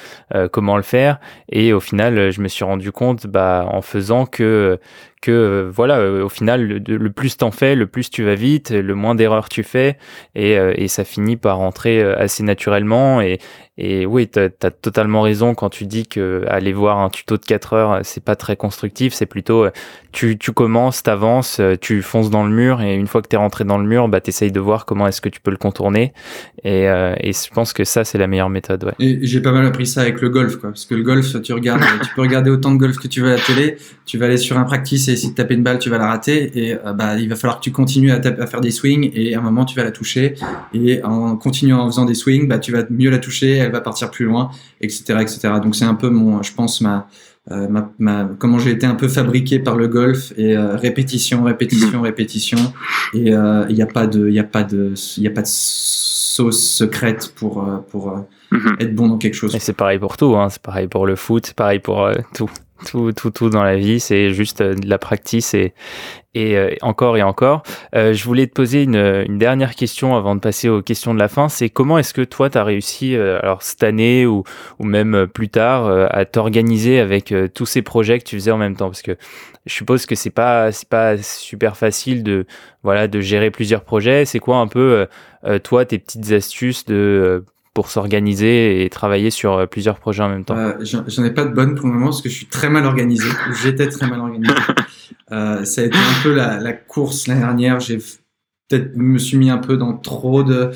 [0.52, 1.20] comment le faire.
[1.50, 4.78] Et au final, je me suis rendu compte, bah en faisant que
[5.20, 8.70] que euh, voilà, euh, au final, le, plus t'en fais, le plus tu vas vite,
[8.70, 9.98] le moins d'erreurs tu fais,
[10.34, 13.20] et, euh, et, ça finit par rentrer assez naturellement.
[13.20, 13.38] Et,
[13.78, 17.44] et oui, tu as, totalement raison quand tu dis que aller voir un tuto de
[17.44, 19.66] 4 heures, c'est pas très constructif, c'est plutôt
[20.12, 23.38] tu, tu commences, t'avances, tu fonces dans le mur, et une fois que tu es
[23.38, 25.58] rentré dans le mur, bah, tu essayes de voir comment est-ce que tu peux le
[25.58, 26.14] contourner.
[26.64, 28.92] Et, je pense que ça, c'est la meilleure méthode.
[28.98, 32.50] J'ai pas mal appris ça avec le golf, parce que le golf, tu peux regarder
[32.50, 33.76] autant de golf que tu veux à la télé,
[34.06, 36.06] tu vas aller sur un practice et essayer de taper une balle, tu vas la
[36.06, 36.50] rater.
[36.54, 39.34] Et euh, bah, il va falloir que tu continues à, à, faire des swings et
[39.34, 40.34] à un moment tu vas la toucher.
[40.72, 43.80] Et en continuant en faisant des swings, bah, tu vas mieux la toucher, elle va
[43.80, 45.40] partir plus loin, etc., etc.
[45.62, 49.08] Donc c'est un peu mon, je pense euh, ma, ma, comment j'ai été un peu
[49.08, 52.58] fabriqué par le golf et euh, répétition, répétition, répétition
[53.14, 56.60] et il n'y a pas de, il a pas de, il a pas de sauce
[56.60, 58.24] secrète pour pour
[58.56, 58.76] mhm.
[58.80, 59.54] être bon dans quelque chose.
[59.54, 60.48] Et c'est pareil pour tout, hein.
[60.48, 62.50] c'est pareil pour le foot, c'est pareil pour tout
[62.84, 65.72] tout, tout, tout dans la vie, c'est juste euh, de la practice et,
[66.34, 67.62] et euh, encore et encore.
[67.94, 71.18] Euh, je voulais te poser une, une, dernière question avant de passer aux questions de
[71.18, 71.48] la fin.
[71.48, 74.44] C'est comment est-ce que toi, tu as réussi, alors cette année ou,
[74.78, 78.76] ou même plus tard, à t'organiser avec tous ces projets que tu faisais en même
[78.76, 78.88] temps?
[78.88, 79.16] Parce que
[79.64, 82.46] je suppose que c'est pas c'est pas super facile de
[82.82, 84.24] voilà de gérer plusieurs projets.
[84.24, 85.06] C'est quoi un peu
[85.62, 87.44] toi tes petites astuces de
[87.76, 91.44] pour s'organiser et travailler sur euh, plusieurs projets en même temps euh, J'en ai pas
[91.44, 93.28] de bonnes pour le moment parce que je suis très mal organisé.
[93.62, 94.54] J'étais très mal organisé.
[95.32, 97.80] Euh, ça a été un peu la, la course l'année dernière.
[97.80, 100.70] J'ai peut-être me suis mis un peu dans trop de,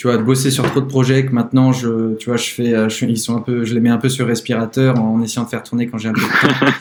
[0.00, 2.72] tu vois, de bosser sur trop de projets que maintenant je, tu vois, je fais,
[2.72, 5.44] euh, je, ils sont un peu, je les mets un peu sur respirateur en essayant
[5.44, 6.66] de faire tourner quand j'ai un peu de temps.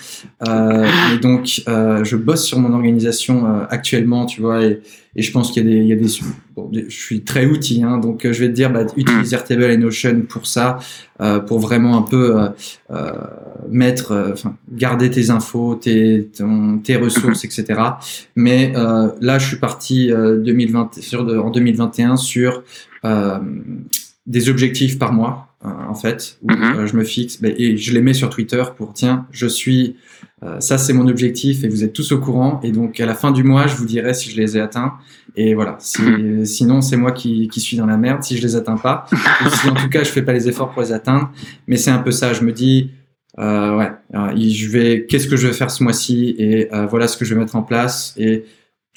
[0.48, 4.82] Euh, et donc, euh, je bosse sur mon organisation euh, actuellement, tu vois, et,
[5.16, 6.10] et je pense qu'il y a des, il y a des,
[6.56, 9.78] bon, je suis très outil, hein, donc je vais te dire, bah, utilise Airtable et
[9.78, 10.80] Notion pour ça,
[11.48, 12.36] pour vraiment un peu
[13.70, 16.30] mettre, enfin, garder tes infos, tes,
[16.84, 17.80] tes ressources, etc.
[18.36, 22.62] Mais là, je suis parti 2020 sur de, en 2021 sur euh,
[23.04, 26.64] des objectifs par mois, euh, en fait, où mhm.
[26.64, 29.98] euh, je me fixe et je les mets sur Twitter pour tiens, je suis,
[30.60, 32.62] ça c'est mon objectif et vous êtes tous au courant.
[32.64, 34.94] Et donc à la fin du mois, je vous dirai si je les ai atteints.
[35.36, 36.46] Et voilà, si, mhm.
[36.46, 39.06] sinon c'est moi qui, qui, suis dans la merde si je les atteins pas.
[39.12, 41.32] ou si en tout cas je fais pas les efforts pour les atteindre.
[41.68, 42.32] Mais c'est un peu ça.
[42.32, 42.92] Je me dis,
[43.40, 47.26] euh, ouais, je vais, qu'est-ce que je vais faire ce mois-ci et voilà ce que
[47.26, 48.46] je vais mettre en place et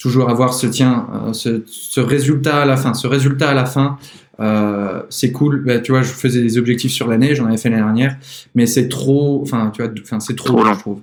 [0.03, 2.93] toujours avoir ce tien, euh, ce, ce, résultat à la fin.
[2.93, 3.97] Ce résultat à la fin,
[4.41, 5.63] euh, c'est cool.
[5.63, 8.17] Bah, tu vois, je faisais des objectifs sur l'année, j'en avais fait l'année dernière,
[8.53, 10.99] mais c'est trop, enfin, tu vois, enfin, c'est trop, long, je trouve.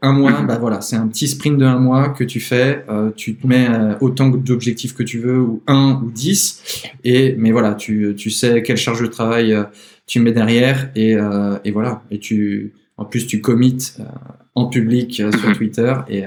[0.00, 2.84] Un mois, bah voilà, c'est un petit sprint de un mois que tu fais.
[2.88, 7.36] Euh, tu te mets euh, autant d'objectifs que tu veux, ou un ou dix, et
[7.38, 9.62] mais voilà, tu, tu sais quelle charge de travail euh,
[10.06, 11.16] tu mets derrière, et,
[11.64, 13.92] et voilà, et tu, en plus, tu commits
[14.56, 15.52] en public sur.
[15.56, 16.24] Twitter et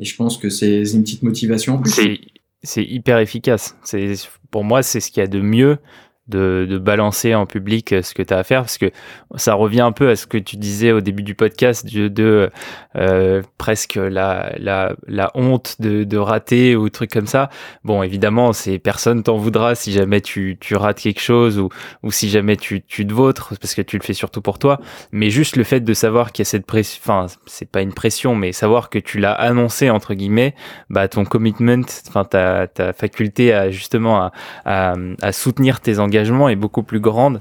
[0.00, 1.80] et je pense que c'est une petite motivation.
[2.62, 3.76] C'est hyper efficace.
[4.50, 5.78] Pour moi, c'est ce qu'il y a de mieux
[6.30, 8.90] de, balancer en public ce que tu as à faire parce que
[9.36, 12.50] ça revient un peu à ce que tu disais au début du podcast de,
[12.96, 14.52] euh, presque la,
[15.34, 17.50] honte de, rater ou trucs comme ça.
[17.84, 21.68] Bon, évidemment, c'est personne t'en voudra si jamais tu, rates quelque chose ou,
[22.02, 24.80] ou si jamais tu, te vautres parce que tu le fais surtout pour toi.
[25.12, 27.92] Mais juste le fait de savoir qu'il y a cette pression, enfin, c'est pas une
[27.92, 30.54] pression, mais savoir que tu l'as annoncé entre guillemets,
[30.88, 34.30] bah ton commitment, enfin ta, faculté à justement
[34.64, 37.40] à soutenir tes engagements est beaucoup plus grande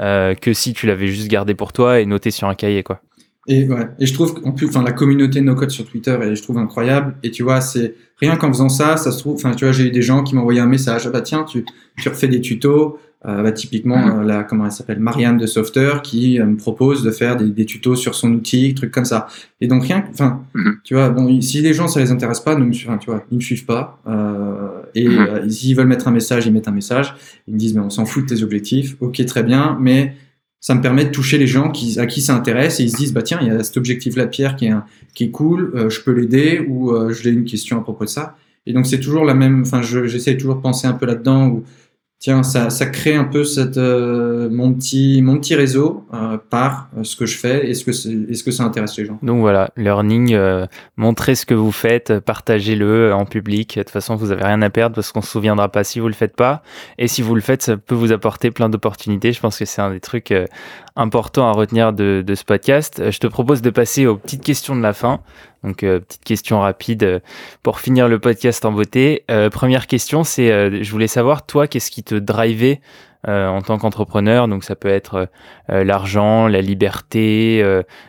[0.00, 3.00] euh, que si tu l'avais juste gardé pour toi et noté sur un cahier, quoi.
[3.46, 6.34] Et ouais, et je trouve qu'en plus, enfin, la communauté No Code sur Twitter, et
[6.34, 7.14] je trouve incroyable.
[7.22, 9.88] Et tu vois, c'est rien qu'en faisant ça, ça se trouve, enfin, tu vois, j'ai
[9.88, 11.64] eu des gens qui m'envoyaient un message, ah bah tiens, tu,
[11.98, 14.20] tu refais des tutos, euh, bah, typiquement, mhm.
[14.20, 17.48] euh, la, comment elle s'appelle, Marianne de Softer, qui euh, me propose de faire des,
[17.50, 19.28] des, tutos sur son outil, trucs comme ça.
[19.62, 20.78] Et donc rien, enfin, mhm.
[20.84, 23.36] tu vois, bon, si les gens ça les intéresse pas, nous, enfin, tu vois, ils
[23.36, 23.98] me suivent pas.
[24.96, 25.50] Euh, et mhm.
[25.50, 27.14] s'ils veulent mettre un message, ils mettent un message.
[27.48, 28.96] Ils me disent, mais on s'en fout de tes objectifs.
[29.00, 30.14] Ok, très bien, mais
[30.60, 32.96] ça me permet de toucher les gens qui, à qui ça intéresse et ils se
[32.96, 34.72] disent bah tiens il y a cet objectif là Pierre qui est
[35.12, 38.34] qui est cool je peux l'aider ou je l'ai une question à propos de ça
[38.64, 41.48] et donc c'est toujours la même enfin j'essaie toujours de penser un peu là dedans
[41.48, 41.64] où
[42.24, 43.44] tiens, ça, crée un peu
[43.76, 47.68] euh, mon, petit, mon petit réseau euh, par euh, ce que je fais.
[47.68, 50.34] Est-ce que, est, ce que ça intéresse les gens Donc voilà, learning,
[50.96, 53.76] montrez ce que vous faites, partagez-le en public.
[53.76, 56.00] De toute façon, vous n'avez rien à perdre parce qu'on ne se souviendra pas si
[56.00, 56.62] vous le faites pas.
[56.96, 59.32] Et si vous le faites, ça peut vous apporter plein d'opportunités.
[59.32, 60.32] Je pense que c'est un des trucs
[60.96, 63.10] importants à retenir de ce podcast.
[63.10, 65.20] Je te propose de passer aux petites questions de la fin.
[65.64, 67.18] Donc, euh, petite question rapide euh,
[67.62, 69.24] pour finir le podcast en beauté.
[69.30, 72.80] Euh, première question, c'est, je voulais savoir, toi, qu'est-ce qui te drivait
[73.26, 74.48] en tant qu'entrepreneur?
[74.48, 75.30] Donc, ça peut être
[75.70, 77.64] l'argent, la liberté,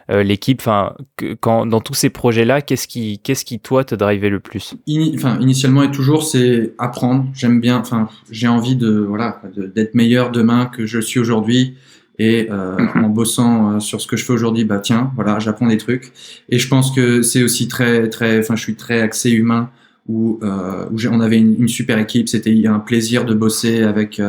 [0.10, 0.62] l'équipe.
[0.66, 4.76] Dans tous ces projets-là, qu'est-ce qui, qu'est-ce qui toi te drivait le plus?
[5.16, 7.28] Enfin, initialement et toujours, c'est apprendre.
[7.34, 7.82] J'aime bien.
[8.30, 11.78] J'ai envie de voilà, d'être meilleur demain que je suis aujourd'hui.
[12.18, 13.06] Et euh, mhm.
[13.06, 16.12] en bossant euh, sur ce que je fais aujourd'hui, bah tiens, voilà, j'apprends des trucs.
[16.50, 19.70] Et je pense que c'est aussi très, très, enfin, je suis très axé humain
[20.08, 22.30] où, euh, où on avait une, une super équipe.
[22.30, 24.22] C'était un plaisir de bosser avec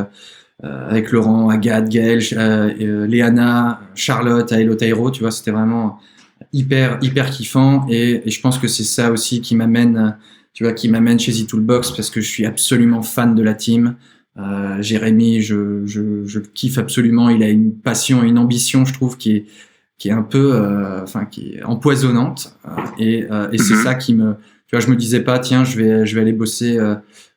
[0.65, 5.11] euh, avec Laurent, Agathe, Gaël, euh, Léana, Charlotte, Aelo Tairo.
[5.11, 5.99] Tu vois, c'était vraiment
[6.53, 7.87] hyper hyper kiffant.
[7.91, 10.17] Et, et je pense que c'est ça aussi qui m'amène,
[10.55, 13.53] tu vois, qui m'amène chez The Toolbox parce que je suis absolument fan de la
[13.53, 13.97] team.
[14.39, 17.31] Euh, Jérémy, je, je, je, kiffe absolument.
[17.31, 19.47] Il a une passion et une ambition, je trouve, qui est,
[19.99, 22.55] qui est un peu, euh, enfin, qui est empoisonnante.
[22.67, 23.83] Euh, et, euh, et c'est mhm.
[23.83, 24.35] ça qui me,
[24.67, 26.79] Tu vois, je me disais pas, tiens, je vais, je vais aller bosser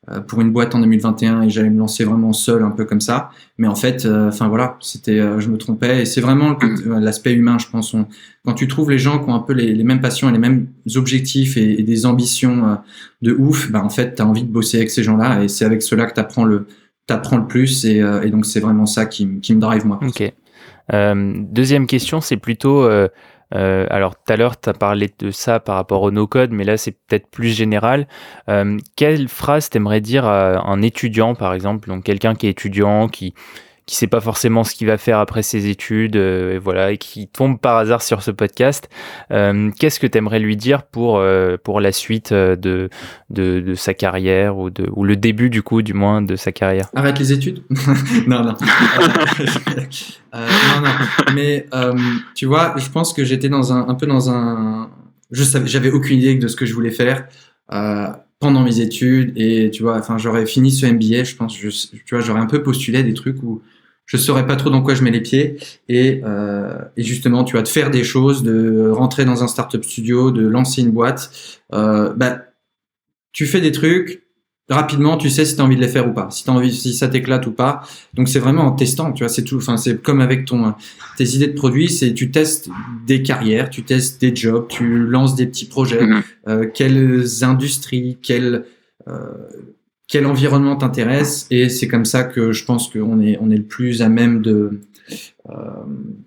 [0.09, 3.01] euh, pour une boîte en 2021 et j'allais me lancer vraiment seul, un peu comme
[3.01, 3.29] ça.
[3.57, 6.01] Mais en fait, euh, enfin voilà, c'était, euh, je me trompais.
[6.01, 7.95] Et c'est vraiment l'aspect humain, je pense.
[8.45, 10.67] quand tu trouves les gens qui ont un peu les, mêmes passions et les mêmes
[10.95, 12.79] objectifs et, des ambitions
[13.21, 15.65] de ouf, bah en fait, tu as envie de bosser avec ces gens-là et c'est
[15.65, 16.65] avec cela que tu apprends le,
[17.09, 17.85] t'apprends le plus.
[17.85, 19.99] Et, et donc, c'est vraiment ça qui, me drive, moi.
[20.01, 20.31] Ok.
[20.91, 22.87] deuxième question, c'est plutôt
[23.55, 26.63] euh, alors tout à l'heure, tu as parlé de ça par rapport au no-code, mais
[26.63, 28.07] là c'est peut-être plus général.
[28.47, 33.07] Euh, quelle phrase t'aimerais dire à un étudiant, par exemple, donc quelqu'un qui est étudiant,
[33.07, 33.33] qui
[33.89, 36.99] qui sait pas forcément ce qu'il va faire après ses études, euh, et voilà, et
[36.99, 38.87] qui tombe par hasard sur ce podcast,
[39.31, 42.89] euh, qu'est-ce que tu aimerais lui dire pour euh, pour la suite de,
[43.31, 46.85] de, sa carrière ou de ou le début du coup du moins de sa carrière?
[46.93, 47.63] Arrête les études?
[48.27, 48.53] Non non.
[50.33, 51.33] non non.
[51.33, 51.65] Mais
[52.35, 54.91] tu vois, je pense que j'étais dans un un peu dans un
[55.31, 57.27] je savais j'avais aucune idée de ce que je voulais faire
[58.39, 61.71] pendant mes études et tu vois enfin j'aurais fini ce MBA je pense tu
[62.11, 63.61] vois j'aurais un peu postulé des trucs où
[64.09, 65.57] je saurais pas trop dans quoi je mets les pieds.
[65.87, 69.85] Et, euh, et justement tu vas te faire des choses de rentrer dans un startup
[69.85, 71.31] studio de lancer une boîte.
[71.73, 72.39] Euh, bah
[73.31, 74.23] tu fais des trucs.
[74.67, 76.27] Rapidement tu sais si tu as envie de les faire ou pas.
[76.31, 77.83] Si as envie si ça t'éclate ou pas.
[78.15, 79.29] Donc c'est vraiment en testant tu vois.
[79.29, 80.73] C'est tout enfin c'est comme avec ton
[81.15, 81.89] tes idées de produits.
[81.89, 82.67] C'est tu testes
[83.05, 86.03] des carrières tu testes des jobs tu lances des petits projets.
[86.03, 86.23] Mm-hmm.
[86.47, 88.65] euh, quelles industries quelles
[89.07, 89.27] euh,
[90.09, 93.63] quel environnement t'intéresse et c'est comme ça que je pense qu'on est on est le
[93.63, 94.81] plus à même de
[95.49, 95.53] euh,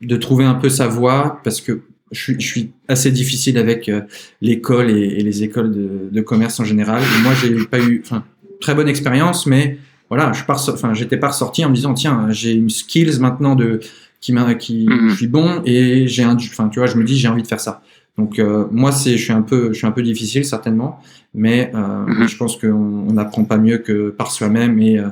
[0.01, 1.83] de trouver un peu sa voie parce que
[2.13, 4.03] je suis, je suis assez difficile avec euh,
[4.41, 7.03] l'école et, et, les écoles de, de, commerce en général.
[7.23, 8.23] moi, j'ai pas eu, enfin,
[8.61, 9.79] très bonne expérience, mais
[10.11, 13.55] voilà, je pars, enfin, j'étais pas ressorti en me disant tiens, j'ai une skills maintenant
[13.55, 13.81] de
[14.21, 17.19] qui m'a, qui, je suis bon et j'ai un, enfin, tu vois, je me dis
[17.19, 17.83] j'ai envie de faire ça.
[18.19, 21.01] Donc euh, moi c'est je suis un peu je suis un peu difficile certainement,
[21.35, 22.29] mais euh, mhm.
[22.29, 25.09] je pense qu'on n'apprend pas mieux que par soi-même et euh,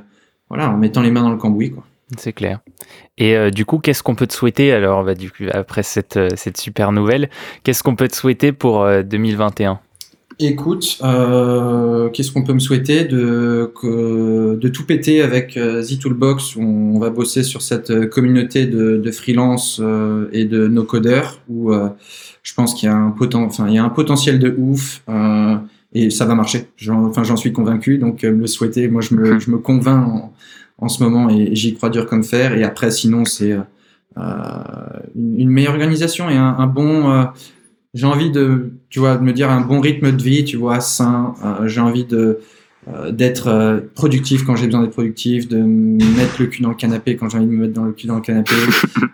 [0.48, 1.85] voilà en mettant les mains dans le cambouis quoi.
[2.18, 2.59] C'est clair.
[3.18, 4.72] Et du coup, qu'est-ce qu'on peut te souhaiter?
[4.72, 7.31] Alors bah, du coup, après cette, cette super nouvelle
[7.62, 9.78] Qu'est-ce qu'on peut te souhaiter pour 2021
[10.43, 16.57] Écoute, qu'est-ce qu'on peut me souhaiter de, que, de tout péter avec The Toolbox?
[16.57, 19.81] Où on va bosser sur cette communauté de, de freelance
[20.33, 21.73] et de no codeurs où
[22.43, 25.03] je pense qu'il y a un poten, enfin il y a un potentiel de ouf
[25.09, 25.57] euh,
[25.93, 26.69] et ça va marcher.
[26.77, 27.99] J'en, enfin j'en suis convaincu.
[27.99, 30.33] Donc euh, me souhaiter, moi je me, je me convainc en,
[30.79, 32.55] en ce moment et j'y crois dur comme fer.
[32.57, 33.62] Et après sinon c'est euh,
[35.15, 37.27] une, meilleure organisation et un, un bon.
[37.95, 40.57] Euh, j'ai envie de, tu vois, de me dire un bon rythme de vie, tu
[40.57, 41.35] vois, sain.
[41.45, 42.41] Euh, j'ai envie de
[43.11, 47.29] d'être productif quand j'ai besoin d'être productif, de mettre le cul dans le canapé quand
[47.29, 48.55] j'ai envie de me mettre dans le cul dans le canapé.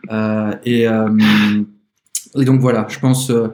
[0.64, 0.86] et
[2.36, 3.48] et donc voilà, je pense, euh,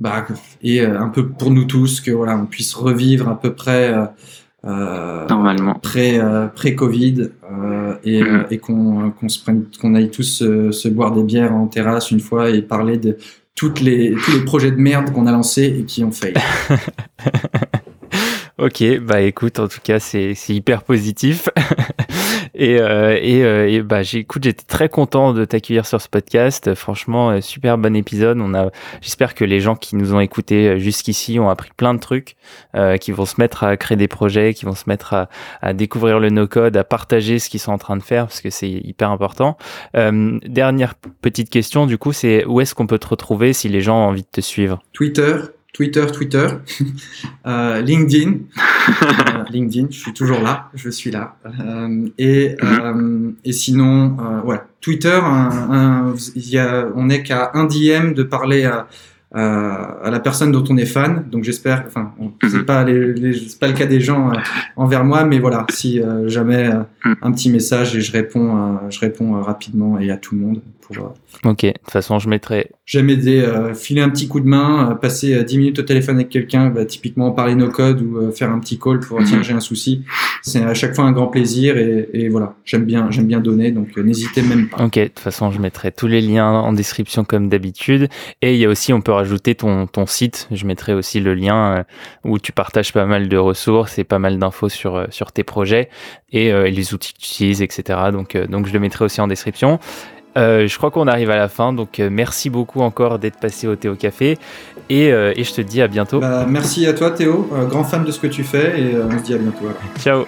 [0.00, 0.26] bah,
[0.62, 3.94] et euh, un peu pour nous tous, que voilà, on puisse revivre à peu près
[4.64, 6.20] euh, normalement pré
[6.54, 7.30] pré Covid
[8.04, 8.46] et, mm.
[8.50, 12.20] et qu'on qu'on se prenne qu'on aille tous se, boire des bières en terrasse une
[12.20, 13.16] fois et parler de
[13.58, 14.14] tous les
[14.46, 16.34] projets de merde qu'on a lancés et qui ont failli.
[18.58, 21.48] Ok, bah écoute, en tout cas, c'est hyper positif.
[22.58, 26.74] et, euh, et, euh, bah j'écoute, j'étais très content de t'accueillir sur ce podcast.
[26.74, 28.38] Franchement, euh, super bon épisode.
[28.40, 28.70] On a,
[29.00, 32.36] j'espère que les gens qui nous ont écoutés euh, jusqu'ici ont appris plein de trucs,
[32.74, 35.28] euh, qui vont se mettre à créer des projets, qui vont se mettre à,
[35.62, 38.50] à découvrir le no-code, à partager ce qu'ils sont en train de faire, parce que
[38.50, 39.56] c'est hyper important.
[39.96, 43.80] Euh, dernière petite question, du coup, c'est où est-ce qu'on peut te retrouver si les
[43.80, 44.80] gens ont envie de te suivre?
[44.92, 45.36] Twitter,
[45.72, 46.46] Twitter, Twitter,
[47.46, 51.36] euh, LinkedIn, euh, LinkedIn, je suis toujours là, je suis là.
[51.46, 52.56] Euh, et,
[53.44, 58.88] et sinon, ouais, Twitter, un, y a, on n'est qu'à un DM de parler à,
[59.32, 61.26] à, la personne dont on est fan.
[61.30, 62.64] Donc j'espère, enfin, c'est mhm.
[62.64, 64.32] pas les, pas le cas des gens
[64.74, 67.16] envers moi, mais voilà, si jamais mhm.
[67.22, 70.62] un petit message et je réponds, je réponds rapidement et à tout le monde
[70.94, 72.70] pour Ok, de toute façon, je mettrai.
[72.84, 75.82] J'aime aider, euh, filer un petit coup de main, euh, passer 10 euh, minutes au
[75.82, 79.42] téléphone avec quelqu'un, bah, typiquement parler nos codes ou faire un petit call pour tiens,
[79.42, 80.04] j'ai un souci.
[80.42, 83.70] C'est à chaque fois un grand plaisir et, et voilà, j'aime bien, j'aime bien donner,
[83.70, 84.84] donc n'hésitez même pas.
[84.84, 88.08] Ok, de toute façon, je mettrai tous les liens en description comme d'habitude.
[88.42, 90.48] Et il y a aussi, on peut rajouter ton, ton site.
[90.50, 91.84] Je mettrai aussi le lien
[92.24, 95.88] où tu partages pas mal de ressources et pas mal d'infos sur, sur tes projets
[96.30, 97.98] et les outils que tu utilises, etc.
[98.12, 99.78] Donc, donc je le mettrai aussi en description.
[100.38, 103.66] Euh, je crois qu'on arrive à la fin, donc euh, merci beaucoup encore d'être passé
[103.66, 104.38] au Théo Café
[104.88, 106.20] et, euh, et, je te dis à bientôt.
[106.20, 109.24] Bah, merci à toi Théo, grand fan de ce que tu fais et on se
[109.24, 109.66] dit à bientôt.
[109.98, 110.26] Ciao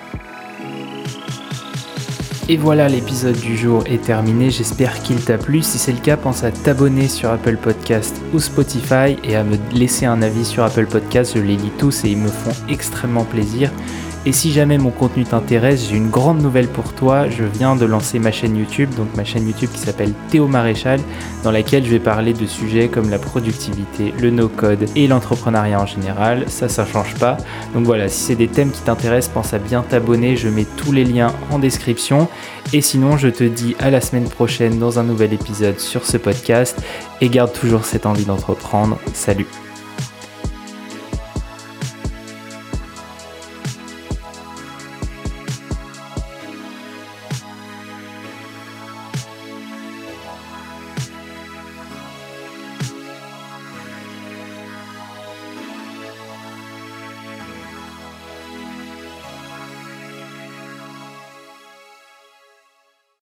[2.48, 4.50] Et voilà, l'épisode du jour est terminé.
[4.50, 5.62] J'espère qu'il t'a plu.
[5.62, 9.56] Si c'est le cas, pense à t'abonner sur Apple Podcast ou Spotify et à me
[9.72, 11.34] laisser un avis sur Apple Podcast.
[11.36, 13.70] Je les lis tous et ils me font extrêmement plaisir.
[14.26, 17.30] Et si jamais mon contenu t'intéresse, j'ai une grande nouvelle pour toi.
[17.30, 21.00] Je viens de lancer ma chaîne YouTube, donc ma chaîne YouTube qui s'appelle Théo Maréchal,
[21.42, 25.86] dans laquelle je vais parler de sujets comme la productivité, le no-code et l'entrepreneuriat en
[25.86, 26.44] général.
[26.48, 27.38] Ça, ça change pas.
[27.74, 30.36] Donc voilà, si c'est des thèmes qui t'intéressent, pense à bien t'abonner.
[30.36, 32.28] Je mets tous les liens en description.
[32.74, 36.18] Et sinon, je te dis à la semaine prochaine dans un nouvel épisode sur ce
[36.18, 36.78] podcast.
[37.22, 38.98] Et garde toujours cette envie d'entreprendre.
[39.14, 39.46] Salut